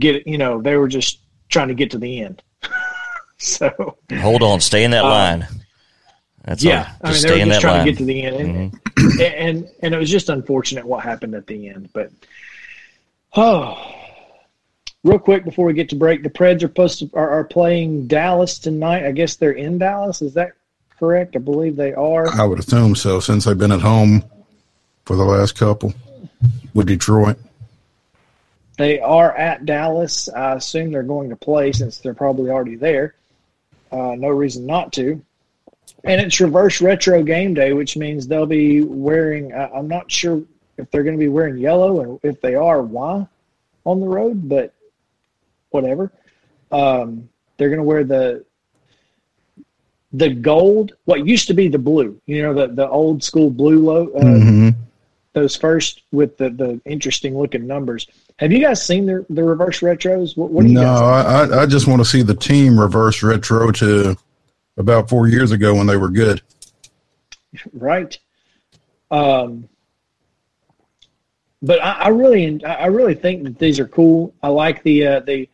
get 0.00 0.26
you 0.26 0.36
know 0.36 0.60
they 0.60 0.76
were 0.76 0.88
just 0.88 1.20
trying 1.48 1.68
to 1.68 1.74
get 1.74 1.92
to 1.92 1.98
the 1.98 2.20
end 2.22 2.42
so 3.38 3.96
Hold 4.18 4.42
on, 4.42 4.60
stay 4.60 4.82
in 4.82 4.90
that 4.90 5.04
Uh, 5.04 5.08
line. 5.10 5.46
That's 6.46 6.64
yeah 6.64 6.92
all. 6.92 6.96
i 7.02 7.06
mean 7.08 7.12
Just 7.12 7.22
they 7.22 7.28
stay 7.28 7.36
were 7.36 7.42
in 7.42 7.48
just 7.50 7.60
trying 7.60 7.76
line. 7.78 7.86
to 7.86 7.92
get 7.92 7.98
to 7.98 8.04
the 8.06 8.22
end. 8.22 8.36
And, 8.96 9.20
and 9.20 9.68
and 9.82 9.94
it 9.94 9.98
was 9.98 10.08
just 10.10 10.28
unfortunate 10.30 10.86
what 10.86 11.02
happened 11.04 11.34
at 11.34 11.46
the 11.46 11.68
end 11.68 11.90
but 11.92 12.10
oh. 13.36 13.92
Real 15.04 15.18
quick 15.20 15.44
before 15.44 15.66
we 15.66 15.72
get 15.72 15.90
to 15.90 15.96
break 15.96 16.24
the 16.24 16.30
preds 16.30 16.56
are 16.56 16.60
supposed 16.68 16.98
to, 16.98 17.10
are, 17.14 17.30
are 17.30 17.44
playing 17.44 18.08
dallas 18.08 18.58
tonight. 18.58 19.04
I 19.06 19.12
guess 19.12 19.36
they're 19.36 19.52
in 19.52 19.78
dallas 19.78 20.20
is 20.22 20.34
that 20.34 20.52
correct? 20.98 21.36
I 21.36 21.38
believe 21.38 21.76
they 21.76 21.92
are. 21.92 22.28
I 22.28 22.44
would 22.44 22.58
assume 22.58 22.96
so, 22.96 23.20
since 23.20 23.44
they've 23.44 23.56
been 23.56 23.70
at 23.70 23.82
home 23.82 24.24
for 25.04 25.14
the 25.14 25.24
last 25.24 25.56
couple 25.56 25.94
with 26.74 26.88
Detroit. 26.88 27.36
they 28.78 28.98
are 28.98 29.32
at 29.36 29.64
dallas. 29.64 30.28
I 30.28 30.54
assume 30.54 30.90
they're 30.90 31.02
going 31.04 31.30
to 31.30 31.36
play 31.36 31.70
since 31.72 31.98
they're 31.98 32.14
probably 32.14 32.50
already 32.50 32.74
there. 32.76 33.14
Uh, 33.92 34.16
no 34.18 34.28
reason 34.30 34.66
not 34.66 34.92
to 34.94 35.22
and 36.06 36.20
it's 36.20 36.40
reverse 36.40 36.80
retro 36.80 37.22
game 37.22 37.54
day 37.54 37.72
which 37.72 37.96
means 37.96 38.26
they'll 38.26 38.46
be 38.46 38.82
wearing 38.82 39.52
uh, 39.52 39.68
i'm 39.74 39.88
not 39.88 40.10
sure 40.10 40.42
if 40.78 40.90
they're 40.90 41.02
going 41.02 41.16
to 41.16 41.18
be 41.18 41.28
wearing 41.28 41.56
yellow 41.56 42.00
and 42.00 42.20
if 42.22 42.40
they 42.40 42.54
are 42.54 42.82
why 42.82 43.26
on 43.84 44.00
the 44.00 44.06
road 44.06 44.48
but 44.48 44.72
whatever. 45.70 46.10
Um, 46.72 47.28
they're 47.56 47.68
going 47.68 47.78
to 47.78 47.84
wear 47.84 48.04
the 48.04 48.44
the 50.12 50.30
gold 50.30 50.92
what 51.04 51.26
used 51.26 51.48
to 51.48 51.54
be 51.54 51.68
the 51.68 51.78
blue 51.78 52.18
you 52.26 52.40
know 52.40 52.54
the, 52.54 52.68
the 52.68 52.88
old 52.88 53.22
school 53.22 53.50
blue 53.50 53.78
low 53.78 54.08
uh, 54.12 54.20
hmm 54.20 54.68
those 55.32 55.54
first 55.54 56.00
with 56.12 56.38
the, 56.38 56.48
the 56.48 56.80
interesting 56.86 57.36
looking 57.36 57.66
numbers. 57.66 58.06
Have 58.38 58.52
you 58.52 58.58
guys 58.58 58.82
seen 58.82 59.04
the, 59.04 59.26
the 59.28 59.42
reverse 59.44 59.80
retros? 59.80 60.34
What, 60.34 60.50
what 60.50 60.62
do 60.62 60.68
you 60.68 60.74
No, 60.76 60.80
guys 60.80 61.52
I, 61.52 61.58
I 61.58 61.62
I 61.62 61.66
just 61.66 61.86
want 61.86 62.00
to 62.00 62.06
see 62.06 62.22
the 62.22 62.34
team 62.34 62.80
reverse 62.80 63.22
retro 63.22 63.70
to 63.72 64.16
about 64.76 65.08
four 65.08 65.28
years 65.28 65.52
ago 65.52 65.74
when 65.74 65.86
they 65.86 65.96
were 65.96 66.10
good. 66.10 66.42
right? 67.72 68.18
Um, 69.10 69.68
but 71.62 71.82
I, 71.82 71.92
I 71.92 72.08
really, 72.08 72.64
I 72.64 72.86
really 72.86 73.14
think 73.14 73.44
that 73.44 73.58
these 73.58 73.80
are 73.80 73.88
cool. 73.88 74.34
I 74.42 74.48
like 74.48 74.82
the 74.82 75.06
uh, 75.06 75.20
the, 75.20 75.48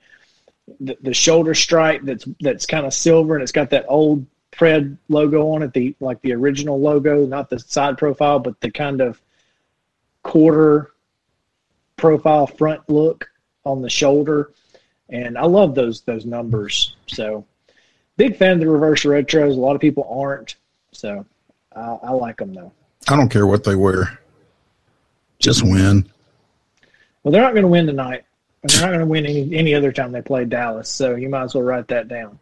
the 0.81 0.97
the 1.03 1.15
shoulder 1.15 1.55
stripe 1.55 2.03
that's 2.03 2.27
that's 2.41 2.67
kind 2.67 2.87
of 2.87 2.95
silver 2.95 3.35
and 3.35 3.43
it's 3.43 3.53
got 3.53 3.71
that 3.71 3.87
old 3.89 4.27
Pred 4.53 4.99
logo 5.09 5.51
on 5.53 5.63
it, 5.63 5.73
the 5.73 5.97
like 5.99 6.21
the 6.21 6.35
original 6.35 6.79
logo, 6.79 7.25
not 7.25 7.49
the 7.49 7.59
side 7.59 7.97
profile, 7.97 8.39
but 8.39 8.61
the 8.61 8.71
kind 8.71 9.01
of 9.01 9.19
quarter 10.23 10.91
profile 11.97 12.47
front 12.47 12.87
look 12.89 13.31
on 13.65 13.81
the 13.81 13.89
shoulder. 13.89 14.53
And 15.09 15.39
I 15.39 15.47
love 15.47 15.75
those 15.75 16.03
those 16.03 16.27
numbers. 16.27 16.97
So 17.07 17.47
big 18.17 18.37
fan 18.37 18.53
of 18.53 18.61
the 18.61 18.69
reverse 18.69 19.05
retros. 19.05 19.57
A 19.57 19.61
lot 19.61 19.75
of 19.75 19.81
people 19.81 20.07
aren't, 20.11 20.57
so 20.93 21.25
I, 21.75 21.81
I 21.81 22.11
like 22.13 22.39
them 22.39 22.53
though. 22.53 22.73
I 23.09 23.17
don't 23.17 23.29
care 23.29 23.47
what 23.47 23.65
they 23.65 23.75
wear. 23.75 24.21
Just 25.39 25.63
win. 25.63 26.09
Well, 27.23 27.33
they're 27.33 27.43
not 27.43 27.53
going 27.53 27.65
to 27.65 27.69
win 27.69 27.87
tonight. 27.87 28.25
And 28.63 28.71
they're 28.71 28.83
not 28.83 28.89
going 28.89 29.01
to 29.01 29.07
win 29.07 29.27
any, 29.27 29.55
any 29.57 29.75
other 29.75 29.91
time 29.91 30.13
they 30.13 30.23
play 30.23 30.45
Dallas. 30.45 30.89
So 30.89 31.17
you 31.17 31.29
might 31.29 31.45
as 31.45 31.55
well 31.55 31.65
write 31.65 31.89
that 31.89 32.09
down, 32.09 32.39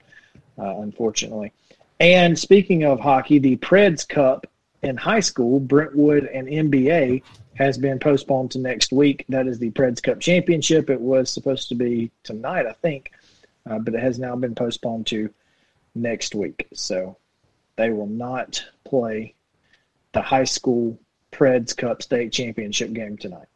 uh, 0.58 0.76
unfortunately. 0.80 1.52
And 1.98 2.38
speaking 2.38 2.84
of 2.84 3.00
hockey, 3.00 3.38
the 3.38 3.56
Preds 3.56 4.06
Cup 4.06 4.46
in 4.82 4.96
high 4.96 5.20
school, 5.20 5.60
Brentwood 5.60 6.24
and 6.24 6.48
MBA, 6.48 7.22
has 7.54 7.76
been 7.76 7.98
postponed 7.98 8.50
to 8.52 8.58
next 8.58 8.92
week. 8.92 9.24
That 9.28 9.46
is 9.46 9.58
the 9.58 9.70
Preds 9.70 10.02
Cup 10.02 10.20
Championship. 10.20 10.88
It 10.88 11.00
was 11.00 11.30
supposed 11.30 11.68
to 11.70 11.74
be 11.74 12.10
tonight, 12.22 12.66
I 12.66 12.72
think, 12.72 13.12
uh, 13.68 13.78
but 13.78 13.94
it 13.94 14.00
has 14.00 14.18
now 14.18 14.36
been 14.36 14.54
postponed 14.54 15.06
to 15.08 15.30
next 15.94 16.34
week. 16.34 16.68
So 16.74 17.16
they 17.76 17.90
will 17.90 18.06
not 18.06 18.64
play 18.84 19.34
the 20.12 20.22
high 20.22 20.44
school 20.44 20.98
Preds 21.32 21.76
Cup 21.76 22.02
state 22.02 22.32
championship 22.32 22.92
game 22.92 23.16
tonight. 23.16 23.46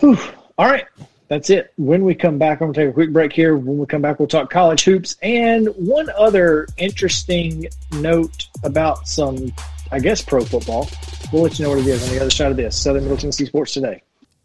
Whew. 0.00 0.18
All 0.56 0.66
right. 0.66 0.84
That's 1.28 1.50
it. 1.50 1.72
When 1.76 2.04
we 2.04 2.14
come 2.14 2.38
back, 2.38 2.60
I'm 2.60 2.68
going 2.68 2.74
to 2.74 2.80
take 2.80 2.90
a 2.90 2.92
quick 2.92 3.12
break 3.12 3.32
here. 3.32 3.54
When 3.54 3.78
we 3.78 3.86
come 3.86 4.00
back, 4.00 4.18
we'll 4.18 4.28
talk 4.28 4.48
college 4.48 4.84
hoops. 4.84 5.16
And 5.22 5.68
one 5.76 6.08
other 6.16 6.66
interesting 6.78 7.68
note 7.92 8.46
about 8.64 9.06
some, 9.06 9.52
I 9.92 9.98
guess, 9.98 10.22
pro 10.22 10.42
football. 10.42 10.88
We'll 11.30 11.42
let 11.42 11.58
you 11.58 11.64
know 11.64 11.70
what 11.70 11.80
it 11.80 11.86
is 11.86 12.02
on 12.08 12.14
the 12.14 12.20
other 12.20 12.30
side 12.30 12.50
of 12.50 12.56
this. 12.56 12.80
Southern 12.80 13.02
Middle 13.02 13.18
Tennessee 13.18 13.44
Sports 13.44 13.74
Today. 13.74 14.02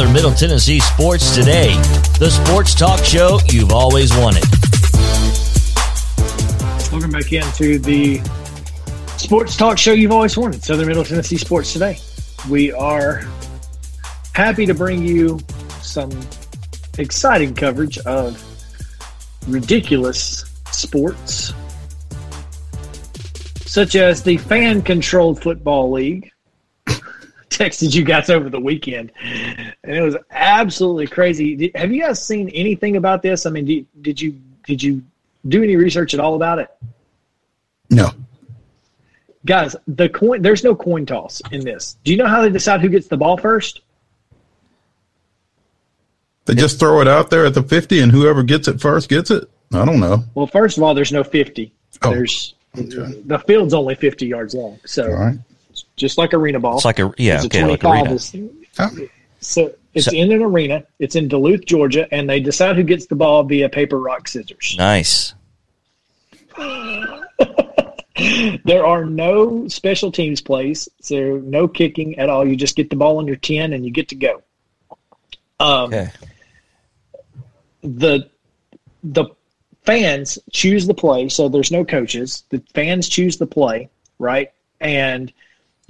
Southern 0.00 0.14
Middle 0.14 0.32
Tennessee 0.32 0.80
Sports 0.80 1.34
Today, 1.34 1.74
the 2.18 2.30
sports 2.30 2.74
talk 2.74 3.04
show 3.04 3.38
you've 3.50 3.70
always 3.70 4.16
wanted. 4.16 4.42
Welcome 6.90 7.10
back 7.10 7.30
into 7.30 7.78
the 7.78 8.22
sports 9.18 9.58
talk 9.58 9.76
show 9.76 9.92
you've 9.92 10.10
always 10.10 10.38
wanted, 10.38 10.64
Southern 10.64 10.86
Middle 10.86 11.04
Tennessee 11.04 11.36
Sports 11.36 11.74
Today. 11.74 11.98
We 12.48 12.72
are 12.72 13.28
happy 14.32 14.64
to 14.64 14.72
bring 14.72 15.02
you 15.06 15.38
some 15.82 16.10
exciting 16.96 17.54
coverage 17.54 17.98
of 17.98 18.42
ridiculous 19.48 20.46
sports, 20.70 21.52
such 23.66 23.96
as 23.96 24.22
the 24.22 24.38
fan 24.38 24.80
controlled 24.80 25.42
football 25.42 25.92
league. 25.92 26.30
Texted 27.50 27.94
you 27.94 28.02
guys 28.02 28.30
over 28.30 28.48
the 28.48 28.60
weekend, 28.60 29.12
and 29.84 29.96
it 29.96 30.02
was 30.02 30.16
absolutely 30.30 31.06
crazy. 31.06 31.56
Did, 31.56 31.76
have 31.76 31.92
you 31.92 32.02
guys 32.02 32.24
seen 32.24 32.48
anything 32.50 32.96
about 32.96 33.22
this? 33.22 33.46
I 33.46 33.50
mean, 33.50 33.64
did, 33.64 33.86
did 34.02 34.20
you 34.20 34.38
did 34.66 34.82
you 34.82 35.02
do 35.48 35.62
any 35.62 35.76
research 35.76 36.14
at 36.14 36.20
all 36.20 36.34
about 36.34 36.58
it? 36.58 36.68
No. 37.88 38.10
Guys, 39.46 39.74
the 39.86 40.08
coin 40.08 40.42
there's 40.42 40.62
no 40.64 40.74
coin 40.74 41.06
toss 41.06 41.40
in 41.50 41.64
this. 41.64 41.96
Do 42.04 42.12
you 42.12 42.18
know 42.18 42.26
how 42.26 42.42
they 42.42 42.50
decide 42.50 42.80
who 42.80 42.88
gets 42.88 43.08
the 43.08 43.16
ball 43.16 43.36
first? 43.38 43.80
They 46.44 46.54
just 46.54 46.78
throw 46.80 47.00
it 47.00 47.08
out 47.08 47.30
there 47.30 47.46
at 47.46 47.54
the 47.54 47.62
50 47.62 48.00
and 48.00 48.10
whoever 48.10 48.42
gets 48.42 48.66
it 48.66 48.80
first 48.80 49.08
gets 49.08 49.30
it. 49.30 49.48
I 49.72 49.84
don't 49.84 50.00
know. 50.00 50.24
Well, 50.34 50.46
first 50.46 50.76
of 50.78 50.82
all, 50.82 50.94
there's 50.94 51.12
no 51.12 51.22
50. 51.22 51.72
Oh, 52.02 52.10
there's 52.10 52.54
okay. 52.76 53.22
the 53.24 53.38
field's 53.38 53.72
only 53.72 53.94
50 53.94 54.26
yards 54.26 54.54
long. 54.54 54.80
So 54.84 55.04
All 55.04 55.14
right. 55.16 55.38
just 55.96 56.18
like 56.18 56.34
arena 56.34 56.58
ball. 56.58 56.76
It's 56.76 56.84
like 56.84 56.98
a 56.98 57.12
yeah, 57.18 57.36
It's 57.36 57.44
a 57.44 57.46
okay, 57.46 57.64
like 57.64 57.84
arena. 57.84 58.12
is- 58.12 58.34
so 59.40 59.72
it's 59.94 60.06
So- 60.06 60.12
in 60.16 60.30
an 60.32 60.42
arena. 60.42 60.84
It's 60.98 61.16
in 61.16 61.28
Duluth, 61.28 61.64
Georgia, 61.66 62.06
and 62.12 62.28
they 62.30 62.40
decide 62.40 62.76
who 62.76 62.82
gets 62.82 63.06
the 63.06 63.16
ball 63.16 63.42
via 63.44 63.68
paper, 63.68 63.98
rock, 63.98 64.28
scissors. 64.28 64.74
Nice. 64.78 65.34
There 68.66 68.84
are 68.84 69.06
no 69.06 69.66
special 69.68 70.12
teams 70.12 70.42
plays, 70.42 70.86
so 71.00 71.38
no 71.42 71.66
kicking 71.66 72.18
at 72.18 72.28
all. 72.28 72.46
You 72.46 72.54
just 72.54 72.76
get 72.76 72.90
the 72.90 72.96
ball 72.96 73.16
on 73.16 73.26
your 73.26 73.36
10 73.36 73.72
and 73.72 73.82
you 73.82 73.90
get 73.90 74.08
to 74.08 74.14
go. 74.14 74.42
Um, 75.58 75.84
Okay. 75.86 76.10
the 77.82 78.28
the 79.02 79.24
fans 79.84 80.38
choose 80.52 80.86
the 80.86 80.92
play, 80.92 81.30
so 81.30 81.48
there's 81.48 81.70
no 81.70 81.82
coaches. 81.82 82.44
The 82.50 82.62
fans 82.74 83.08
choose 83.08 83.38
the 83.38 83.46
play, 83.46 83.88
right? 84.18 84.50
And 84.82 85.32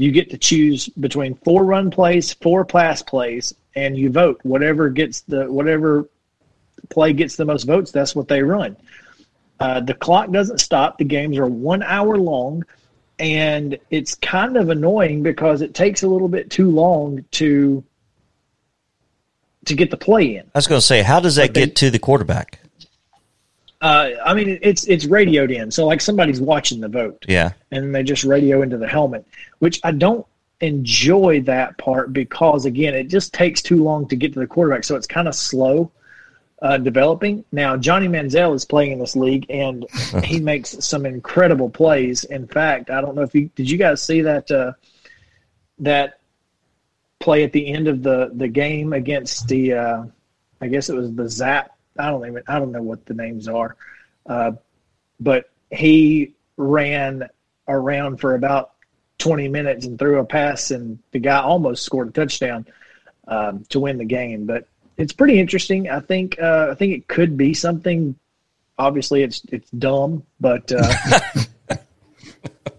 you 0.01 0.11
get 0.11 0.31
to 0.31 0.39
choose 0.39 0.89
between 0.89 1.35
four 1.35 1.63
run 1.63 1.91
plays, 1.91 2.33
four 2.33 2.65
pass 2.65 3.03
plays, 3.03 3.55
and 3.75 3.99
you 3.99 4.09
vote. 4.09 4.41
Whatever 4.45 4.89
gets 4.89 5.21
the 5.23 5.45
whatever 5.53 6.09
play 6.89 7.13
gets 7.13 7.37
the 7.37 7.45
most 7.45 7.65
votes, 7.65 7.91
that's 7.91 8.17
what 8.17 8.27
they 8.27 8.43
run. 8.43 8.79
Uh, 9.61 9.81
the 9.81 9.93
clock 9.93 10.31
doesn't 10.31 10.59
stop. 10.59 10.97
The 10.97 11.05
games 11.05 11.37
are 11.37 11.47
one 11.47 11.83
hour 11.83 12.17
long, 12.17 12.65
and 13.19 13.79
it's 13.91 14.15
kind 14.15 14.57
of 14.57 14.71
annoying 14.71 15.23
because 15.23 15.61
it 15.61 15.75
takes 15.75 16.03
a 16.03 16.09
little 16.09 16.29
bit 16.29 16.51
too 16.51 16.71
long 16.71 17.23
to 17.33 17.85
to 19.67 19.75
get 19.75 19.91
the 19.91 19.99
play 19.99 20.37
in. 20.37 20.47
I 20.55 20.59
was 20.59 20.67
going 20.67 20.81
to 20.81 20.87
say, 20.87 21.03
how 21.03 21.21
does 21.21 21.35
that 21.35 21.53
they- 21.53 21.67
get 21.67 21.77
to 21.77 21.91
the 21.91 21.99
quarterback? 21.99 22.60
Uh, 23.81 24.11
I 24.25 24.35
mean, 24.35 24.59
it's 24.61 24.85
it's 24.85 25.07
radioed 25.07 25.51
in, 25.51 25.71
so 25.71 25.87
like 25.87 26.01
somebody's 26.03 26.41
watching 26.41 26.81
the 26.81 26.89
vote, 26.89 27.25
Yeah. 27.27 27.53
and 27.71 27.95
they 27.95 28.03
just 28.03 28.25
radio 28.25 28.61
into 28.63 28.77
the 28.77 28.87
helmet, 28.89 29.27
which 29.61 29.81
I 29.83 29.93
don't 29.93 30.27
enjoy 30.61 31.41
that 31.43 31.79
part 31.79 32.13
because 32.13 32.67
again, 32.67 32.95
it 32.95 33.05
just 33.09 33.33
takes 33.33 33.63
too 33.63 33.83
long 33.83 34.07
to 34.09 34.17
get 34.17 34.35
to 34.35 34.39
the 34.41 34.47
quarterback, 34.47 34.85
so 34.85 34.97
it's 34.97 35.07
kind 35.07 35.27
of 35.29 35.35
slow 35.35 35.91
uh, 36.61 36.77
developing. 36.77 37.43
Now, 37.53 37.79
Johnny 37.79 38.07
Manziel 38.07 38.55
is 38.55 38.67
playing 38.67 38.93
in 38.93 38.99
this 38.99 39.17
league, 39.17 39.47
and 39.49 39.87
he 40.25 40.41
makes 40.41 40.85
some 40.85 41.07
incredible 41.07 41.71
plays. 41.71 42.25
In 42.25 42.47
fact, 42.47 42.91
I 42.91 43.01
don't 43.01 43.15
know 43.15 43.23
if 43.23 43.35
you 43.35 43.51
did 43.55 43.71
you 43.71 43.79
guys 43.79 44.03
see 44.03 44.21
that 44.21 44.51
uh, 44.51 44.73
that 45.79 46.19
play 47.19 47.45
at 47.45 47.53
the 47.53 47.67
end 47.73 47.89
of 47.89 48.03
the 48.03 48.31
the 48.35 48.49
game 48.49 48.93
against 48.93 49.49
the 49.49 49.73
uh, 49.73 50.05
I 50.61 50.67
guess 50.69 50.91
it 50.91 50.97
was 50.97 51.15
the 51.15 51.31
Zap. 51.31 51.71
I 52.01 52.11
don't 52.11 52.27
even 52.27 52.43
I 52.49 52.59
don't 52.59 52.73
know 52.73 52.83
what 52.83 53.05
the 53.07 53.15
names 53.15 53.49
are, 53.49 53.77
uh, 54.27 54.53
but 55.19 55.51
he 55.71 56.35
ran 56.57 57.29
around 57.69 58.19
for 58.19 58.35
about 58.35 58.73
20 59.19 59.49
minutes 59.49 59.87
and 59.87 59.99
threw 59.99 60.19
a 60.19 60.25
pass, 60.25 60.71
and 60.71 60.99
the 61.13 61.19
guy 61.19 61.41
almost 61.41 61.85
scored 61.85 62.09
a 62.09 62.11
touchdown 62.11 62.67
um, 63.29 63.65
to 63.69 63.79
win 63.81 63.99
the 63.99 64.05
game. 64.05 64.47
But 64.47 64.67
it's 64.97 65.13
pretty 65.13 65.39
interesting. 65.39 65.89
I 65.89 66.01
think 66.01 66.41
uh, 66.41 66.69
I 66.71 66.75
think 66.75 66.95
it 66.95 67.09
could 67.09 67.37
be 67.37 67.55
something. 67.55 68.17
Obviously, 68.79 69.23
it's 69.23 69.43
it's 69.51 69.71
dumb, 69.71 70.25
but 70.41 70.73
uh, 70.73 70.93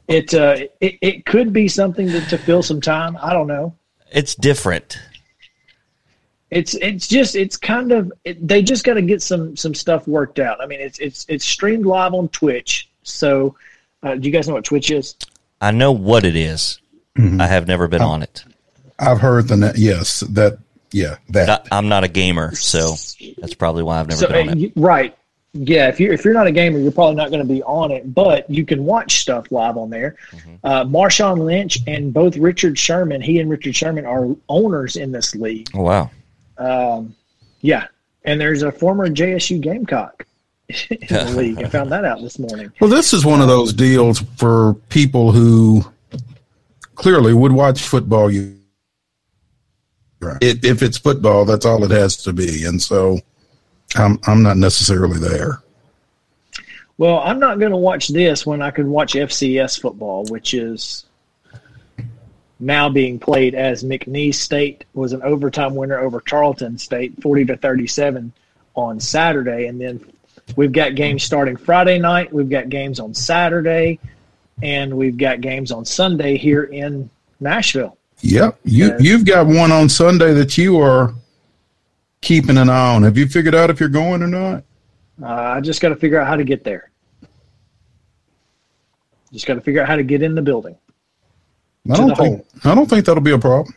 it, 0.07 0.33
uh, 0.33 0.57
it 0.79 0.97
it 1.01 1.25
could 1.25 1.53
be 1.53 1.67
something 1.67 2.07
to, 2.07 2.21
to 2.27 2.37
fill 2.37 2.63
some 2.63 2.81
time. 2.81 3.17
I 3.21 3.33
don't 3.33 3.47
know. 3.47 3.75
It's 4.11 4.35
different. 4.35 4.99
It's 6.51 6.73
it's 6.75 7.07
just 7.07 7.35
it's 7.35 7.55
kind 7.57 7.91
of 7.93 8.11
it, 8.25 8.45
they 8.45 8.61
just 8.61 8.83
got 8.83 8.95
to 8.95 9.01
get 9.01 9.21
some 9.21 9.55
some 9.55 9.73
stuff 9.73 10.07
worked 10.07 10.37
out. 10.39 10.61
I 10.61 10.65
mean, 10.67 10.81
it's 10.81 10.99
it's 10.99 11.25
it's 11.29 11.45
streamed 11.45 11.85
live 11.85 12.13
on 12.13 12.27
Twitch. 12.29 12.89
So, 13.03 13.55
uh, 14.03 14.15
do 14.15 14.27
you 14.27 14.31
guys 14.33 14.47
know 14.47 14.55
what 14.55 14.65
Twitch 14.65 14.91
is? 14.91 15.15
I 15.61 15.71
know 15.71 15.91
what 15.91 16.25
it 16.25 16.35
is. 16.35 16.79
I 17.17 17.47
have 17.47 17.67
never 17.67 17.87
been 17.87 18.01
on 18.01 18.21
it. 18.23 18.43
I've 18.99 19.19
heard 19.19 19.47
the 19.47 19.57
net. 19.57 19.77
Yes, 19.77 20.21
that. 20.21 20.59
Yeah, 20.91 21.17
that. 21.29 21.49
I, 21.71 21.77
I'm 21.77 21.87
not 21.87 22.03
a 22.03 22.07
gamer, 22.09 22.53
so 22.53 22.95
that's 23.37 23.53
probably 23.53 23.83
why 23.83 23.99
I've 24.01 24.07
never 24.07 24.19
So 24.19 24.27
been 24.27 24.49
on 24.49 24.59
it. 24.61 24.73
right. 24.75 25.17
Yeah, 25.53 25.87
if 25.89 25.99
you're 25.99 26.13
if 26.13 26.23
you're 26.25 26.33
not 26.33 26.47
a 26.47 26.51
gamer, 26.51 26.79
you're 26.79 26.91
probably 26.91 27.15
not 27.15 27.29
going 27.29 27.45
to 27.45 27.53
be 27.53 27.61
on 27.63 27.91
it, 27.91 28.13
but 28.13 28.49
you 28.49 28.65
can 28.65 28.85
watch 28.85 29.19
stuff 29.19 29.51
live 29.51 29.75
on 29.77 29.89
there. 29.89 30.15
Mm-hmm. 30.31 30.55
Uh, 30.63 30.85
Marshawn 30.85 31.39
Lynch 31.39 31.79
and 31.87 32.13
both 32.13 32.37
Richard 32.37 32.77
Sherman, 32.79 33.21
he 33.21 33.39
and 33.39 33.49
Richard 33.49 33.75
Sherman 33.75 34.05
are 34.05 34.27
owners 34.49 34.95
in 34.95 35.11
this 35.11 35.35
league. 35.35 35.67
Oh 35.73 35.81
wow! 35.83 36.09
Um, 36.61 37.15
yeah, 37.61 37.87
and 38.23 38.39
there's 38.39 38.61
a 38.61 38.71
former 38.71 39.09
JSU 39.09 39.59
Gamecock 39.59 40.25
in 40.69 40.97
the 41.09 41.33
league. 41.35 41.63
I 41.63 41.69
found 41.69 41.91
that 41.91 42.05
out 42.05 42.21
this 42.21 42.37
morning. 42.37 42.71
Well, 42.79 42.89
this 42.89 43.13
is 43.13 43.25
one 43.25 43.41
of 43.41 43.47
those 43.47 43.73
deals 43.73 44.19
for 44.37 44.75
people 44.89 45.31
who 45.31 45.83
clearly 46.95 47.33
would 47.33 47.51
watch 47.51 47.81
football. 47.81 48.29
You, 48.29 48.57
it, 50.39 50.63
if 50.63 50.83
it's 50.83 50.97
football, 50.97 51.45
that's 51.45 51.65
all 51.65 51.83
it 51.83 51.91
has 51.91 52.17
to 52.17 52.33
be, 52.33 52.65
and 52.65 52.79
so 52.81 53.19
I'm 53.95 54.19
I'm 54.27 54.43
not 54.43 54.57
necessarily 54.57 55.19
there. 55.19 55.63
Well, 56.99 57.19
I'm 57.19 57.39
not 57.39 57.57
going 57.57 57.71
to 57.71 57.77
watch 57.77 58.09
this 58.09 58.45
when 58.45 58.61
I 58.61 58.69
can 58.69 58.91
watch 58.91 59.13
FCS 59.13 59.81
football, 59.81 60.25
which 60.25 60.53
is 60.53 61.05
now 62.61 62.89
being 62.89 63.19
played 63.19 63.55
as 63.55 63.83
McNeese 63.83 64.35
State 64.35 64.85
was 64.93 65.13
an 65.13 65.21
overtime 65.23 65.75
winner 65.75 65.99
over 65.99 66.21
Tarleton 66.21 66.77
State, 66.77 67.21
40 67.21 67.45
to 67.45 67.57
37 67.57 68.31
on 68.75 68.99
Saturday, 68.99 69.65
and 69.65 69.81
then 69.81 69.99
we've 70.55 70.71
got 70.71 70.95
games 70.95 71.23
starting 71.23 71.57
Friday 71.57 71.99
night. 71.99 72.31
We've 72.31 72.49
got 72.49 72.69
games 72.69 72.99
on 72.99 73.13
Saturday, 73.13 73.99
and 74.61 74.95
we've 74.95 75.17
got 75.17 75.41
games 75.41 75.71
on 75.71 75.85
Sunday 75.85 76.37
here 76.37 76.63
in 76.63 77.09
Nashville. 77.39 77.97
Yep, 78.21 78.59
you 78.63 78.95
you've 78.99 79.25
got 79.25 79.47
one 79.47 79.71
on 79.71 79.89
Sunday 79.89 80.33
that 80.33 80.55
you 80.55 80.79
are 80.79 81.15
keeping 82.21 82.57
an 82.57 82.69
eye 82.69 82.95
on. 82.95 83.03
Have 83.03 83.17
you 83.17 83.27
figured 83.27 83.55
out 83.55 83.71
if 83.71 83.79
you're 83.79 83.89
going 83.89 84.21
or 84.21 84.27
not? 84.27 84.63
Uh, 85.21 85.25
I 85.27 85.61
just 85.61 85.81
got 85.81 85.89
to 85.89 85.95
figure 85.95 86.19
out 86.19 86.27
how 86.27 86.35
to 86.35 86.43
get 86.43 86.63
there. 86.63 86.91
Just 89.33 89.47
got 89.47 89.55
to 89.55 89.61
figure 89.61 89.81
out 89.81 89.87
how 89.87 89.95
to 89.95 90.03
get 90.03 90.21
in 90.21 90.35
the 90.35 90.41
building. 90.41 90.77
I 91.89 91.95
don't 91.95 92.15
think 92.15 92.45
I 92.63 92.75
don't 92.75 92.89
think 92.89 93.05
that'll 93.05 93.21
be 93.21 93.31
a 93.31 93.39
problem. 93.39 93.73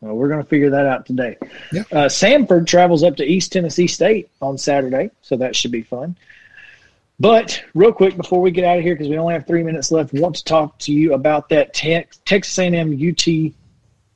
Well, 0.00 0.14
we're 0.14 0.28
going 0.28 0.42
to 0.42 0.48
figure 0.48 0.70
that 0.70 0.86
out 0.86 1.06
today. 1.06 1.36
Yeah. 1.72 1.82
Uh, 1.90 2.06
Samford 2.06 2.66
travels 2.66 3.02
up 3.02 3.16
to 3.16 3.24
East 3.24 3.52
Tennessee 3.52 3.88
State 3.88 4.30
on 4.40 4.56
Saturday, 4.56 5.10
so 5.22 5.36
that 5.36 5.56
should 5.56 5.72
be 5.72 5.82
fun. 5.82 6.16
But 7.20 7.62
real 7.74 7.92
quick 7.92 8.16
before 8.16 8.40
we 8.40 8.52
get 8.52 8.64
out 8.64 8.78
of 8.78 8.84
here, 8.84 8.94
because 8.94 9.08
we 9.08 9.18
only 9.18 9.34
have 9.34 9.46
three 9.46 9.64
minutes 9.64 9.90
left, 9.90 10.14
I 10.14 10.20
want 10.20 10.36
to 10.36 10.44
talk 10.44 10.78
to 10.80 10.92
you 10.92 11.14
about 11.14 11.48
that 11.48 11.74
Texas 11.74 12.58
A&M 12.58 12.92
UT 12.92 13.52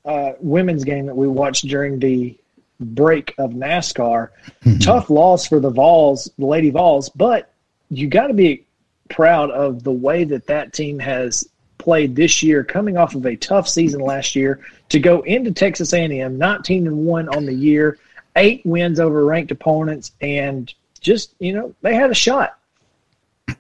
uh, 0.05 0.35
women's 0.39 0.85
game 0.85 1.07
that 1.07 1.17
we 1.17 1.27
watched 1.27 1.67
during 1.67 1.99
the 1.99 2.39
break 2.79 3.35
of 3.39 3.51
NASCAR. 3.51 4.29
Mm-hmm. 4.65 4.79
Tough 4.79 5.11
loss 5.11 5.49
for 5.49 5.59
the 5.59 5.71
Vols, 5.71 6.31
the 6.39 6.47
Lady 6.47 6.71
Vols, 6.71 7.09
but 7.09 7.53
you 7.91 8.07
got 8.07 8.29
to 8.29 8.35
be 8.35 8.67
proud 9.11 9.51
of 9.51 9.83
the 9.83 9.93
way 9.93 10.23
that 10.25 10.47
that 10.47 10.73
team 10.73 11.01
has 11.01 11.49
played 11.83 12.15
this 12.17 12.43
year, 12.43 12.63
coming 12.63 12.97
off 12.97 13.15
of 13.15 13.27
a 13.27 13.37
tough 13.37 13.69
season 13.69 14.01
last 14.01 14.37
year, 14.37 14.61
to 14.89 15.01
go 15.01 15.21
into 15.23 15.51
Texas 15.51 15.93
A&M, 15.93 16.39
19 16.39 16.87
and 16.87 17.05
one 17.05 17.29
on 17.29 17.45
the 17.45 17.53
year, 17.53 17.99
eight 18.37 18.65
wins 18.65 19.01
over 19.01 19.25
ranked 19.25 19.51
opponents, 19.51 20.13
and 20.21 20.73
just 21.01 21.35
you 21.41 21.53
know 21.53 21.75
they 21.83 21.95
had 21.95 22.11
a 22.11 22.15
shot. 22.15 22.59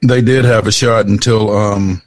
They 0.01 0.23
did 0.23 0.45
have 0.45 0.67
a 0.67 0.73
shot 0.73 1.07
until 1.07 1.55
um, 1.55 2.01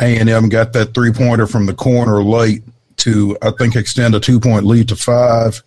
A&M 0.00 0.48
got 0.48 0.72
that 0.72 0.92
three 0.92 1.12
pointer 1.12 1.46
from 1.46 1.66
the 1.66 1.74
corner 1.74 2.22
late 2.22 2.64
to 2.98 3.38
I 3.40 3.52
think 3.52 3.76
extend 3.76 4.14
a 4.14 4.20
two 4.20 4.40
point 4.40 4.66
lead 4.66 4.88
to 4.88 4.96
five, 4.96 5.62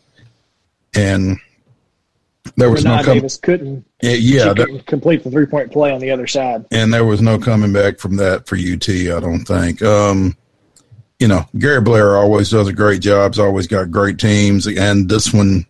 and 0.94 1.40
there 2.56 2.70
was 2.70 2.84
no 2.84 3.02
com- 3.04 3.16
Davis 3.16 3.38
couldn't. 3.38 3.86
Yeah, 4.02 4.54
couldn't 4.54 4.86
complete 4.86 5.24
the 5.24 5.32
three 5.32 5.46
point 5.46 5.72
play 5.72 5.92
on 5.92 6.00
the 6.00 6.12
other 6.12 6.28
side, 6.28 6.66
and 6.72 6.94
there 6.94 7.06
was 7.06 7.22
no 7.22 7.38
coming 7.40 7.74
back 7.74 8.00
from 8.00 8.16
that 8.18 8.48
for 8.48 8.56
UT. 8.56 8.90
I 8.90 9.20
don't 9.20 9.46
think. 9.46 9.82
Um, 9.82 10.38
you 11.20 11.28
know, 11.28 11.46
Gary 11.58 11.82
Blair 11.82 12.18
always 12.18 12.50
does 12.50 12.68
a 12.68 12.74
great 12.74 13.02
job. 13.02 13.34
He's 13.34 13.40
always 13.40 13.68
got 13.68 13.92
great 13.92 14.18
teams, 14.20 14.68
and 14.68 15.10
this 15.10 15.34
one, 15.34 15.66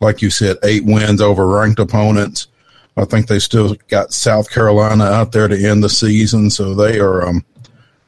like 0.00 0.22
you 0.22 0.30
said, 0.30 0.58
eight 0.62 0.84
wins 0.84 1.20
over 1.20 1.46
ranked 1.46 1.80
opponents. 1.80 2.48
I 2.96 3.04
think 3.04 3.26
they 3.26 3.38
still 3.38 3.74
got 3.88 4.12
South 4.12 4.50
Carolina 4.50 5.04
out 5.04 5.32
there 5.32 5.48
to 5.48 5.68
end 5.68 5.82
the 5.82 5.88
season, 5.88 6.50
so 6.50 6.74
they 6.74 7.00
are. 7.00 7.26
Um, 7.26 7.44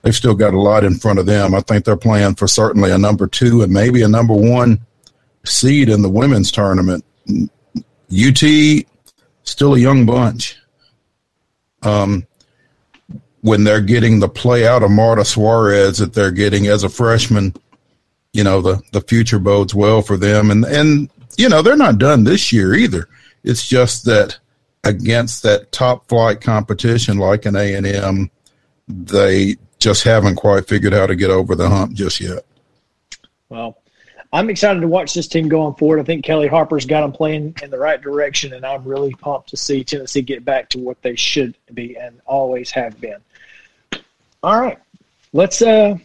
they've 0.03 0.15
still 0.15 0.35
got 0.35 0.55
a 0.55 0.61
lot 0.61 0.85
in 0.85 0.95
front 0.95 1.19
of 1.19 1.27
them. 1.27 1.55
I 1.55 1.61
think 1.61 1.85
they're 1.85 1.97
playing 1.97 2.35
for 2.35 2.47
certainly 2.47 2.91
a 2.91 2.99
number 2.99 3.27
two 3.27 3.63
and 3.63 3.73
maybe 3.73 4.03
a 4.03 4.09
number 4.09 4.35
one 4.35 4.81
seed 5.45 5.89
in 5.89 6.03
the 6.03 6.11
women's 6.11 6.53
tournament. 6.53 7.05
UT 8.13 8.85
still 9.45 9.75
a 9.75 9.79
young 9.79 10.07
bunch. 10.07 10.57
Um, 11.83 12.27
when 13.43 13.65
they're 13.65 13.83
getting 13.83 14.21
the 14.21 14.29
play 14.29 14.67
out 14.67 14.83
of 14.83 14.91
Marta 14.91 15.25
Suarez 15.25 15.99
that 15.99 16.15
they're 16.15 16.31
getting 16.31 16.67
as 16.67 16.83
a 16.83 16.89
freshman, 16.89 17.53
you 18.33 18.43
know 18.43 18.61
the 18.61 18.83
the 18.93 19.03
future 19.03 19.39
bodes 19.39 19.75
well 19.75 20.01
for 20.03 20.17
them, 20.17 20.51
and 20.51 20.65
and 20.65 21.11
you 21.37 21.49
know 21.49 21.61
they're 21.61 21.77
not 21.77 21.99
done 21.99 22.25
this 22.25 22.53
year 22.53 22.75
either. 22.75 23.09
It's 23.43 23.69
just 23.69 24.07
that 24.07 24.39
against 24.85 25.43
that 25.43 25.73
top 25.73 26.09
flight 26.09 26.41
competition 26.41 27.19
like 27.19 27.45
an 27.45 27.57
A 27.57 27.75
and 27.75 27.87
M, 27.87 28.31
they 28.89 29.57
just 29.79 30.05
haven't 30.05 30.37
quite 30.37 30.67
figured 30.67 30.95
out 30.95 31.01
how 31.01 31.07
to 31.07 31.17
get 31.17 31.31
over 31.31 31.55
the 31.55 31.69
hump 31.69 31.93
just 31.93 32.21
yet. 32.21 32.45
Well, 33.51 33.77
I'm 34.35 34.51
excited 34.51 34.81
to 34.81 34.89
watch 34.89 35.15
this 35.15 35.29
team 35.29 35.49
going 35.49 35.77
forward. 35.77 36.01
I 36.01 36.03
think 36.03 36.25
Kellie 36.25 36.49
Harper's 36.49 36.87
got 36.87 37.03
them 37.03 37.13
playing 37.13 37.55
in 37.63 37.71
the 37.71 37.79
right 37.79 38.03
direction, 38.03 38.53
and 38.53 38.67
I'm 38.67 38.83
really 38.83 39.15
pumped 39.15 39.51
to 39.51 39.57
see 39.57 39.85
Tennessee 39.85 40.23
get 40.23 40.45
back 40.45 40.69
to 40.71 40.79
what 40.81 41.01
they 41.03 41.15
should 41.15 41.57
be 41.73 41.97
and 41.97 42.21
always 42.27 42.73
have 42.73 43.01
been. 43.01 43.19
All 44.43 44.61
right, 44.61 44.77
let's 45.33 45.63
uh, 45.63 45.97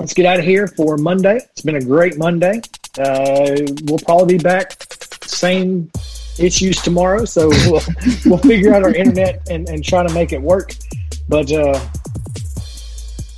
let's 0.00 0.14
get 0.14 0.24
out 0.24 0.38
of 0.38 0.46
here 0.46 0.66
for 0.66 0.96
Monday. 0.96 1.36
It's 1.36 1.60
been 1.60 1.76
a 1.76 1.84
great 1.84 2.16
Monday. 2.16 2.62
Uh, 2.98 3.58
we'll 3.84 3.98
probably 3.98 4.38
be 4.38 4.42
back 4.42 4.82
same 5.24 5.90
issues 6.38 6.80
tomorrow, 6.80 7.26
so 7.26 7.50
we'll 7.50 7.82
we'll 8.24 8.38
figure 8.38 8.72
out 8.72 8.82
our 8.82 8.94
internet 8.94 9.46
and, 9.50 9.68
and 9.68 9.84
try 9.84 10.02
to 10.06 10.14
make 10.14 10.32
it 10.32 10.40
work. 10.40 10.74
But 11.28 11.52
uh, 11.52 11.78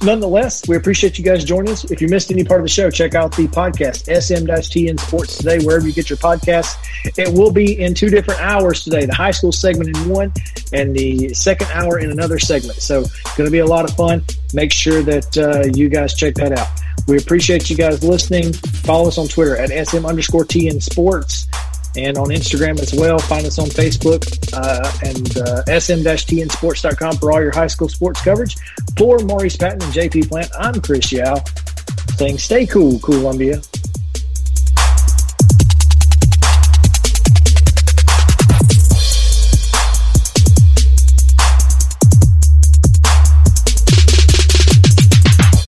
nonetheless, 0.05 0.66
we 0.68 0.76
appreciate 0.76 1.18
you 1.18 1.24
guys 1.24 1.44
joining 1.44 1.72
us. 1.72 1.84
If 1.84 2.00
you 2.00 2.09
missed 2.09 2.30
any 2.30 2.44
part 2.44 2.61
of 2.61 2.64
the 2.64 2.70
show, 2.70 2.90
check 2.90 3.14
out 3.14 3.34
the 3.34 3.46
podcast, 3.48 4.05
SM-TN 4.05 5.00
Sports 5.00 5.38
Today, 5.38 5.59
wherever 5.64 5.86
you 5.86 5.92
get 5.92 6.11
your 6.11 6.16
podcasts. 6.18 6.76
It 7.18 7.32
will 7.32 7.50
be 7.50 7.80
in 7.80 7.94
two 7.94 8.11
different 8.11 8.40
hours 8.40 8.84
today, 8.84 9.07
the 9.07 9.14
high 9.14 9.30
school 9.30 9.52
segment 9.52 9.96
in 9.96 10.09
one 10.09 10.32
and 10.72 10.94
the 10.94 11.32
second 11.34 11.68
hour 11.72 11.98
in 11.98 12.11
another 12.11 12.38
segment. 12.38 12.78
So 12.78 13.00
it's 13.00 13.36
going 13.36 13.46
to 13.46 13.52
be 13.52 13.59
a 13.61 13.66
lot 13.66 13.88
of 13.88 13.96
fun. 13.96 14.22
Make 14.52 14.72
sure 14.72 15.02
that 15.02 15.36
uh, 15.36 15.70
you 15.74 15.88
guys 15.88 16.14
check 16.14 16.34
that 16.34 16.52
out. 16.52 16.68
We 17.07 17.18
appreciate 17.18 17.68
you 17.68 17.76
guys 17.76 18.02
listening. 18.02 18.52
Follow 18.52 19.09
us 19.09 19.18
on 19.18 19.28
Twitter 19.28 19.57
at 19.57 19.70
SM 19.86 20.07
underscore 20.07 20.44
TN 20.44 20.82
Sports 20.82 21.46
and 21.97 22.18
on 22.18 22.28
Instagram 22.28 22.78
as 22.80 22.92
well. 22.95 23.18
Find 23.18 23.47
us 23.47 23.59
on 23.59 23.66
Facebook 23.66 24.24
uh, 24.53 24.90
and 25.05 25.36
uh, 25.36 25.62
sm-tnsports.com 25.80 27.16
for 27.16 27.32
all 27.32 27.40
your 27.40 27.53
high 27.53 27.66
school 27.66 27.88
sports 27.88 28.22
coverage. 28.22 28.57
For 28.97 29.18
Maurice 29.20 29.57
Patton 29.57 29.82
and 29.82 29.92
JP 29.92 30.28
Plant, 30.28 30.51
I'm 30.59 30.80
Chris 30.80 31.12
Yao 31.12 31.42
saying 32.16 32.38
stay 32.38 32.66
cool, 32.66 32.99
Columbia. 33.01 33.61